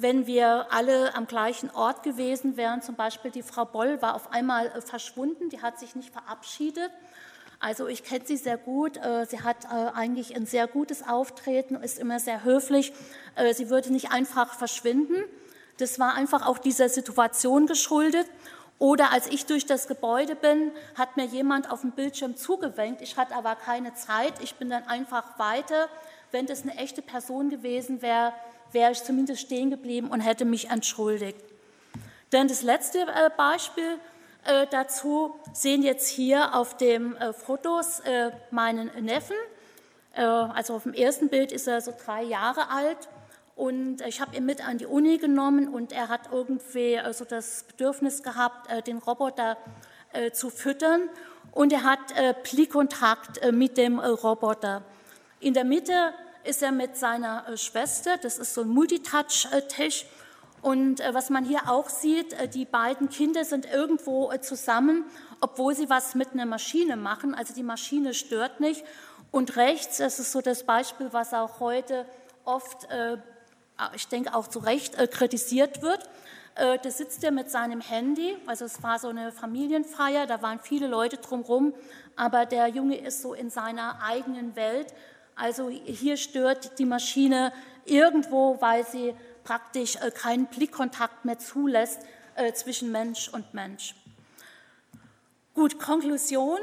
wenn 0.00 0.26
wir 0.26 0.66
alle 0.70 1.14
am 1.14 1.26
gleichen 1.26 1.70
Ort 1.70 2.02
gewesen 2.02 2.56
wären. 2.56 2.82
Zum 2.82 2.94
Beispiel 2.94 3.30
die 3.30 3.42
Frau 3.42 3.64
Boll 3.64 4.00
war 4.00 4.14
auf 4.14 4.32
einmal 4.32 4.66
äh, 4.68 4.80
verschwunden, 4.80 5.50
die 5.50 5.60
hat 5.60 5.78
sich 5.78 5.94
nicht 5.94 6.10
verabschiedet. 6.10 6.90
Also 7.58 7.86
ich 7.88 8.04
kenne 8.04 8.24
sie 8.24 8.38
sehr 8.38 8.56
gut. 8.56 8.96
Äh, 8.96 9.26
sie 9.26 9.42
hat 9.42 9.66
äh, 9.66 9.90
eigentlich 9.94 10.34
ein 10.34 10.46
sehr 10.46 10.66
gutes 10.66 11.06
Auftreten, 11.06 11.76
ist 11.76 11.98
immer 11.98 12.18
sehr 12.18 12.44
höflich. 12.44 12.92
Sie 13.52 13.70
würde 13.70 13.92
nicht 13.92 14.12
einfach 14.12 14.54
verschwinden. 14.54 15.16
Das 15.78 15.98
war 15.98 16.14
einfach 16.14 16.46
auch 16.46 16.58
dieser 16.58 16.88
Situation 16.88 17.66
geschuldet. 17.66 18.26
Oder 18.78 19.12
als 19.12 19.28
ich 19.28 19.46
durch 19.46 19.66
das 19.66 19.88
Gebäude 19.88 20.34
bin, 20.34 20.72
hat 20.94 21.16
mir 21.16 21.26
jemand 21.26 21.70
auf 21.70 21.82
dem 21.82 21.92
Bildschirm 21.92 22.36
zugewinkt. 22.36 23.02
Ich 23.02 23.16
hatte 23.16 23.34
aber 23.34 23.54
keine 23.54 23.94
Zeit. 23.94 24.32
Ich 24.42 24.56
bin 24.56 24.70
dann 24.70 24.84
einfach 24.84 25.38
weiter. 25.38 25.88
Wenn 26.32 26.46
das 26.46 26.62
eine 26.62 26.76
echte 26.76 27.02
Person 27.02 27.50
gewesen 27.50 28.02
wäre, 28.02 28.32
wäre 28.72 28.92
ich 28.92 29.02
zumindest 29.02 29.42
stehen 29.42 29.70
geblieben 29.70 30.08
und 30.08 30.20
hätte 30.20 30.44
mich 30.44 30.70
entschuldigt. 30.70 31.38
Denn 32.32 32.48
das 32.48 32.62
letzte 32.62 33.00
äh, 33.00 33.30
Beispiel 33.36 33.98
äh, 34.44 34.66
dazu 34.70 35.34
sehen 35.52 35.82
jetzt 35.82 36.08
hier 36.08 36.54
auf 36.54 36.76
dem 36.76 37.16
äh, 37.16 37.32
Fotos 37.32 38.02
meinen 38.50 38.90
Neffen. 39.04 39.36
Also 40.12 40.74
auf 40.74 40.82
dem 40.82 40.92
ersten 40.92 41.28
Bild 41.28 41.52
ist 41.52 41.68
er 41.68 41.80
so 41.80 41.94
drei 42.04 42.24
Jahre 42.24 42.68
alt 42.68 43.08
und 43.54 44.00
ich 44.00 44.20
habe 44.20 44.36
ihn 44.36 44.44
mit 44.44 44.66
an 44.66 44.76
die 44.76 44.86
Uni 44.86 45.18
genommen 45.18 45.68
und 45.68 45.92
er 45.92 46.08
hat 46.08 46.30
irgendwie 46.32 46.98
so 47.12 47.24
das 47.24 47.62
Bedürfnis 47.62 48.24
gehabt, 48.24 48.68
den 48.88 48.98
Roboter 48.98 49.56
zu 50.32 50.50
füttern 50.50 51.08
und 51.52 51.72
er 51.72 51.84
hat 51.84 52.00
Blickkontakt 52.42 53.52
mit 53.52 53.76
dem 53.76 54.00
Roboter. 54.00 54.82
In 55.38 55.54
der 55.54 55.64
Mitte 55.64 56.12
ist 56.50 56.64
er 56.64 56.72
mit 56.72 56.96
seiner 56.96 57.46
äh, 57.46 57.56
Schwester, 57.56 58.18
das 58.18 58.38
ist 58.38 58.54
so 58.54 58.62
ein 58.62 58.68
Multitouch-Tisch. 58.68 60.04
Und 60.62 60.98
äh, 61.00 61.14
was 61.14 61.30
man 61.30 61.44
hier 61.44 61.70
auch 61.70 61.88
sieht, 61.88 62.32
äh, 62.32 62.48
die 62.48 62.64
beiden 62.64 63.08
Kinder 63.08 63.44
sind 63.44 63.66
irgendwo 63.72 64.32
zusammen, 64.38 65.04
obwohl 65.40 65.76
sie 65.76 65.88
was 65.88 66.16
mit 66.16 66.32
einer 66.32 66.46
Maschine 66.46 66.96
machen. 66.96 67.36
Also 67.36 67.54
die 67.54 67.62
Maschine 67.62 68.14
stört 68.14 68.58
nicht. 68.58 68.84
Und 69.30 69.56
rechts, 69.56 69.98
das 69.98 70.18
ist 70.18 70.32
so 70.32 70.40
das 70.40 70.64
Beispiel, 70.64 71.12
was 71.12 71.32
auch 71.32 71.60
heute 71.60 72.04
oft, 72.44 72.88
ich 73.94 74.08
denke 74.08 74.34
auch 74.34 74.48
zu 74.48 74.58
Recht, 74.58 74.96
kritisiert 75.12 75.82
wird. 75.82 76.10
Da 76.56 76.90
sitzt 76.90 77.22
er 77.22 77.30
mit 77.30 77.48
seinem 77.48 77.80
Handy, 77.80 78.36
also 78.46 78.64
es 78.64 78.82
war 78.82 78.98
so 78.98 79.06
eine 79.06 79.30
Familienfeier, 79.30 80.26
da 80.26 80.42
waren 80.42 80.58
viele 80.58 80.88
Leute 80.88 81.18
drumherum, 81.18 81.74
aber 82.16 82.44
der 82.44 82.66
Junge 82.66 82.96
ist 82.96 83.22
so 83.22 83.34
in 83.34 83.50
seiner 83.50 84.02
eigenen 84.02 84.56
Welt 84.56 84.92
also 85.40 85.70
hier 85.70 86.18
stört 86.18 86.78
die 86.78 86.84
Maschine 86.84 87.52
irgendwo, 87.86 88.60
weil 88.60 88.86
sie 88.86 89.14
praktisch 89.42 89.96
äh, 89.96 90.10
keinen 90.10 90.44
Blickkontakt 90.46 91.24
mehr 91.24 91.38
zulässt 91.38 92.00
äh, 92.34 92.52
zwischen 92.52 92.92
Mensch 92.92 93.30
und 93.30 93.54
Mensch. 93.54 93.94
Gut, 95.54 95.78
Konklusion. 95.78 96.58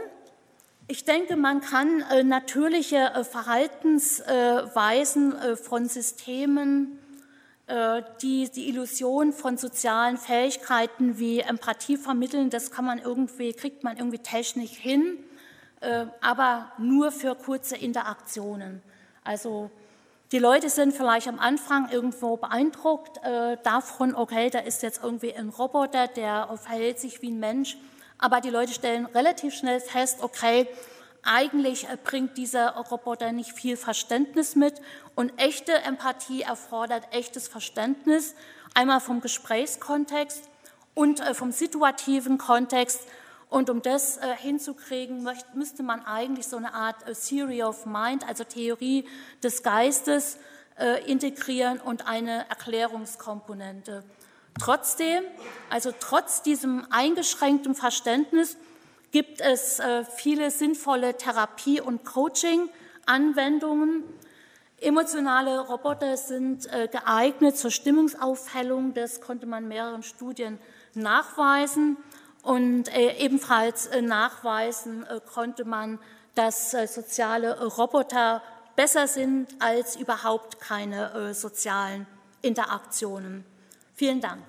Ich 0.87 1.05
denke, 1.05 1.35
man 1.35 1.61
kann 1.61 2.01
äh, 2.01 2.23
natürliche 2.23 3.25
Verhaltensweisen 3.29 5.57
von 5.57 5.89
Systemen, 5.89 6.99
die 8.21 8.49
die 8.49 8.69
Illusion 8.69 9.33
von 9.33 9.57
sozialen 9.57 10.17
Fähigkeiten 10.17 11.19
wie 11.19 11.41
Empathie 11.41 11.97
vermitteln, 11.97 12.49
das 12.49 12.71
kann 12.71 12.85
man 12.85 12.99
irgendwie, 12.99 13.51
kriegt 13.51 13.83
man 13.83 13.97
irgendwie 13.97 14.19
technisch 14.19 14.71
hin. 14.71 15.21
Äh, 15.79 16.05
aber 16.21 16.71
nur 16.77 17.11
für 17.11 17.35
kurze 17.35 17.75
Interaktionen. 17.77 18.81
Also 19.23 19.69
Die 20.33 20.39
Leute 20.39 20.69
sind 20.69 20.93
vielleicht 20.93 21.29
am 21.29 21.39
Anfang 21.39 21.89
irgendwo 21.89 22.35
beeindruckt 22.35 23.17
äh, 23.23 23.55
davon, 23.63 24.13
okay, 24.13 24.49
da 24.49 24.59
ist 24.59 24.83
jetzt 24.83 25.01
irgendwie 25.01 25.33
ein 25.33 25.47
Roboter, 25.47 26.07
der 26.07 26.49
verhält 26.61 26.99
sich 26.99 27.21
wie 27.21 27.31
ein 27.31 27.39
Mensch, 27.39 27.77
aber 28.17 28.41
die 28.41 28.49
Leute 28.49 28.73
stellen 28.73 29.05
relativ 29.05 29.53
schnell 29.53 29.79
fest, 29.79 30.17
okay, 30.21 30.67
eigentlich 31.23 31.87
äh, 31.87 31.97
bringt 32.03 32.37
dieser 32.37 32.75
Roboter 32.75 33.31
nicht 33.31 33.53
viel 33.53 33.77
Verständnis 33.77 34.57
mit 34.57 34.81
und 35.15 35.31
echte 35.37 35.71
Empathie 35.71 36.41
erfordert 36.41 37.07
echtes 37.11 37.47
Verständnis, 37.47 38.35
einmal 38.73 38.99
vom 38.99 39.21
Gesprächskontext 39.21 40.43
und 40.93 41.21
äh, 41.21 41.33
vom 41.35 41.53
situativen 41.53 42.37
Kontext. 42.37 42.99
Und 43.49 43.69
um 43.69 43.81
das 43.81 44.17
äh, 44.17 44.35
hinzukriegen, 44.37 45.27
müsste 45.53 45.83
man 45.83 46.05
eigentlich 46.05 46.47
so 46.47 46.57
eine 46.57 46.73
Art 46.73 46.97
Theory 47.27 47.63
of 47.63 47.85
Mind, 47.85 48.27
also 48.27 48.43
Theorie 48.43 49.05
des 49.43 49.63
Geistes, 49.63 50.37
integrieren 51.07 51.79
und 51.79 52.05
eine 52.05 52.47
Erklärungskomponente. 52.49 54.03
Trotzdem, 54.59 55.23
also 55.71 55.91
trotz 55.99 56.43
diesem 56.43 56.85
eingeschränkten 56.91 57.73
Verständnis, 57.73 58.57
gibt 59.11 59.41
es 59.41 59.79
äh, 59.79 60.03
viele 60.03 60.51
sinnvolle 60.51 61.15
Therapie- 61.15 61.81
und 61.81 62.05
Coaching-Anwendungen. 62.05 64.03
Emotionale 64.79 65.59
Roboter 65.59 66.17
sind 66.17 66.71
äh, 66.71 66.87
geeignet 66.87 67.57
zur 67.57 67.71
Stimmungsaufhellung. 67.71 68.93
Das 68.93 69.21
konnte 69.21 69.45
man 69.45 69.63
in 69.63 69.69
mehreren 69.69 70.03
Studien 70.03 70.59
nachweisen. 70.93 71.97
Und 72.47 72.87
äh, 72.95 73.17
ebenfalls 73.17 73.89
nachweisen 74.01 75.05
konnte 75.33 75.65
man, 75.65 75.99
dass 76.33 76.71
soziale 76.71 77.61
Roboter 77.61 78.41
besser 78.77 79.05
sind 79.05 79.49
als 79.59 79.97
überhaupt 79.97 80.61
keine 80.61 81.33
sozialen 81.33 82.07
Interaktionen. 82.41 83.43
Vielen 83.95 84.21
Dank. 84.21 84.43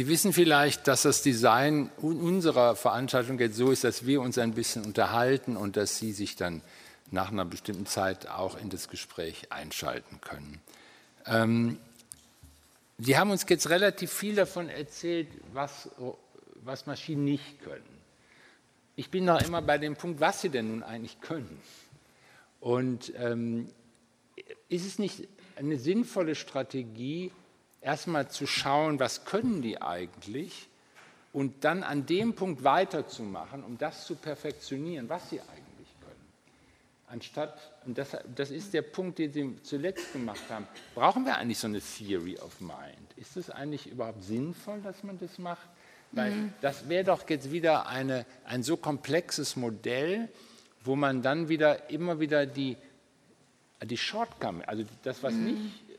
Sie 0.00 0.08
wissen 0.08 0.32
vielleicht, 0.32 0.88
dass 0.88 1.02
das 1.02 1.20
Design 1.20 1.90
unserer 2.00 2.74
Veranstaltung 2.74 3.38
jetzt 3.38 3.56
so 3.56 3.70
ist, 3.70 3.84
dass 3.84 4.06
wir 4.06 4.22
uns 4.22 4.38
ein 4.38 4.54
bisschen 4.54 4.86
unterhalten 4.86 5.58
und 5.58 5.76
dass 5.76 5.98
Sie 5.98 6.12
sich 6.12 6.36
dann 6.36 6.62
nach 7.10 7.30
einer 7.30 7.44
bestimmten 7.44 7.84
Zeit 7.84 8.26
auch 8.26 8.58
in 8.58 8.70
das 8.70 8.88
Gespräch 8.88 9.52
einschalten 9.52 10.22
können. 10.22 10.62
Ähm, 11.26 11.76
Sie 12.96 13.18
haben 13.18 13.30
uns 13.30 13.44
jetzt 13.46 13.68
relativ 13.68 14.10
viel 14.10 14.36
davon 14.36 14.70
erzählt, 14.70 15.28
was, 15.52 15.90
was 16.64 16.86
Maschinen 16.86 17.24
nicht 17.24 17.60
können. 17.62 18.00
Ich 18.96 19.10
bin 19.10 19.26
noch 19.26 19.42
immer 19.42 19.60
bei 19.60 19.76
dem 19.76 19.96
Punkt, 19.96 20.18
was 20.18 20.40
sie 20.40 20.48
denn 20.48 20.68
nun 20.68 20.82
eigentlich 20.82 21.20
können. 21.20 21.60
Und 22.58 23.12
ähm, 23.18 23.68
ist 24.70 24.86
es 24.86 24.98
nicht 24.98 25.28
eine 25.56 25.78
sinnvolle 25.78 26.36
Strategie, 26.36 27.32
erstmal 27.80 28.28
zu 28.28 28.46
schauen, 28.46 29.00
was 29.00 29.24
können 29.24 29.62
die 29.62 29.80
eigentlich 29.80 30.68
und 31.32 31.64
dann 31.64 31.82
an 31.82 32.06
dem 32.06 32.34
Punkt 32.34 32.64
weiterzumachen, 32.64 33.62
um 33.64 33.78
das 33.78 34.06
zu 34.06 34.16
perfektionieren, 34.16 35.08
was 35.08 35.30
sie 35.30 35.40
eigentlich 35.40 35.88
können. 36.00 36.32
Anstatt, 37.06 37.56
und 37.86 37.96
das, 37.96 38.16
das 38.34 38.50
ist 38.50 38.74
der 38.74 38.82
Punkt, 38.82 39.18
den 39.18 39.32
Sie 39.32 39.62
zuletzt 39.62 40.12
gemacht 40.12 40.42
haben, 40.48 40.66
brauchen 40.94 41.24
wir 41.24 41.36
eigentlich 41.36 41.58
so 41.58 41.68
eine 41.68 41.80
Theory 41.80 42.36
of 42.38 42.60
Mind? 42.60 43.12
Ist 43.16 43.36
es 43.36 43.50
eigentlich 43.50 43.86
überhaupt 43.86 44.24
sinnvoll, 44.24 44.80
dass 44.80 45.02
man 45.04 45.18
das 45.18 45.38
macht? 45.38 45.68
Weil 46.12 46.32
mhm. 46.32 46.52
das 46.60 46.88
wäre 46.88 47.04
doch 47.04 47.28
jetzt 47.28 47.52
wieder 47.52 47.86
eine, 47.86 48.26
ein 48.44 48.64
so 48.64 48.76
komplexes 48.76 49.54
Modell, 49.54 50.28
wo 50.82 50.96
man 50.96 51.22
dann 51.22 51.48
wieder 51.48 51.90
immer 51.90 52.18
wieder 52.18 52.46
die, 52.46 52.76
die 53.84 53.96
Shortcomings, 53.96 54.66
also 54.66 54.84
das, 55.04 55.22
was 55.22 55.32
mhm. 55.34 55.44
nicht 55.44 55.89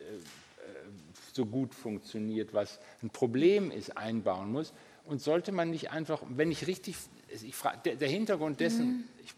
so 1.35 1.45
gut 1.45 1.73
funktioniert, 1.73 2.53
was 2.53 2.79
ein 3.01 3.09
Problem 3.09 3.71
ist, 3.71 3.97
einbauen 3.97 4.51
muss. 4.51 4.73
Und 5.05 5.21
sollte 5.21 5.51
man 5.51 5.71
nicht 5.71 5.91
einfach, 5.91 6.21
wenn 6.29 6.51
ich 6.51 6.67
richtig, 6.67 6.95
ich 7.29 7.55
frage, 7.55 7.79
der, 7.85 7.95
der, 7.95 8.09
Hintergrund 8.09 8.59
dessen, 8.59 8.87
mhm. 8.87 9.03
ich, 9.23 9.33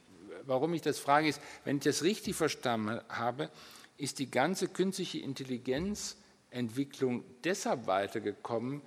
warum 0.46 0.74
ich 0.74 0.82
das 0.82 1.00
frage, 1.00 1.28
ist, 1.28 1.42
wenn 1.64 1.78
ich 1.78 1.84
das 1.84 2.04
richtig 2.04 2.36
verstanden 2.36 3.00
habe, 3.10 3.50
ist 3.98 4.20
die 4.20 4.30
ganze 4.30 4.68
künstliche 4.68 5.20
Intelligenzentwicklung 5.20 7.24
deshalb 7.44 7.88
weitergekommen, 7.88 8.82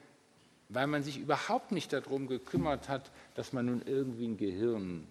weil 0.68 0.86
man 0.86 1.02
sich 1.02 1.18
überhaupt 1.18 1.72
nicht 1.72 1.92
darum 1.92 2.26
gekümmert 2.26 2.88
hat, 2.88 3.10
dass 3.34 3.52
man 3.52 3.66
nun 3.66 3.82
irgendwie 3.86 4.26
ein 4.26 4.36
Gehirn 4.36 5.06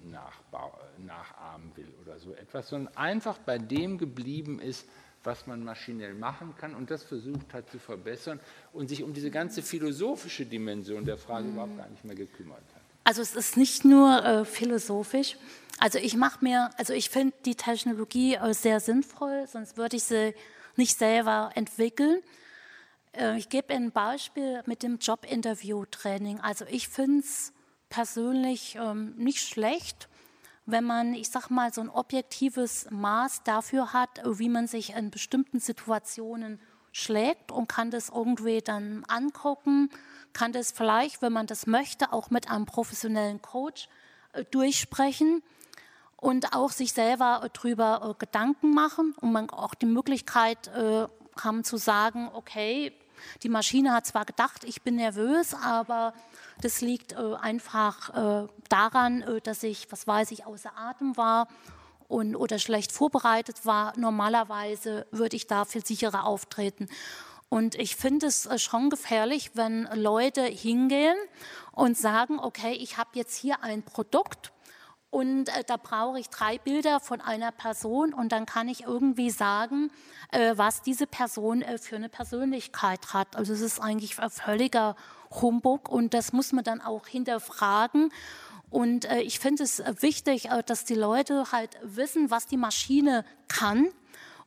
nachahmen 0.98 1.72
will 1.76 1.92
oder 2.02 2.20
so 2.20 2.34
etwas, 2.34 2.70
sondern 2.70 2.96
einfach 2.96 3.38
bei 3.38 3.58
dem 3.58 3.98
geblieben 3.98 4.60
ist, 4.60 4.86
was 5.26 5.48
man 5.48 5.64
maschinell 5.64 6.14
machen 6.14 6.54
kann 6.58 6.76
und 6.76 6.92
das 6.92 7.04
versucht 7.04 7.54
hat 7.54 7.70
zu 7.70 7.80
verbessern 7.80 8.40
und 8.74 8.88
sich 8.88 9.04
um 9.04 9.14
diese 9.14 9.32
ganze 9.32 9.62
philosophische 9.62 10.46
Dimension 10.46 11.06
der 11.06 11.18
Frage 11.18 11.48
überhaupt 11.48 11.78
gar 11.78 11.90
nicht 11.90 12.06
mehr 12.06 12.16
gekümmert 12.16 12.64
hat. 12.74 12.82
Also 13.04 13.22
es 13.22 13.36
ist 13.36 13.56
nicht 13.56 13.86
nur 13.86 14.24
äh, 14.24 14.46
philosophisch. 14.46 15.38
Also 15.80 16.00
ich 16.00 16.16
mache 16.16 16.44
mir, 16.44 16.70
also 16.78 16.94
ich 16.94 17.10
finde 17.10 17.36
die 17.46 17.56
Technologie 17.56 18.36
äh, 18.36 18.54
sehr 18.54 18.80
sinnvoll, 18.80 19.46
sonst 19.48 19.78
würde 19.78 19.98
ich 19.98 20.04
sie 20.04 20.34
nicht 20.76 20.98
selber 20.98 21.52
entwickeln. 21.56 22.22
Äh, 23.14 23.38
ich 23.38 23.50
gebe 23.50 23.74
ein 23.74 23.92
Beispiel 23.92 24.62
mit 24.66 24.84
dem 24.84 24.98
Jobinterview-Training. 24.98 26.40
Also 26.40 26.66
ich 26.70 26.88
finde 26.88 27.20
es 27.20 27.54
persönlich 27.90 28.78
ähm, 28.82 29.14
nicht 29.18 29.40
schlecht, 29.40 30.10
wenn 30.66 30.84
man, 30.84 31.14
ich 31.14 31.30
sag 31.30 31.50
mal, 31.50 31.74
so 31.74 31.82
ein 31.82 31.90
objektives 31.90 32.88
Maß 32.90 33.44
dafür 33.44 33.94
hat, 33.94 34.22
wie 34.26 34.50
man 34.50 34.68
sich 34.68 34.96
in 34.96 35.12
bestimmten 35.12 35.60
Situationen 35.60 36.60
schlägt 36.92 37.52
und 37.52 37.68
kann 37.68 37.92
das 37.92 38.10
irgendwie 38.10 38.62
dann 38.62 39.04
angucken, 39.08 39.90
kann 40.34 40.54
das 40.54 40.72
vielleicht, 40.72 41.22
wenn 41.22 41.34
man 41.34 41.46
das 41.46 41.68
möchte, 41.68 42.14
auch 42.14 42.30
mit 42.30 42.50
einem 42.50 42.66
professionellen 42.66 43.42
Coach 43.42 43.90
äh, 44.34 44.46
durchsprechen 44.46 45.44
und 46.18 46.54
auch 46.54 46.72
sich 46.72 46.94
selber 46.94 47.42
äh, 47.44 47.50
darüber 47.54 48.12
äh, 48.12 48.14
Gedanken 48.18 48.74
machen 48.74 49.14
und 49.20 49.32
man 49.32 49.50
auch 49.50 49.76
die 49.76 49.86
Möglichkeit 49.86 50.72
haben 51.38 51.66
zu 51.66 51.76
sagen, 51.76 52.30
okay, 52.34 52.94
die 53.44 53.50
Maschine 53.50 53.94
hat 53.94 54.06
zwar 54.06 54.26
gedacht, 54.26 54.64
ich 54.64 54.82
bin 54.82 54.96
nervös, 54.96 55.54
aber 55.54 56.14
das 56.62 56.82
liegt 56.82 57.14
äh, 57.14 57.36
einfach 57.40 58.10
äh, 58.46 58.48
daran, 58.70 59.22
äh, 59.22 59.42
dass 59.42 59.64
ich, 59.64 59.92
was 59.92 60.08
weiß 60.08 60.32
ich, 60.32 60.46
außer 60.46 60.72
Atem 60.78 61.18
war 61.18 61.48
und, 62.08 62.36
oder 62.36 62.60
schlecht 62.60 62.92
vorbereitet 62.92 63.66
war. 63.66 63.98
Normalerweise 63.98 65.06
würde 65.12 65.36
ich 65.36 65.48
da 65.48 65.66
viel 65.66 65.86
sicherer 65.86 66.26
auftreten. 66.26 66.88
Und 67.50 67.76
ich 67.76 67.96
finde 67.96 68.28
es 68.28 68.46
äh, 68.46 68.58
schon 68.58 68.90
gefährlich, 68.90 69.52
wenn 69.54 69.88
Leute 69.94 70.44
hingehen 70.44 71.18
und 71.72 71.98
sagen, 71.98 72.40
okay, 72.40 72.74
ich 72.74 72.98
habe 72.98 73.12
jetzt 73.14 73.36
hier 73.36 73.64
ein 73.64 73.84
Produkt 73.84 74.52
und 75.16 75.48
äh, 75.48 75.64
da 75.66 75.78
brauche 75.78 76.20
ich 76.20 76.30
drei 76.30 76.58
Bilder 76.58 77.00
von 77.00 77.22
einer 77.22 77.54
Person 77.54 78.14
und 78.14 78.34
dann 78.34 78.46
kann 78.46 78.68
ich 78.68 78.84
irgendwie 78.84 79.30
sagen, 79.30 79.90
äh, 80.34 80.58
was 80.58 80.82
diese 80.82 81.08
Person 81.08 81.62
äh, 81.62 81.78
für 81.78 81.96
eine 81.96 82.10
Persönlichkeit 82.10 83.14
hat. 83.14 83.38
Also 83.38 83.54
es 83.54 83.62
ist 83.62 83.80
eigentlich 83.80 84.16
völliger 84.16 84.98
Humbug 85.32 85.88
und 85.88 86.14
das 86.14 86.34
muss 86.34 86.52
man 86.52 86.66
dann 86.66 86.82
auch 86.82 87.08
hinterfragen. 87.08 88.12
Und 88.70 89.06
äh, 89.06 89.22
ich 89.22 89.40
finde 89.40 89.64
es 89.64 89.80
äh, 89.80 89.94
wichtig, 90.02 90.50
äh, 90.50 90.64
dass 90.66 90.84
die 90.84 90.96
Leute 90.96 91.50
halt 91.54 91.78
wissen, 91.82 92.30
was 92.30 92.46
die 92.48 92.58
Maschine 92.58 93.24
kann 93.48 93.88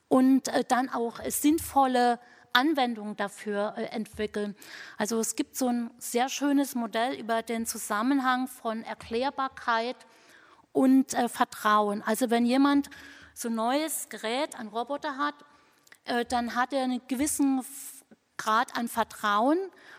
und 0.09 0.51
dann 0.69 0.91
auch 0.91 1.21
sinnvolle 1.29 2.21
Anwendungen 2.53 3.17
dafür 3.17 3.75
entwickeln. 3.91 4.55
Also 4.99 5.19
es 5.19 5.35
gibt 5.35 5.57
so 5.57 5.69
ein 5.69 5.91
sehr 5.99 6.29
schönes 6.29 6.75
Modell 6.75 7.15
über 7.15 7.43
den 7.43 7.65
Zusammenhang 7.65 8.49
von 8.49 8.83
Erklärbarkeit 8.83 9.97
und 10.79 11.13
äh, 11.15 11.29
Vertrauen. 11.29 12.03
Also 12.07 12.31
wenn 12.31 12.47
jemand 12.47 12.89
so 13.35 13.49
ein 13.49 13.57
neues 13.57 14.09
Gerät, 14.09 14.57
ein 14.57 14.69
Roboter 14.69 15.19
hat, 15.19 15.35
äh, 16.05 16.25
dann 16.25 16.55
hat 16.55 16.73
er 16.73 16.85
einen 16.85 17.01
gewissen 17.09 17.65
Grad 18.37 18.77
an 18.79 18.87
Vertrauen. 18.87 19.59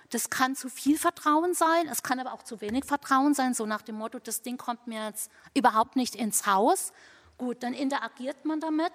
Das 0.09 0.30
kann 0.30 0.55
zu 0.55 0.69
viel 0.69 0.97
Vertrauen 0.97 1.53
sein, 1.53 1.89
es 1.91 2.01
kann 2.01 2.21
aber 2.21 2.32
auch 2.32 2.43
zu 2.43 2.61
wenig 2.61 2.86
Vertrauen 2.86 3.34
sein, 3.34 3.53
so 3.53 3.65
nach 3.65 3.82
dem 3.82 3.95
Motto, 3.95 4.19
das 4.19 4.41
Ding 4.41 4.55
kommt 4.55 4.88
mir 4.88 5.05
jetzt 5.05 5.30
überhaupt 5.53 5.97
nicht 5.97 6.15
ins 6.15 6.47
Haus. 6.47 6.93
Gut, 7.38 7.61
dann 7.61 7.73
interagiert 7.73 8.45
man 8.45 8.61
damit 8.61 8.93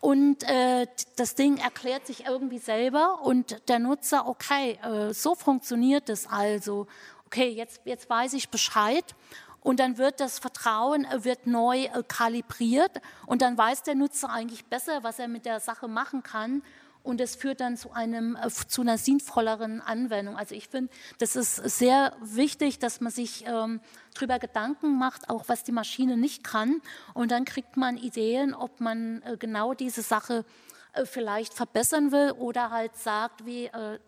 und 0.00 0.42
äh, 0.42 0.86
das 1.16 1.34
Ding 1.36 1.56
erklärt 1.56 2.06
sich 2.06 2.26
irgendwie 2.26 2.58
selber 2.58 3.22
und 3.22 3.66
der 3.70 3.78
Nutzer, 3.78 4.28
okay, 4.28 4.78
äh, 4.82 5.14
so 5.14 5.34
funktioniert 5.34 6.10
es 6.10 6.26
also. 6.26 6.86
Okay, 7.24 7.48
jetzt, 7.48 7.80
jetzt 7.86 8.10
weiß 8.10 8.34
ich 8.34 8.50
Bescheid 8.50 9.14
und 9.60 9.80
dann 9.80 9.98
wird 9.98 10.20
das 10.20 10.38
Vertrauen 10.38 11.04
äh, 11.04 11.24
wird 11.24 11.46
neu 11.46 11.84
äh, 11.84 12.02
kalibriert 12.06 13.00
und 13.26 13.42
dann 13.42 13.56
weiß 13.58 13.82
der 13.82 13.94
Nutzer 13.94 14.30
eigentlich 14.30 14.66
besser, 14.66 15.02
was 15.02 15.18
er 15.18 15.28
mit 15.28 15.44
der 15.44 15.60
Sache 15.60 15.88
machen 15.88 16.22
kann 16.22 16.62
und 17.08 17.20
es 17.20 17.36
führt 17.36 17.60
dann 17.60 17.76
zu, 17.76 17.92
einem, 17.92 18.36
äh, 18.36 18.50
zu 18.50 18.82
einer 18.82 18.98
sinnvolleren 18.98 19.80
Anwendung. 19.80 20.36
Also 20.36 20.54
ich 20.54 20.68
finde, 20.68 20.92
das 21.18 21.36
ist 21.36 21.56
sehr 21.56 22.14
wichtig, 22.20 22.78
dass 22.78 23.00
man 23.00 23.10
sich 23.10 23.44
ähm, 23.46 23.80
darüber 24.14 24.38
Gedanken 24.38 24.98
macht, 24.98 25.30
auch 25.30 25.44
was 25.48 25.64
die 25.64 25.72
Maschine 25.72 26.16
nicht 26.16 26.44
kann. 26.44 26.82
Und 27.14 27.30
dann 27.30 27.44
kriegt 27.44 27.76
man 27.76 27.96
Ideen, 27.96 28.54
ob 28.54 28.80
man 28.80 29.22
äh, 29.22 29.36
genau 29.38 29.74
diese 29.74 30.02
Sache 30.02 30.44
äh, 30.92 31.06
vielleicht 31.06 31.54
verbessern 31.54 32.12
will 32.12 32.32
oder 32.32 32.70
halt 32.70 32.94
sagt, 32.96 33.46
wie 33.46 33.66
äh, 33.66 33.98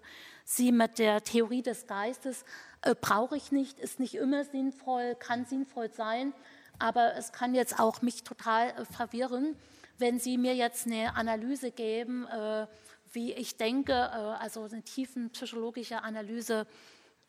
sie 0.45 0.73
mit 0.73 0.99
der 0.99 1.23
Theorie 1.23 1.63
des 1.63 1.87
Geistes, 1.87 2.45
äh, 2.83 2.95
brauche 2.99 3.37
ich 3.37 3.53
nicht, 3.53 3.79
ist 3.79 4.01
nicht 4.01 4.15
immer 4.15 4.45
sinnvoll, 4.45 5.15
kann 5.15 5.45
sinnvoll 5.45 5.93
sein, 5.93 6.33
aber 6.79 7.15
es 7.17 7.33
kann 7.33 7.55
jetzt 7.55 7.79
auch 7.79 8.03
mich 8.03 8.25
total 8.25 8.71
äh, 8.71 8.85
verwirren, 8.85 9.57
wenn 9.99 10.19
Sie 10.19 10.39
mir 10.39 10.55
jetzt 10.55 10.87
eine 10.87 11.15
Analyse 11.15 11.71
geben, 11.71 12.27
äh, 12.27 12.67
wie 13.13 13.33
ich 13.33 13.57
denke, 13.57 13.93
äh, 13.93 13.97
also 13.97 14.65
eine 14.65 14.83
tiefen 14.83 15.31
psychologische 15.31 16.03
Analyse 16.03 16.67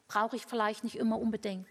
brauche 0.08 0.36
ich 0.36 0.46
vielleicht 0.46 0.84
nicht 0.84 0.98
immer 0.98 1.20
unbedingt. 1.20 1.68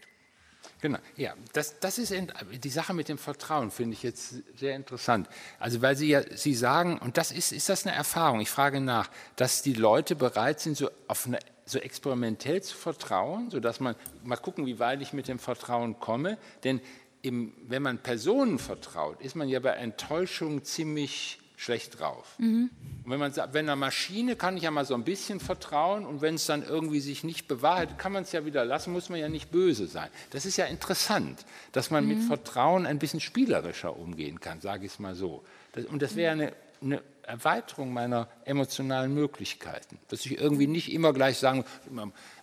Genau, 0.79 0.99
ja, 1.15 1.33
das, 1.53 1.79
das 1.79 1.97
ist 1.97 2.13
die 2.13 2.69
Sache 2.69 2.93
mit 2.93 3.09
dem 3.09 3.17
Vertrauen, 3.17 3.71
finde 3.71 3.93
ich 3.93 4.03
jetzt 4.03 4.35
sehr 4.57 4.75
interessant. 4.75 5.27
Also, 5.59 5.81
weil 5.81 5.95
Sie 5.95 6.09
ja, 6.09 6.21
Sie 6.35 6.53
sagen, 6.53 6.99
und 6.99 7.17
das 7.17 7.31
ist, 7.31 7.51
ist 7.51 7.69
das 7.69 7.85
eine 7.85 7.95
Erfahrung, 7.95 8.41
ich 8.41 8.49
frage 8.49 8.79
nach, 8.79 9.09
dass 9.35 9.63
die 9.63 9.73
Leute 9.73 10.15
bereit 10.15 10.59
sind, 10.59 10.77
so 10.77 10.91
auf 11.07 11.25
eine 11.25 11.39
so 11.65 11.79
experimentell 11.79 12.61
zu 12.61 12.75
vertrauen, 12.75 13.49
sodass 13.49 13.79
man 13.79 13.95
mal 14.23 14.37
gucken, 14.37 14.65
wie 14.65 14.79
weit 14.79 15.01
ich 15.01 15.13
mit 15.13 15.27
dem 15.27 15.39
Vertrauen 15.39 15.99
komme. 15.99 16.37
Denn 16.63 16.81
im, 17.21 17.53
wenn 17.67 17.81
man 17.81 17.99
Personen 17.99 18.59
vertraut, 18.59 19.21
ist 19.21 19.35
man 19.35 19.47
ja 19.47 19.59
bei 19.59 19.71
Enttäuschung 19.71 20.63
ziemlich 20.63 21.39
schlecht 21.61 21.99
drauf. 21.99 22.35
Mhm. 22.39 22.71
Und 23.03 23.11
wenn 23.11 23.19
man 23.19 23.33
sagt, 23.33 23.53
wenn 23.53 23.65
einer 23.65 23.75
Maschine 23.75 24.35
kann 24.35 24.57
ich 24.57 24.63
ja 24.63 24.71
mal 24.71 24.83
so 24.83 24.95
ein 24.95 25.03
bisschen 25.03 25.39
vertrauen 25.39 26.07
und 26.07 26.21
wenn 26.21 26.35
es 26.35 26.47
dann 26.47 26.63
irgendwie 26.63 26.99
sich 26.99 27.23
nicht 27.23 27.47
bewahrheitet, 27.47 27.99
kann 27.99 28.11
man 28.11 28.23
es 28.23 28.31
ja 28.31 28.45
wieder 28.45 28.65
lassen, 28.65 28.91
muss 28.91 29.09
man 29.09 29.19
ja 29.19 29.29
nicht 29.29 29.51
böse 29.51 29.85
sein. 29.85 30.09
Das 30.31 30.47
ist 30.47 30.57
ja 30.57 30.65
interessant, 30.65 31.45
dass 31.71 31.91
man 31.91 32.05
mhm. 32.05 32.09
mit 32.09 32.23
Vertrauen 32.23 32.87
ein 32.87 32.97
bisschen 32.97 33.19
spielerischer 33.19 33.95
umgehen 33.95 34.39
kann, 34.39 34.59
sage 34.59 34.87
ich 34.87 34.93
es 34.93 34.99
mal 34.99 35.13
so. 35.13 35.43
Das, 35.73 35.85
und 35.85 36.01
das 36.01 36.15
wäre 36.15 36.31
eine, 36.31 36.53
eine 36.81 37.03
Erweiterung 37.23 37.93
meiner 37.93 38.27
emotionalen 38.45 39.13
Möglichkeiten. 39.13 39.99
Dass 40.07 40.25
ich 40.25 40.39
irgendwie 40.39 40.67
nicht 40.67 40.91
immer 40.91 41.13
gleich 41.13 41.37
sagen, 41.37 41.65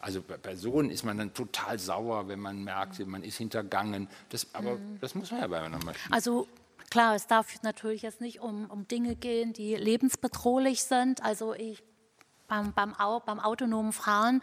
also 0.00 0.22
bei 0.22 0.36
Personen 0.36 0.90
ist 0.90 1.04
man 1.04 1.18
dann 1.18 1.34
total 1.34 1.78
sauer, 1.78 2.28
wenn 2.28 2.40
man 2.40 2.64
merkt, 2.64 3.04
man 3.06 3.22
ist 3.22 3.38
hintergangen. 3.38 4.08
Das, 4.30 4.46
aber 4.54 4.76
mhm. 4.76 4.98
das 5.00 5.14
muss 5.14 5.30
man 5.30 5.40
ja 5.40 5.46
bei 5.46 5.60
einer 5.60 5.82
Maschine. 5.84 6.14
Also 6.14 6.46
Klar, 6.90 7.14
es 7.14 7.26
darf 7.26 7.62
natürlich 7.62 8.00
jetzt 8.00 8.22
nicht 8.22 8.40
um, 8.40 8.64
um 8.70 8.88
Dinge 8.88 9.14
gehen, 9.14 9.52
die 9.52 9.74
lebensbedrohlich 9.76 10.82
sind. 10.84 11.22
Also 11.22 11.52
ich 11.52 11.82
beim, 12.46 12.72
beim, 12.72 12.94
beim 12.96 13.40
autonomen 13.40 13.92
Fahren, 13.92 14.40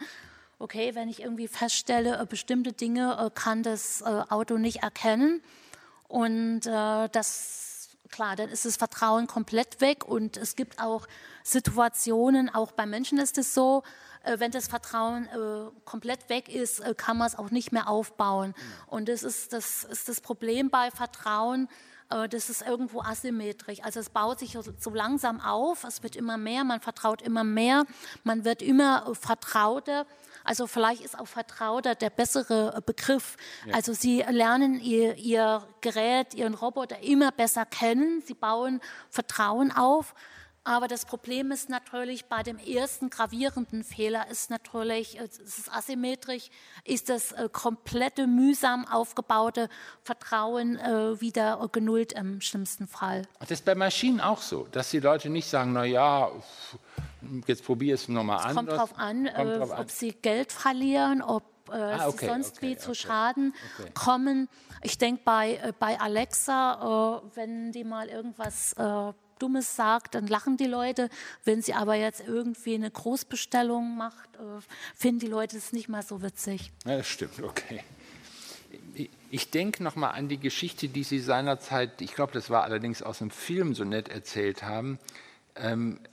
okay, 0.58 0.94
wenn 0.94 1.08
ich 1.08 1.22
irgendwie 1.22 1.48
feststelle, 1.48 2.18
äh, 2.18 2.26
bestimmte 2.26 2.72
Dinge 2.72 3.18
äh, 3.20 3.30
kann 3.34 3.62
das 3.64 4.00
äh, 4.00 4.04
Auto 4.04 4.58
nicht 4.58 4.82
erkennen 4.82 5.42
und 6.08 6.60
das, 6.60 7.10
klar, 8.10 8.36
dann 8.36 8.48
ist 8.48 8.64
das 8.64 8.76
Vertrauen 8.76 9.26
komplett 9.26 9.80
weg 9.80 10.04
und 10.04 10.36
es 10.36 10.56
gibt 10.56 10.80
auch 10.80 11.06
Situationen, 11.42 12.52
auch 12.54 12.72
bei 12.72 12.86
Menschen 12.86 13.18
ist 13.18 13.38
es 13.38 13.54
so, 13.54 13.82
wenn 14.38 14.50
das 14.50 14.66
Vertrauen 14.66 15.28
komplett 15.84 16.28
weg 16.28 16.48
ist, 16.48 16.82
kann 16.96 17.16
man 17.16 17.28
es 17.28 17.36
auch 17.36 17.50
nicht 17.50 17.70
mehr 17.70 17.88
aufbauen. 17.88 18.54
Und 18.86 19.08
das 19.08 19.22
ist 19.22 19.52
das, 19.52 19.84
ist 19.84 20.08
das 20.08 20.20
Problem 20.20 20.68
bei 20.68 20.90
Vertrauen, 20.90 21.68
das 22.08 22.50
ist 22.50 22.62
irgendwo 22.62 23.02
asymmetrisch. 23.02 23.82
Also 23.82 24.00
es 24.00 24.10
baut 24.10 24.40
sich 24.40 24.56
so 24.78 24.90
langsam 24.90 25.40
auf, 25.40 25.84
es 25.84 26.02
wird 26.02 26.16
immer 26.16 26.38
mehr, 26.38 26.64
man 26.64 26.80
vertraut 26.80 27.22
immer 27.22 27.44
mehr, 27.44 27.84
man 28.24 28.44
wird 28.44 28.62
immer 28.62 29.14
vertrauter. 29.14 30.06
Also 30.46 30.66
vielleicht 30.66 31.02
ist 31.02 31.18
auch 31.18 31.26
vertrauter 31.26 31.94
der 31.94 32.10
bessere 32.10 32.82
Begriff. 32.86 33.36
Ja. 33.66 33.74
Also 33.74 33.92
sie 33.92 34.22
lernen 34.22 34.80
ihr, 34.80 35.16
ihr 35.16 35.66
Gerät, 35.80 36.34
ihren 36.34 36.54
Roboter 36.54 37.00
immer 37.00 37.32
besser 37.32 37.66
kennen, 37.66 38.22
sie 38.24 38.34
bauen 38.34 38.80
Vertrauen 39.10 39.72
auf. 39.72 40.14
Aber 40.66 40.88
das 40.88 41.04
Problem 41.04 41.52
ist 41.52 41.68
natürlich 41.68 42.24
bei 42.24 42.42
dem 42.42 42.58
ersten 42.58 43.08
gravierenden 43.08 43.84
Fehler 43.84 44.28
ist 44.28 44.50
natürlich, 44.50 45.16
äh, 45.16 45.22
es 45.22 45.38
ist 45.38 45.72
asymmetrisch, 45.72 46.50
ist 46.84 47.08
das 47.08 47.30
äh, 47.30 47.48
komplette 47.52 48.26
mühsam 48.26 48.84
aufgebaute 48.84 49.68
Vertrauen 50.02 50.76
äh, 50.76 51.20
wieder 51.20 51.68
genullt 51.70 52.14
im 52.14 52.40
schlimmsten 52.40 52.88
Fall. 52.88 53.22
Das 53.38 53.52
ist 53.52 53.64
bei 53.64 53.76
Maschinen 53.76 54.20
auch 54.20 54.42
so, 54.42 54.66
dass 54.72 54.90
die 54.90 54.98
Leute 54.98 55.30
nicht 55.30 55.48
sagen, 55.48 55.72
na 55.72 55.84
ja, 55.84 56.32
jetzt 57.46 57.64
probiere 57.64 57.94
es 57.94 58.08
nochmal 58.08 58.38
an. 58.38 58.50
Es 58.50 58.56
kommt 58.56 58.70
darauf 58.70 58.98
an, 58.98 59.24
drauf 59.26 59.78
ob 59.78 59.90
sie 59.90 60.12
Geld 60.12 60.52
verlieren, 60.52 61.22
ob 61.22 61.44
ah, 61.70 62.08
okay, 62.08 62.18
sie 62.20 62.26
sonst 62.26 62.56
okay, 62.58 62.70
wie 62.70 62.76
zu 62.76 62.94
Schaden 62.94 63.54
kommen. 63.94 64.48
Ich 64.82 64.98
denke 64.98 65.22
bei, 65.24 65.74
bei 65.78 65.98
Alexa, 66.00 67.22
wenn 67.34 67.72
die 67.72 67.84
mal 67.84 68.08
irgendwas 68.08 68.74
Dummes 69.38 69.76
sagt, 69.76 70.14
dann 70.14 70.26
lachen 70.26 70.56
die 70.56 70.66
Leute. 70.66 71.08
Wenn 71.44 71.62
sie 71.62 71.74
aber 71.74 71.94
jetzt 71.94 72.22
irgendwie 72.26 72.74
eine 72.74 72.90
Großbestellung 72.90 73.96
macht, 73.96 74.36
äh, 74.36 74.60
finden 74.94 75.20
die 75.20 75.26
Leute 75.26 75.56
es 75.56 75.72
nicht 75.72 75.88
mal 75.88 76.02
so 76.02 76.22
witzig. 76.22 76.72
Ja, 76.84 76.98
das 76.98 77.06
stimmt, 77.06 77.42
okay. 77.42 77.82
Ich 79.30 79.50
denke 79.50 79.82
nochmal 79.82 80.12
an 80.12 80.28
die 80.28 80.38
Geschichte, 80.38 80.88
die 80.88 81.02
Sie 81.02 81.18
seinerzeit, 81.18 82.00
ich 82.00 82.14
glaube, 82.14 82.32
das 82.32 82.48
war 82.48 82.64
allerdings 82.64 83.02
aus 83.02 83.20
einem 83.20 83.30
Film 83.30 83.74
so 83.74 83.84
nett 83.84 84.08
erzählt 84.08 84.62
haben, 84.62 84.98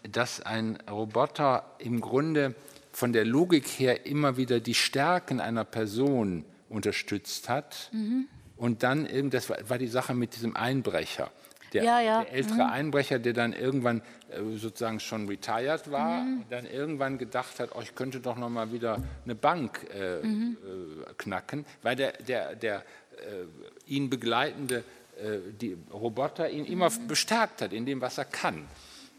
dass 0.10 0.42
ein 0.42 0.78
Roboter 0.90 1.66
im 1.80 2.00
Grunde 2.00 2.56
von 2.92 3.12
der 3.12 3.26
Logik 3.26 3.68
her 3.68 4.06
immer 4.06 4.38
wieder 4.38 4.60
die 4.60 4.74
Stärken 4.74 5.42
einer 5.42 5.66
Person 5.66 6.46
unterstützt 6.70 7.50
hat. 7.50 7.90
Mhm. 7.92 8.28
Und 8.56 8.84
dann, 8.84 9.08
das 9.30 9.50
war 9.50 9.78
die 9.78 9.88
Sache 9.88 10.14
mit 10.14 10.36
diesem 10.36 10.56
Einbrecher 10.56 11.30
der, 11.74 11.84
ja, 11.84 12.00
ja. 12.00 12.24
der 12.24 12.34
ältere 12.34 12.64
mhm. 12.64 12.72
Einbrecher, 12.74 13.20
der 13.20 13.34
dann 13.34 13.54
irgendwann 13.54 14.02
äh, 14.30 14.58
sozusagen 14.58 15.00
schon 15.00 15.28
retired 15.28 15.92
war 15.92 16.22
mhm. 16.22 16.42
und 16.42 16.52
dann 16.52 16.66
irgendwann 16.66 17.18
gedacht 17.18 17.60
hat, 17.60 17.72
oh, 17.76 17.82
ich 17.82 17.96
könnte 17.96 18.20
doch 18.20 18.38
noch 18.38 18.50
mal 18.50 18.72
wieder 18.72 19.02
eine 19.26 19.36
Bank 19.36 19.88
äh, 19.94 20.26
mhm. 20.26 20.58
äh, 20.64 21.14
knacken, 21.18 21.66
weil 21.82 21.96
der, 21.96 22.14
der, 22.14 22.56
der 22.56 22.78
äh, 22.78 23.92
ihn 23.92 24.10
begleitende 24.10 24.84
äh, 25.18 25.38
die 25.60 25.78
Roboter 25.92 26.50
ihn 26.50 26.66
immer 26.66 26.90
mhm. 26.90 27.08
bestärkt 27.08 27.62
hat 27.62 27.74
in 27.74 27.86
dem, 27.86 28.02
was 28.02 28.18
er 28.18 28.26
kann. 28.26 28.68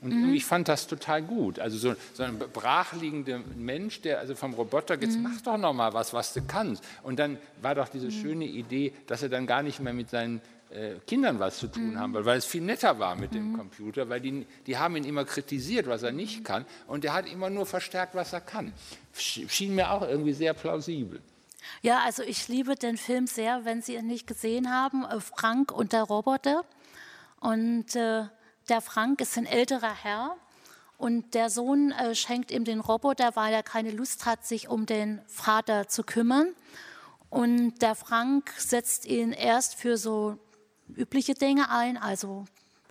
Und 0.04 0.28
mhm. 0.28 0.34
ich 0.34 0.44
fand 0.44 0.68
das 0.68 0.86
total 0.86 1.22
gut. 1.22 1.58
Also 1.58 1.78
so, 1.78 1.94
so 2.12 2.22
ein 2.22 2.38
brachliegender 2.38 3.40
Mensch, 3.56 4.02
der 4.02 4.20
also 4.20 4.34
vom 4.34 4.54
Roboter 4.54 5.00
jetzt 5.00 5.16
mhm. 5.16 5.22
mach 5.22 5.40
doch 5.40 5.56
noch 5.56 5.72
mal 5.72 5.94
was, 5.94 6.12
was 6.12 6.34
du 6.34 6.42
kannst. 6.46 6.84
Und 7.02 7.18
dann 7.18 7.38
war 7.62 7.74
doch 7.74 7.88
diese 7.88 8.06
mhm. 8.06 8.10
schöne 8.10 8.44
Idee, 8.44 8.92
dass 9.06 9.22
er 9.22 9.30
dann 9.30 9.46
gar 9.46 9.62
nicht 9.62 9.80
mehr 9.80 9.94
mit 9.94 10.10
seinen 10.10 10.42
äh, 10.70 10.96
Kindern 11.06 11.38
was 11.38 11.58
zu 11.58 11.68
tun 11.68 11.92
mhm. 11.92 11.98
haben 11.98 12.14
weil 12.14 12.38
es 12.38 12.44
viel 12.44 12.60
netter 12.62 12.98
war 12.98 13.16
mit 13.16 13.32
dem 13.32 13.52
mhm. 13.52 13.58
Computer, 13.58 14.08
weil 14.08 14.20
die, 14.20 14.46
die 14.66 14.76
haben 14.76 14.96
ihn 14.96 15.04
immer 15.04 15.24
kritisiert, 15.24 15.86
was 15.86 16.02
er 16.02 16.12
nicht 16.12 16.44
kann, 16.44 16.64
und 16.86 17.04
er 17.04 17.14
hat 17.14 17.30
immer 17.30 17.48
nur 17.48 17.64
verstärkt, 17.64 18.14
was 18.14 18.32
er 18.32 18.40
kann. 18.40 18.72
Schien 19.14 19.74
mir 19.74 19.90
auch 19.90 20.02
irgendwie 20.02 20.32
sehr 20.32 20.52
plausibel. 20.52 21.20
Ja, 21.80 22.00
also 22.04 22.22
ich 22.22 22.48
liebe 22.48 22.74
den 22.74 22.96
Film 22.96 23.26
sehr, 23.26 23.64
wenn 23.64 23.80
Sie 23.80 23.94
ihn 23.94 24.06
nicht 24.06 24.26
gesehen 24.26 24.70
haben, 24.70 25.04
äh, 25.04 25.20
Frank 25.20 25.72
und 25.72 25.92
der 25.92 26.02
Roboter. 26.02 26.64
Und 27.40 27.94
äh, 27.96 28.24
der 28.68 28.80
Frank 28.80 29.20
ist 29.20 29.36
ein 29.36 29.46
älterer 29.46 29.94
Herr 29.94 30.36
und 30.96 31.34
der 31.34 31.50
Sohn 31.50 31.90
äh, 31.92 32.14
schenkt 32.14 32.50
ihm 32.50 32.64
den 32.64 32.80
Roboter, 32.80 33.36
weil 33.36 33.52
er 33.52 33.62
keine 33.62 33.90
Lust 33.90 34.26
hat, 34.26 34.46
sich 34.46 34.68
um 34.68 34.86
den 34.86 35.20
Vater 35.26 35.88
zu 35.88 36.02
kümmern. 36.02 36.54
Und 37.30 37.82
der 37.82 37.94
Frank 37.94 38.52
setzt 38.56 39.06
ihn 39.06 39.32
erst 39.32 39.74
für 39.74 39.96
so 39.96 40.38
übliche 40.94 41.34
Dinge 41.34 41.68
ein. 41.68 41.96
Also 41.96 42.44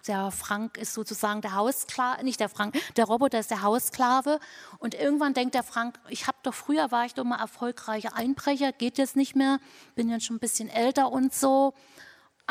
der 0.05 0.31
Frank 0.31 0.77
ist 0.77 0.93
sozusagen 0.93 1.39
der 1.41 1.55
Haussklave, 1.55 2.23
nicht 2.25 2.41
der 2.41 2.49
Frank, 2.49 2.75
der 2.97 3.05
Roboter 3.05 3.39
ist 3.39 3.51
der 3.51 3.61
Haussklave. 3.61 4.39
Und 4.79 4.95
irgendwann 4.95 5.33
denkt 5.33 5.55
der 5.55 5.63
Frank, 5.63 5.97
ich 6.09 6.27
habe 6.27 6.37
doch 6.43 6.53
früher 6.53 6.91
war 6.91 7.05
ich 7.05 7.13
doch 7.13 7.23
mal 7.23 7.39
erfolgreicher 7.39 8.15
Einbrecher, 8.15 8.73
geht 8.73 8.97
jetzt 8.97 9.15
nicht 9.15 9.35
mehr, 9.35 9.59
bin 9.95 10.09
jetzt 10.09 10.25
schon 10.25 10.35
ein 10.35 10.39
bisschen 10.39 10.69
älter 10.69 11.11
und 11.11 11.33
so. 11.33 11.73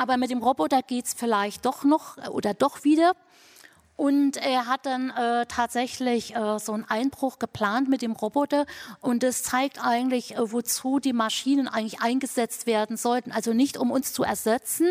Aber 0.03 0.17
mit 0.17 0.31
dem 0.31 0.43
Roboter 0.43 0.83
geht 0.83 1.07
es 1.07 1.15
vielleicht 1.15 1.65
doch 1.65 1.85
noch 1.85 2.17
oder 2.31 2.55
doch 2.55 2.83
wieder. 2.83 3.13
Und 3.95 4.37
er 4.37 4.67
hat 4.67 4.85
dann 4.85 5.11
äh, 5.11 5.47
tatsächlich 5.47 6.35
äh, 6.35 6.59
so 6.59 6.73
einen 6.73 6.85
Einbruch 6.89 7.39
geplant 7.39 7.89
mit 7.89 8.03
dem 8.03 8.11
Roboter. 8.11 8.67
Und 9.01 9.23
das 9.23 9.45
zeigt 9.45 9.79
eigentlich, 9.81 10.35
äh, 10.35 10.51
wozu 10.51 10.99
die 10.99 11.13
Maschinen 11.13 11.69
eigentlich 11.69 12.03
eingesetzt 12.03 12.67
werden 12.67 12.97
sollten. 12.97 13.31
Also 13.31 13.53
nicht 13.53 13.77
um 13.77 13.93
uns 13.93 14.13
zu 14.13 14.25
ersetzen, 14.25 14.89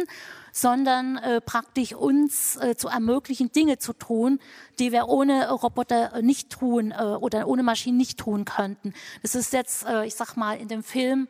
sondern 0.54 1.18
äh, 1.18 1.42
praktisch 1.42 1.94
uns 1.94 2.56
äh, 2.56 2.78
zu 2.78 2.88
ermöglichen, 2.88 3.52
Dinge 3.52 3.80
zu 3.80 3.92
tun, 3.92 4.40
die 4.80 4.94
wir 4.94 5.10
ohne 5.10 5.52
Roboter 5.52 6.22
nicht 6.22 6.52
tun 6.52 6.92
äh, 6.98 7.04
oder 7.04 7.50
ohne 7.50 7.64
Maschinen 7.64 7.98
nicht 7.98 8.18
tun 8.18 8.46
könnten. 8.46 8.94
Das 9.24 9.36
ist 9.36 9.52
jetzt, 9.52 9.86
äh, 9.86 10.06
ich 10.06 10.16
sag 10.16 10.38
mal, 10.38 10.58
in 10.58 10.70
dem 10.70 10.84
Film 10.84 11.28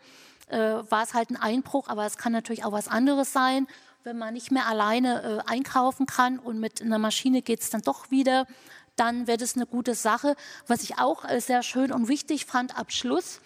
äh, 0.51 0.91
war 0.91 1.03
es 1.03 1.13
halt 1.13 1.29
ein 1.31 1.37
Einbruch, 1.37 1.87
aber 1.87 2.05
es 2.05 2.17
kann 2.17 2.31
natürlich 2.31 2.63
auch 2.65 2.71
was 2.71 2.87
anderes 2.87 3.33
sein 3.33 3.67
wenn 4.03 4.17
man 4.17 4.33
nicht 4.33 4.51
mehr 4.51 4.67
alleine 4.67 5.43
äh, 5.47 5.49
einkaufen 5.49 6.05
kann 6.05 6.39
und 6.39 6.59
mit 6.59 6.81
einer 6.81 6.97
Maschine 6.97 7.41
geht 7.41 7.61
es 7.61 7.69
dann 7.69 7.81
doch 7.81 8.09
wieder, 8.11 8.47
dann 8.95 9.27
wäre 9.27 9.37
das 9.37 9.55
eine 9.55 9.65
gute 9.65 9.95
Sache. 9.95 10.35
Was 10.67 10.83
ich 10.83 10.97
auch 10.97 11.25
äh, 11.25 11.39
sehr 11.39 11.63
schön 11.63 11.91
und 11.91 12.07
wichtig 12.07 12.45
fand 12.45 12.77
ab 12.77 12.91
Schluss, 12.91 13.41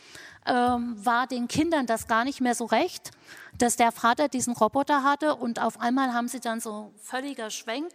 ähm, 0.46 0.96
war 1.04 1.28
den 1.28 1.48
Kindern 1.48 1.86
das 1.88 2.08
gar 2.08 2.24
nicht 2.24 2.42
mehr 2.42 2.56
so 2.56 2.66
recht, 2.66 3.12
dass 3.58 3.76
der 3.76 3.92
Vater 3.92 4.28
diesen 4.28 4.54
Roboter 4.54 5.04
hatte 5.04 5.36
und 5.36 5.62
auf 5.62 5.80
einmal 5.80 6.14
haben 6.14 6.28
sie 6.28 6.40
dann 6.40 6.60
so 6.60 6.94
völliger 7.02 7.50
Schwenk. 7.50 7.92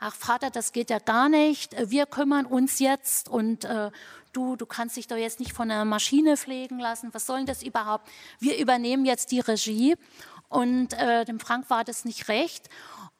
Ach 0.00 0.14
Vater, 0.14 0.50
das 0.50 0.72
geht 0.72 0.90
ja 0.90 0.98
gar 0.98 1.28
nicht. 1.28 1.76
Wir 1.90 2.06
kümmern 2.06 2.46
uns 2.46 2.80
jetzt 2.80 3.28
und 3.28 3.64
äh, 3.64 3.90
du, 4.32 4.56
du 4.56 4.66
kannst 4.66 4.96
dich 4.96 5.06
doch 5.06 5.16
jetzt 5.16 5.40
nicht 5.40 5.52
von 5.52 5.70
einer 5.70 5.84
Maschine 5.84 6.36
pflegen 6.36 6.78
lassen. 6.78 7.10
Was 7.12 7.26
soll 7.26 7.38
denn 7.38 7.46
das 7.46 7.62
überhaupt? 7.62 8.08
Wir 8.38 8.58
übernehmen 8.58 9.04
jetzt 9.04 9.30
die 9.30 9.40
Regie 9.40 9.96
und 10.48 10.92
äh, 10.94 11.24
dem 11.24 11.40
Frank 11.40 11.70
war 11.70 11.84
das 11.84 12.04
nicht 12.04 12.28
recht. 12.28 12.68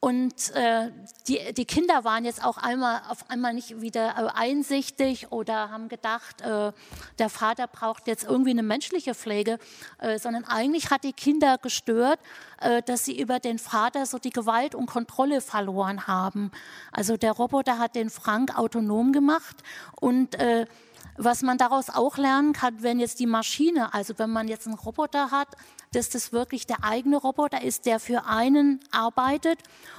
Und 0.05 0.51
äh, 0.57 0.91
die, 1.29 1.55
die 1.55 1.65
Kinder 1.65 2.03
waren 2.03 2.25
jetzt 2.25 2.45
auch 2.45 2.57
einmal, 2.57 3.03
auf 3.09 3.31
einmal 3.31 3.55
nicht 3.55 3.81
wieder 3.81 4.17
äh, 4.19 4.37
einsichtig 4.37 5.31
oder 5.31 5.71
haben 5.71 5.89
gedacht, 5.89 6.41
äh, 6.41 6.73
der 7.21 7.29
Vater 7.29 7.69
braucht 7.69 8.09
jetzt 8.09 8.25
irgendwie 8.25 8.51
eine 8.51 8.65
menschliche 8.65 9.15
Pflege, 9.15 9.61
äh, 9.99 10.19
sondern 10.19 10.45
eigentlich 10.45 10.91
hat 10.91 11.05
die 11.05 11.13
Kinder 11.13 11.57
gestört, 11.57 12.19
äh, 12.61 12.83
dass 12.83 13.05
sie 13.05 13.17
über 13.17 13.39
den 13.39 13.61
Vater 13.61 14.05
so 14.05 14.19
die 14.19 14.31
Gewalt 14.31 14.75
und 14.75 14.87
Kontrolle 14.87 15.41
verloren 15.41 16.09
haben. 16.09 16.51
Also 16.91 17.17
der 17.17 17.31
Roboter 17.31 17.79
hat 17.79 17.95
den 17.95 18.11
Frank 18.11 18.59
autonom 18.59 19.13
gemacht 19.13 19.63
und 20.01 20.35
äh, 20.35 20.67
was 21.17 21.43
man 21.43 21.59
daraus 21.59 21.91
auch 21.91 22.17
lernen 22.17 22.53
kann, 22.53 22.83
wenn 22.83 23.01
jetzt 23.01 23.21
die 23.21 23.27
Maschine, 23.27 23.93
also 23.95 24.15
wenn 24.19 24.31
man 24.31 24.49
jetzt 24.49 24.67
einen 24.67 24.77
Roboter 24.77 25.31
hat, 25.31 25.49
dass 25.93 26.09
das 26.09 26.33
wirklich 26.33 26.67
der 26.67 26.85
eigene 26.85 27.17
Roboter 27.19 27.63
ist, 27.63 27.87
der 27.87 28.01
für 28.01 28.25
einen 28.25 28.81
arbeitet 28.91 29.59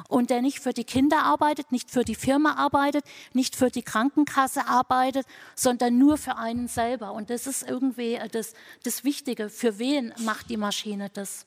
und 0.10 0.30
der 0.30 0.41
nicht 0.41 0.60
für 0.60 0.74
die 0.74 0.84
Kinder 0.84 1.24
arbeitet, 1.24 1.72
nicht 1.72 1.91
für 1.91 2.04
die 2.04 2.16
Firma 2.16 2.56
arbeitet, 2.56 3.06
nicht 3.34 3.56
für 3.56 3.70
die 3.70 3.84
Krankenkasse 3.84 4.68
arbeitet, 4.68 5.26
sondern 5.56 5.97
nur 5.97 6.18
für 6.18 6.38
einen 6.38 6.68
selber. 6.68 7.14
Und 7.14 7.30
das 7.30 7.47
ist 7.47 7.64
irgendwie 7.68 8.20
das, 8.32 8.54
das 8.84 9.04
Wichtige. 9.04 9.49
Für 9.49 9.78
wen 9.78 10.14
macht 10.20 10.49
die 10.49 10.58
Maschine 10.58 11.10
das? 11.14 11.45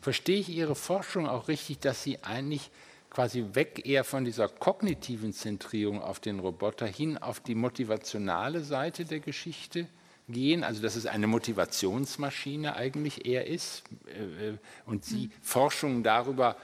Verstehe 0.00 0.40
ich 0.40 0.48
Ihre 0.48 0.74
Forschung 0.74 1.28
auch 1.28 1.48
richtig, 1.48 1.78
dass 1.78 2.02
Sie 2.02 2.22
eigentlich 2.24 2.70
quasi 3.14 3.44
weg 3.52 3.86
eher 3.86 4.02
von 4.02 4.24
dieser 4.24 4.48
kognitiven 4.48 5.32
Zentrierung 5.32 6.02
auf 6.02 6.18
den 6.18 6.40
Roboter 6.40 6.86
hin 6.86 7.16
auf 7.16 7.38
die 7.38 7.54
motivationale 7.54 8.60
Seite 8.60 9.04
der 9.04 9.20
Geschichte 9.20 9.86
gehen, 10.28 10.64
also 10.64 10.82
dass 10.82 10.96
es 10.96 11.06
eine 11.06 11.28
Motivationsmaschine 11.28 12.74
eigentlich 12.74 13.24
eher 13.24 13.46
ist 13.46 13.84
äh, 14.06 14.48
äh, 14.48 14.58
und 14.84 15.04
Sie 15.04 15.26
mhm. 15.26 15.32
Forschung 15.42 16.02
darüber 16.02 16.56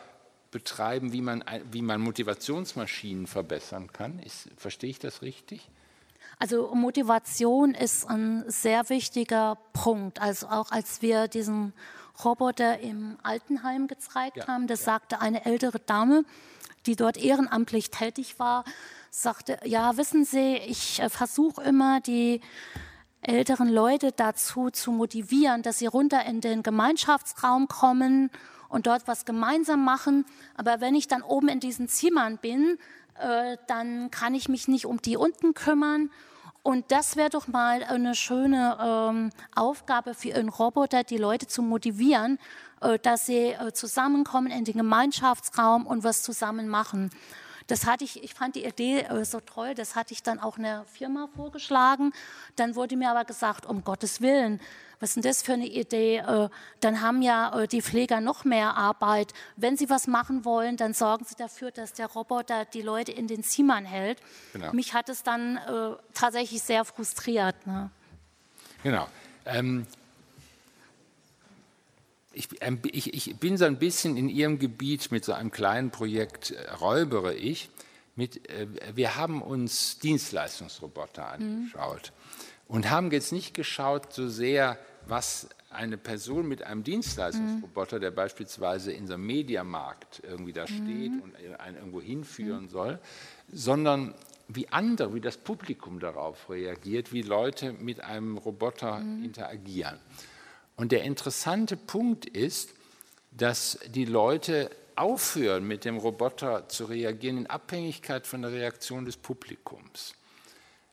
betreiben, 0.51 1.12
wie 1.12 1.20
man, 1.20 1.44
wie 1.70 1.82
man 1.82 2.01
Motivationsmaschinen 2.01 3.28
verbessern 3.28 3.92
kann. 3.92 4.18
Ist, 4.18 4.48
verstehe 4.57 4.90
ich 4.90 4.98
das 4.98 5.22
richtig? 5.22 5.68
Also 6.40 6.74
Motivation 6.74 7.74
ist 7.74 8.09
ein 8.09 8.44
sehr 8.48 8.88
wichtiger 8.88 9.59
Punkt. 9.72 10.20
Also 10.20 10.48
auch 10.48 10.72
als 10.72 11.03
wir 11.03 11.28
diesen 11.28 11.72
Roboter 12.25 12.81
im 12.81 13.16
Altenheim 13.23 13.87
gezeigt 13.87 14.39
ja, 14.39 14.47
haben. 14.47 14.66
Das 14.66 14.81
ja. 14.81 14.93
sagte 14.93 15.21
eine 15.21 15.45
ältere 15.45 15.79
Dame, 15.79 16.25
die 16.87 16.97
dort 16.97 17.16
ehrenamtlich 17.16 17.91
tätig 17.91 18.39
war, 18.39 18.64
sagte, 19.11 19.59
ja, 19.64 19.97
wissen 19.97 20.25
Sie, 20.25 20.57
ich 20.57 21.01
äh, 21.01 21.09
versuche 21.09 21.62
immer 21.62 22.01
die 22.01 22.41
älteren 23.23 23.68
Leute 23.68 24.12
dazu 24.12 24.71
zu 24.71 24.93
motivieren, 24.93 25.62
dass 25.62 25.79
sie 25.79 25.87
runter 25.87 26.25
in 26.25 26.41
den 26.41 26.62
Gemeinschaftsraum 26.62 27.68
kommen 27.68 28.31
und 28.68 28.87
dort 28.87 29.07
was 29.09 29.25
gemeinsam 29.25 29.85
machen. 29.85 30.25
Aber 30.57 30.81
wenn 30.81 30.95
ich 30.95 31.07
dann 31.07 31.23
oben 31.23 31.49
in 31.49 31.61
diesen 31.61 31.89
Zimmern 31.89 32.39
bin, 32.39 32.79
äh, 33.18 33.57
dann 33.66 34.11
kann 34.11 34.35
ich 34.35 34.49
mich 34.49 34.68
nicht 34.68 34.87
um 34.87 35.03
die 35.03 35.16
unten 35.16 35.55
kümmern 35.55 36.11
und 36.63 36.91
das 36.93 37.17
wäre 37.17 37.31
doch 37.31 37.49
mal 37.49 37.83
eine 37.83 38.15
schöne 38.15 38.77
ähm, 38.83 39.31
Aufgabe 39.55 40.15
für 40.15 40.35
einen 40.35 40.51
Roboter, 40.51 41.05
die 41.05 41.17
Leute 41.17 41.47
zu 41.47 41.63
motivieren, 41.63 42.39
äh, 42.81 42.99
dass 42.99 43.27
sie 43.27 43.53
äh, 43.53 43.73
zusammenkommen 43.73 44.51
in 44.51 44.65
den 44.65 44.77
Gemeinschaftsraum 44.77 45.87
und 45.87 46.05
was 46.05 46.23
zusammen 46.23 46.69
machen. 46.69 47.11
Das 47.71 47.87
hatte 47.87 48.03
ich, 48.03 48.25
ich 48.25 48.35
fand 48.35 48.57
die 48.57 48.64
Idee 48.64 49.03
äh, 49.03 49.25
so 49.25 49.39
toll, 49.39 49.75
das 49.75 49.95
hatte 49.95 50.12
ich 50.12 50.25
dann 50.25 50.41
auch 50.41 50.59
einer 50.59 50.85
Firma 50.87 51.29
vorgeschlagen. 51.37 52.12
Dann 52.57 52.75
wurde 52.75 52.97
mir 52.97 53.11
aber 53.11 53.25
gesagt, 53.25 53.64
um 53.64 53.85
Gottes 53.85 54.21
Willen, 54.21 54.61
was 54.99 55.11
ist 55.11 55.16
denn 55.16 55.23
das 55.23 55.43
für 55.43 55.53
eine 55.53 55.66
Idee? 55.66 56.16
Äh, 56.18 56.49
dann 56.81 57.01
haben 57.01 57.23
ja 57.23 57.61
äh, 57.61 57.68
die 57.68 57.81
Pfleger 57.81 58.21
noch 58.21 58.45
mehr 58.45 58.77
Arbeit. 58.77 59.33
Wenn 59.57 59.77
sie 59.77 59.89
was 59.89 60.09
machen 60.09 60.45
wollen, 60.45 60.77
dann 60.77 60.95
sorgen 60.95 61.25
sie 61.25 61.37
dafür, 61.37 61.71
dass 61.71 61.93
der 61.93 62.09
Roboter 62.09 62.64
die 62.64 62.83
Leute 62.83 63.12
in 63.12 63.29
den 63.29 63.45
Zimmern 63.45 63.85
hält. 63.85 64.18
Genau. 64.53 64.73
Mich 64.73 64.93
hat 64.93 65.09
es 65.09 65.23
dann 65.23 65.59
tatsächlich 66.12 66.62
sehr 66.62 66.85
frustriert. 66.85 67.66
Ne? 67.66 67.91
Genau. 68.83 69.07
Ähm, 69.47 69.87
ich, 72.33 72.49
ähm, 72.61 72.81
ich, 72.91 73.14
ich, 73.14 73.37
bin 73.37 73.57
so 73.57 73.64
ein 73.64 73.78
bisschen 73.78 74.16
in 74.16 74.28
Ihrem 74.28 74.59
Gebiet 74.59 75.11
mit 75.11 75.24
so 75.24 75.33
einem 75.33 75.51
kleinen 75.51 75.91
Projekt 75.91 76.55
räubere 76.81 77.35
ich. 77.35 77.70
Mit, 78.16 78.49
äh, 78.49 78.66
wir 78.95 79.16
haben 79.16 79.43
uns 79.43 79.99
Dienstleistungsroboter 79.99 81.22
mhm. 81.39 81.45
angeschaut 81.45 82.12
mhm. 82.68 82.74
und 82.74 82.91
haben 82.91 83.11
jetzt 83.11 83.33
nicht 83.33 83.55
geschaut 83.55 84.12
so 84.12 84.28
sehr, 84.28 84.78
was 85.07 85.49
eine 85.70 85.97
Person 85.97 86.49
mit 86.49 86.62
einem 86.62 86.83
Dienstleistungsroboter, 86.83 87.97
mhm. 87.97 88.01
der 88.01 88.11
beispielsweise 88.11 88.93
in 88.93 89.07
so 89.07 89.14
einem 89.14 89.26
Mediamarkt 89.26 90.22
irgendwie 90.24 90.53
da 90.53 90.66
steht 90.66 91.12
mhm. 91.12 91.22
und 91.22 91.61
einen 91.61 91.76
irgendwo 91.76 92.01
hinführen 92.01 92.64
mhm. 92.64 92.68
soll, 92.68 92.99
sondern 93.53 94.14
wie 94.49 94.68
andere, 94.68 95.14
wie 95.14 95.20
das 95.20 95.37
Publikum 95.37 96.01
darauf 96.01 96.51
reagiert, 96.51 97.12
wie 97.12 97.22
Leute 97.22 97.72
mit 97.72 98.03
einem 98.03 98.37
Roboter 98.37 98.99
mhm. 98.99 99.24
interagieren. 99.24 99.99
Und 100.81 100.93
der 100.93 101.03
interessante 101.03 101.76
Punkt 101.76 102.24
ist, 102.24 102.72
dass 103.33 103.78
die 103.89 104.07
Leute 104.07 104.70
aufhören, 104.97 105.68
mit 105.68 105.85
dem 105.85 105.99
Roboter 105.99 106.70
zu 106.70 106.87
reagieren 106.87 107.37
in 107.37 107.47
Abhängigkeit 107.49 108.26
von 108.26 108.41
der 108.41 108.53
Reaktion 108.53 109.05
des 109.05 109.18
Publikums. 109.18 110.14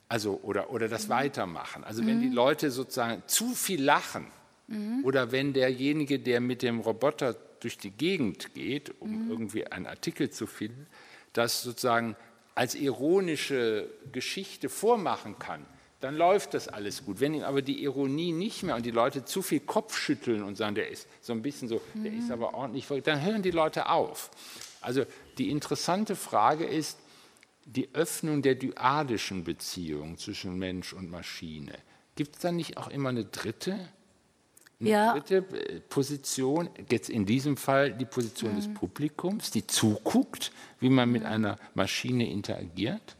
Also, 0.09 0.41
oder, 0.43 0.71
oder 0.71 0.89
das 0.89 1.05
mhm. 1.05 1.11
Weitermachen. 1.11 1.85
Also 1.85 2.05
wenn 2.05 2.19
die 2.19 2.27
mhm. 2.27 2.33
Leute 2.33 2.69
sozusagen 2.69 3.23
zu 3.27 3.53
viel 3.53 3.81
lachen 3.81 4.27
mhm. 4.67 5.05
oder 5.05 5.31
wenn 5.31 5.53
derjenige, 5.53 6.19
der 6.19 6.41
mit 6.41 6.63
dem 6.63 6.81
Roboter 6.81 7.37
durch 7.61 7.77
die 7.77 7.91
Gegend 7.91 8.53
geht, 8.53 8.93
um 8.99 9.23
mhm. 9.23 9.31
irgendwie 9.31 9.67
einen 9.67 9.85
Artikel 9.85 10.29
zu 10.31 10.47
finden, 10.47 10.85
das 11.31 11.61
sozusagen 11.61 12.17
als 12.55 12.75
ironische 12.75 13.89
Geschichte 14.11 14.67
vormachen 14.67 15.39
kann, 15.39 15.65
dann 15.99 16.15
läuft 16.15 16.53
das 16.53 16.67
alles 16.67 17.05
gut. 17.05 17.19
Wenn 17.19 17.33
ihm 17.33 17.43
aber 17.43 17.61
die 17.61 17.83
Ironie 17.83 18.31
nicht 18.31 18.63
mehr 18.63 18.75
und 18.75 18.85
die 18.85 18.91
Leute 18.91 19.25
zu 19.25 19.41
viel 19.41 19.61
Kopfschütteln 19.61 20.43
und 20.43 20.55
sagen, 20.55 20.75
der 20.75 20.89
ist 20.89 21.07
so 21.21 21.33
ein 21.33 21.41
bisschen 21.41 21.67
so, 21.67 21.81
der 21.95 22.13
ist 22.13 22.29
aber 22.31 22.53
ordentlich, 22.53 22.87
dann 23.03 23.23
hören 23.23 23.41
die 23.41 23.51
Leute 23.51 23.89
auf. 23.89 24.29
Also 24.81 25.05
die 25.37 25.49
interessante 25.49 26.15
Frage 26.15 26.65
ist, 26.65 26.99
die 27.65 27.93
Öffnung 27.93 28.41
der 28.41 28.55
dyadischen 28.55 29.43
Beziehung 29.43 30.17
zwischen 30.17 30.57
Mensch 30.57 30.93
und 30.93 31.09
Maschine. 31.09 31.73
Gibt 32.15 32.35
es 32.35 32.41
da 32.41 32.51
nicht 32.51 32.77
auch 32.77 32.87
immer 32.87 33.09
eine 33.09 33.25
dritte, 33.25 33.77
eine 34.79 34.89
ja. 34.89 35.13
dritte 35.13 35.37
äh, 35.37 35.79
Position? 35.81 36.69
Jetzt 36.89 37.09
in 37.09 37.25
diesem 37.25 37.57
Fall 37.57 37.93
die 37.93 38.05
Position 38.05 38.53
mhm. 38.53 38.55
des 38.55 38.73
Publikums, 38.73 39.51
die 39.51 39.67
zuguckt, 39.67 40.51
wie 40.79 40.89
man 40.89 41.11
mit 41.11 41.25
einer 41.25 41.57
Maschine 41.73 42.29
interagiert? 42.29 43.17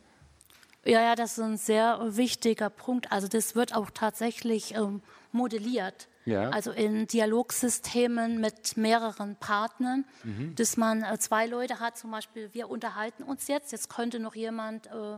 Ja, 0.88 1.02
ja, 1.02 1.16
das 1.16 1.38
ist 1.38 1.44
ein 1.44 1.58
sehr 1.58 2.00
wichtiger 2.16 2.70
Punkt. 2.70 3.12
Also 3.12 3.28
das 3.28 3.56
wird 3.56 3.76
auch 3.76 3.90
tatsächlich 3.92 4.74
ähm, 4.74 5.02
modelliert. 5.34 6.08
Ja. 6.24 6.50
Also 6.50 6.72
in 6.72 7.08
Dialogsystemen 7.08 8.40
mit 8.40 8.78
mehreren 8.78 9.36
Partnern, 9.36 10.06
mhm. 10.24 10.56
dass 10.56 10.78
man 10.78 11.04
äh, 11.04 11.20
zwei 11.20 11.46
Leute 11.46 11.82
hat, 11.82 11.98
zum 11.98 12.12
Beispiel, 12.12 12.50
wir 12.54 12.70
unterhalten 12.70 13.24
uns 13.24 13.48
jetzt, 13.48 13.74
jetzt 13.74 13.90
könnte 13.90 14.20
noch 14.20 14.36
jemand 14.36 14.88
äh, 14.88 15.18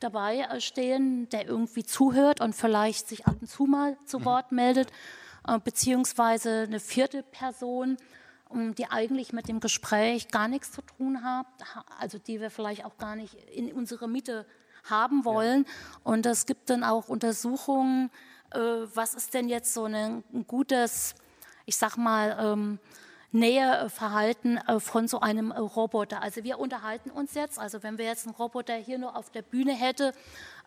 dabei 0.00 0.40
äh, 0.40 0.60
stehen, 0.62 1.28
der 1.28 1.46
irgendwie 1.46 1.84
zuhört 1.84 2.40
und 2.40 2.54
vielleicht 2.54 3.08
sich 3.08 3.26
ab 3.26 3.36
und 3.40 3.48
zu 3.48 3.64
mal 3.64 3.98
zu 4.06 4.20
mhm. 4.20 4.24
Wort 4.24 4.50
meldet, 4.52 4.90
äh, 5.46 5.58
beziehungsweise 5.58 6.62
eine 6.62 6.80
vierte 6.80 7.22
Person, 7.22 7.98
die 8.76 8.90
eigentlich 8.90 9.32
mit 9.32 9.48
dem 9.48 9.60
Gespräch 9.60 10.28
gar 10.28 10.46
nichts 10.46 10.72
zu 10.72 10.82
tun 10.82 11.24
hat, 11.24 11.46
also 11.98 12.18
die 12.18 12.38
wir 12.38 12.50
vielleicht 12.50 12.84
auch 12.84 12.98
gar 12.98 13.16
nicht 13.16 13.34
in 13.54 13.72
unserer 13.72 14.06
Mitte 14.06 14.44
haben 14.84 15.24
wollen. 15.24 15.64
Ja. 15.64 16.00
Und 16.04 16.26
es 16.26 16.46
gibt 16.46 16.70
dann 16.70 16.84
auch 16.84 17.08
Untersuchungen, 17.08 18.10
äh, 18.52 18.58
was 18.94 19.14
ist 19.14 19.34
denn 19.34 19.48
jetzt 19.48 19.74
so 19.74 19.84
ein, 19.84 20.24
gutes, 20.46 21.14
ich 21.66 21.76
sag 21.76 21.96
mal, 21.96 22.36
ähm, 22.40 22.78
Näheverhalten 23.32 24.58
äh, 24.58 24.78
von 24.78 25.08
so 25.08 25.20
einem 25.20 25.50
äh, 25.50 25.58
Roboter. 25.58 26.22
Also 26.22 26.44
wir 26.44 26.58
unterhalten 26.58 27.10
uns 27.10 27.34
jetzt, 27.34 27.58
also 27.58 27.82
wenn 27.82 27.96
wir 27.96 28.04
jetzt 28.04 28.26
einen 28.26 28.36
Roboter 28.36 28.74
hier 28.74 28.98
nur 28.98 29.16
auf 29.16 29.30
der 29.30 29.42
Bühne 29.42 29.72
hätte, 29.72 30.12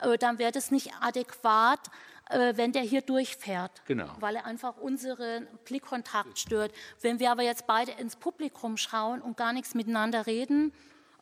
äh, 0.02 0.18
dann 0.18 0.40
wäre 0.40 0.52
das 0.52 0.72
nicht 0.72 0.92
adäquat, 1.00 1.80
wenn 2.28 2.72
der 2.72 2.82
hier 2.82 3.04
durchfährt, 3.04 3.84
genau. 3.86 4.10
weil 4.20 4.36
er 4.36 4.48
einfach 4.48 4.78
unseren 4.78 5.46
Blickkontakt 5.64 6.40
stört. 6.40 6.72
Wenn 7.00 7.20
wir 7.20 7.30
aber 7.30 7.44
jetzt 7.44 7.68
beide 7.68 7.92
ins 7.92 8.16
Publikum 8.16 8.78
schauen 8.78 9.22
und 9.22 9.38
gar 9.38 9.54
nichts 9.54 9.76
miteinander 9.76 10.26
reden, 10.26 10.74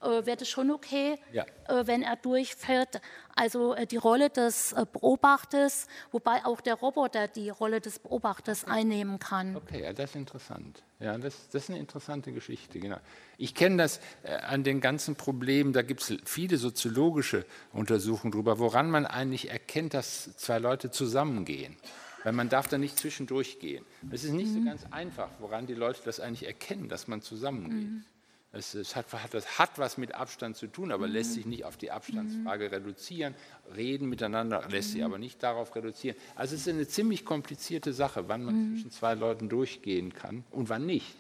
äh, 0.04 0.26
wäre 0.26 0.38
das 0.38 0.48
schon 0.50 0.72
okay, 0.72 1.18
Ja. 1.32 1.46
äh, 1.68 1.88
wenn 1.88 2.02
er 2.04 2.16
durchfährt. 2.18 3.02
Also 3.36 3.74
äh, 3.74 3.88
die 3.88 3.98
Rolle 3.98 4.30
des 4.30 4.74
äh, 4.74 4.86
Beobachters, 4.92 5.88
wobei 6.12 6.46
auch 6.46 6.62
der 6.62 6.76
Roboter 6.76 7.28
die 7.28 7.50
Rolle 7.50 7.82
des 7.82 8.00
Beobachters 8.00 8.66
einnehmen 8.66 9.20
kann. 9.20 9.56
Okay, 9.56 9.82
ja, 9.84 9.94
das 9.94 10.12
ist 10.12 10.16
interessant. 10.16 10.84
Ja, 11.00 11.18
das, 11.18 11.50
das 11.50 11.64
ist 11.64 11.70
eine 11.70 11.80
interessante 11.80 12.32
Geschichte, 12.32 12.80
genau. 12.80 12.98
Ich 13.38 13.56
kenne 13.56 13.78
das 13.78 14.00
äh, 14.24 14.34
an 14.36 14.64
den 14.64 14.82
ganzen 14.82 15.16
Problemen, 15.16 15.74
da 15.74 15.82
gibt 15.82 16.02
es 16.02 16.18
viele 16.26 16.58
soziologische 16.58 17.46
Untersuchungen 17.72 18.32
darüber, 18.32 18.60
woran 18.60 18.90
man 18.92 19.06
eigentlich 19.06 19.50
erkennt, 19.50 19.94
dass 19.94 20.36
zwei 20.38 20.60
Leute 20.60 20.92
zusammengehen. 20.92 21.76
Weil 22.24 22.32
man 22.32 22.48
darf 22.48 22.70
da 22.70 22.78
nicht 22.78 22.98
zwischendurch 22.98 23.60
gehen. 23.60 23.84
Es 24.10 24.24
ist 24.24 24.32
nicht 24.32 24.54
so 24.54 24.64
ganz 24.64 24.86
einfach, 24.92 25.28
woran 25.40 25.68
die 25.68 25.74
Leute 25.74 26.00
das 26.06 26.22
eigentlich 26.22 26.46
erkennen, 26.48 26.88
dass 26.88 27.10
man 27.10 27.22
zusammengeht. 27.22 28.06
Es, 28.54 28.76
es 28.76 28.96
hat, 28.96 29.08
das 29.32 29.58
hat 29.58 29.80
was 29.80 29.98
mit 29.98 30.14
Abstand 30.14 30.56
zu 30.56 30.68
tun, 30.68 30.92
aber 30.92 31.08
lässt 31.08 31.34
sich 31.34 31.48
nicht 31.48 31.66
auf 31.66 31.76
die 31.76 31.90
Abstandsfrage 31.90 32.72
reduzieren. 32.72 33.34
Reden 33.76 34.08
miteinander 34.08 34.64
lässt 34.70 34.92
sich 34.92 35.04
aber 35.04 35.18
nicht 35.18 35.42
darauf 35.42 35.76
reduzieren. 35.76 36.16
Also 36.36 36.54
es 36.54 36.62
ist 36.62 36.68
eine 36.70 36.88
ziemlich 36.88 37.26
komplizierte 37.26 37.94
Sache, 37.94 38.30
wann 38.30 38.44
man 38.44 38.76
zwischen 38.76 38.92
zwei 38.92 39.16
Leuten 39.16 39.50
durchgehen 39.50 40.14
kann 40.14 40.44
und 40.52 40.70
wann 40.70 40.86
nicht. 40.86 41.16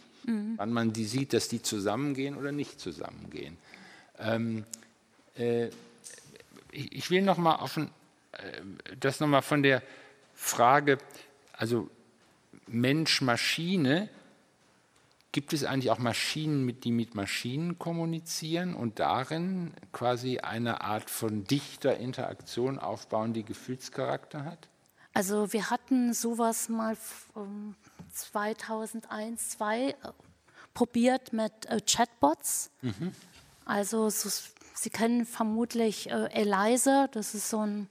Wann 0.57 0.71
man 0.71 0.93
die 0.93 1.05
sieht, 1.05 1.33
dass 1.33 1.49
die 1.49 1.61
zusammengehen 1.61 2.37
oder 2.37 2.51
nicht 2.51 2.79
zusammengehen. 2.79 3.57
Ähm, 4.19 4.63
äh, 5.35 5.67
ich, 6.71 6.91
ich 6.91 7.09
will 7.09 7.23
noch 7.23 7.37
mal 7.37 7.55
auf 7.55 7.77
ein, 7.77 7.89
äh, 8.33 8.95
das 8.99 9.19
noch 9.19 9.27
mal 9.27 9.41
von 9.41 9.63
der 9.63 9.81
Frage, 10.33 10.97
also 11.51 11.89
Mensch-Maschine, 12.67 14.07
Gibt 15.33 15.51
es 15.51 15.63
eigentlich 15.63 15.89
auch 15.89 15.97
Maschinen, 15.97 16.63
mit, 16.63 16.83
die 16.83 16.91
mit 16.91 17.15
Maschinen 17.15 17.79
kommunizieren 17.79 18.75
und 18.75 18.99
darin 18.99 19.73
quasi 19.91 20.37
eine 20.37 20.81
Art 20.81 21.09
von 21.09 21.43
dichter 21.43 21.97
Interaktion 21.97 22.77
aufbauen, 22.77 23.33
die 23.33 23.43
Gefühlscharakter 23.43 24.45
hat? 24.45 24.69
Also 25.13 25.51
wir 25.51 25.71
hatten 25.71 26.13
sowas 26.13 26.69
mal 26.69 26.95
ähm, 27.35 27.75
2001, 28.13 29.49
2002 29.57 29.89
äh, 29.89 29.93
probiert 30.75 31.33
mit 31.33 31.65
äh, 31.65 31.81
Chatbots. 31.81 32.69
Also 33.65 34.09
so, 34.11 34.29
Sie 34.75 34.89
kennen 34.91 35.25
vermutlich 35.25 36.11
äh, 36.11 36.29
Eliza, 36.31 37.07
das 37.07 37.33
ist 37.33 37.49
so 37.49 37.65
ein 37.65 37.89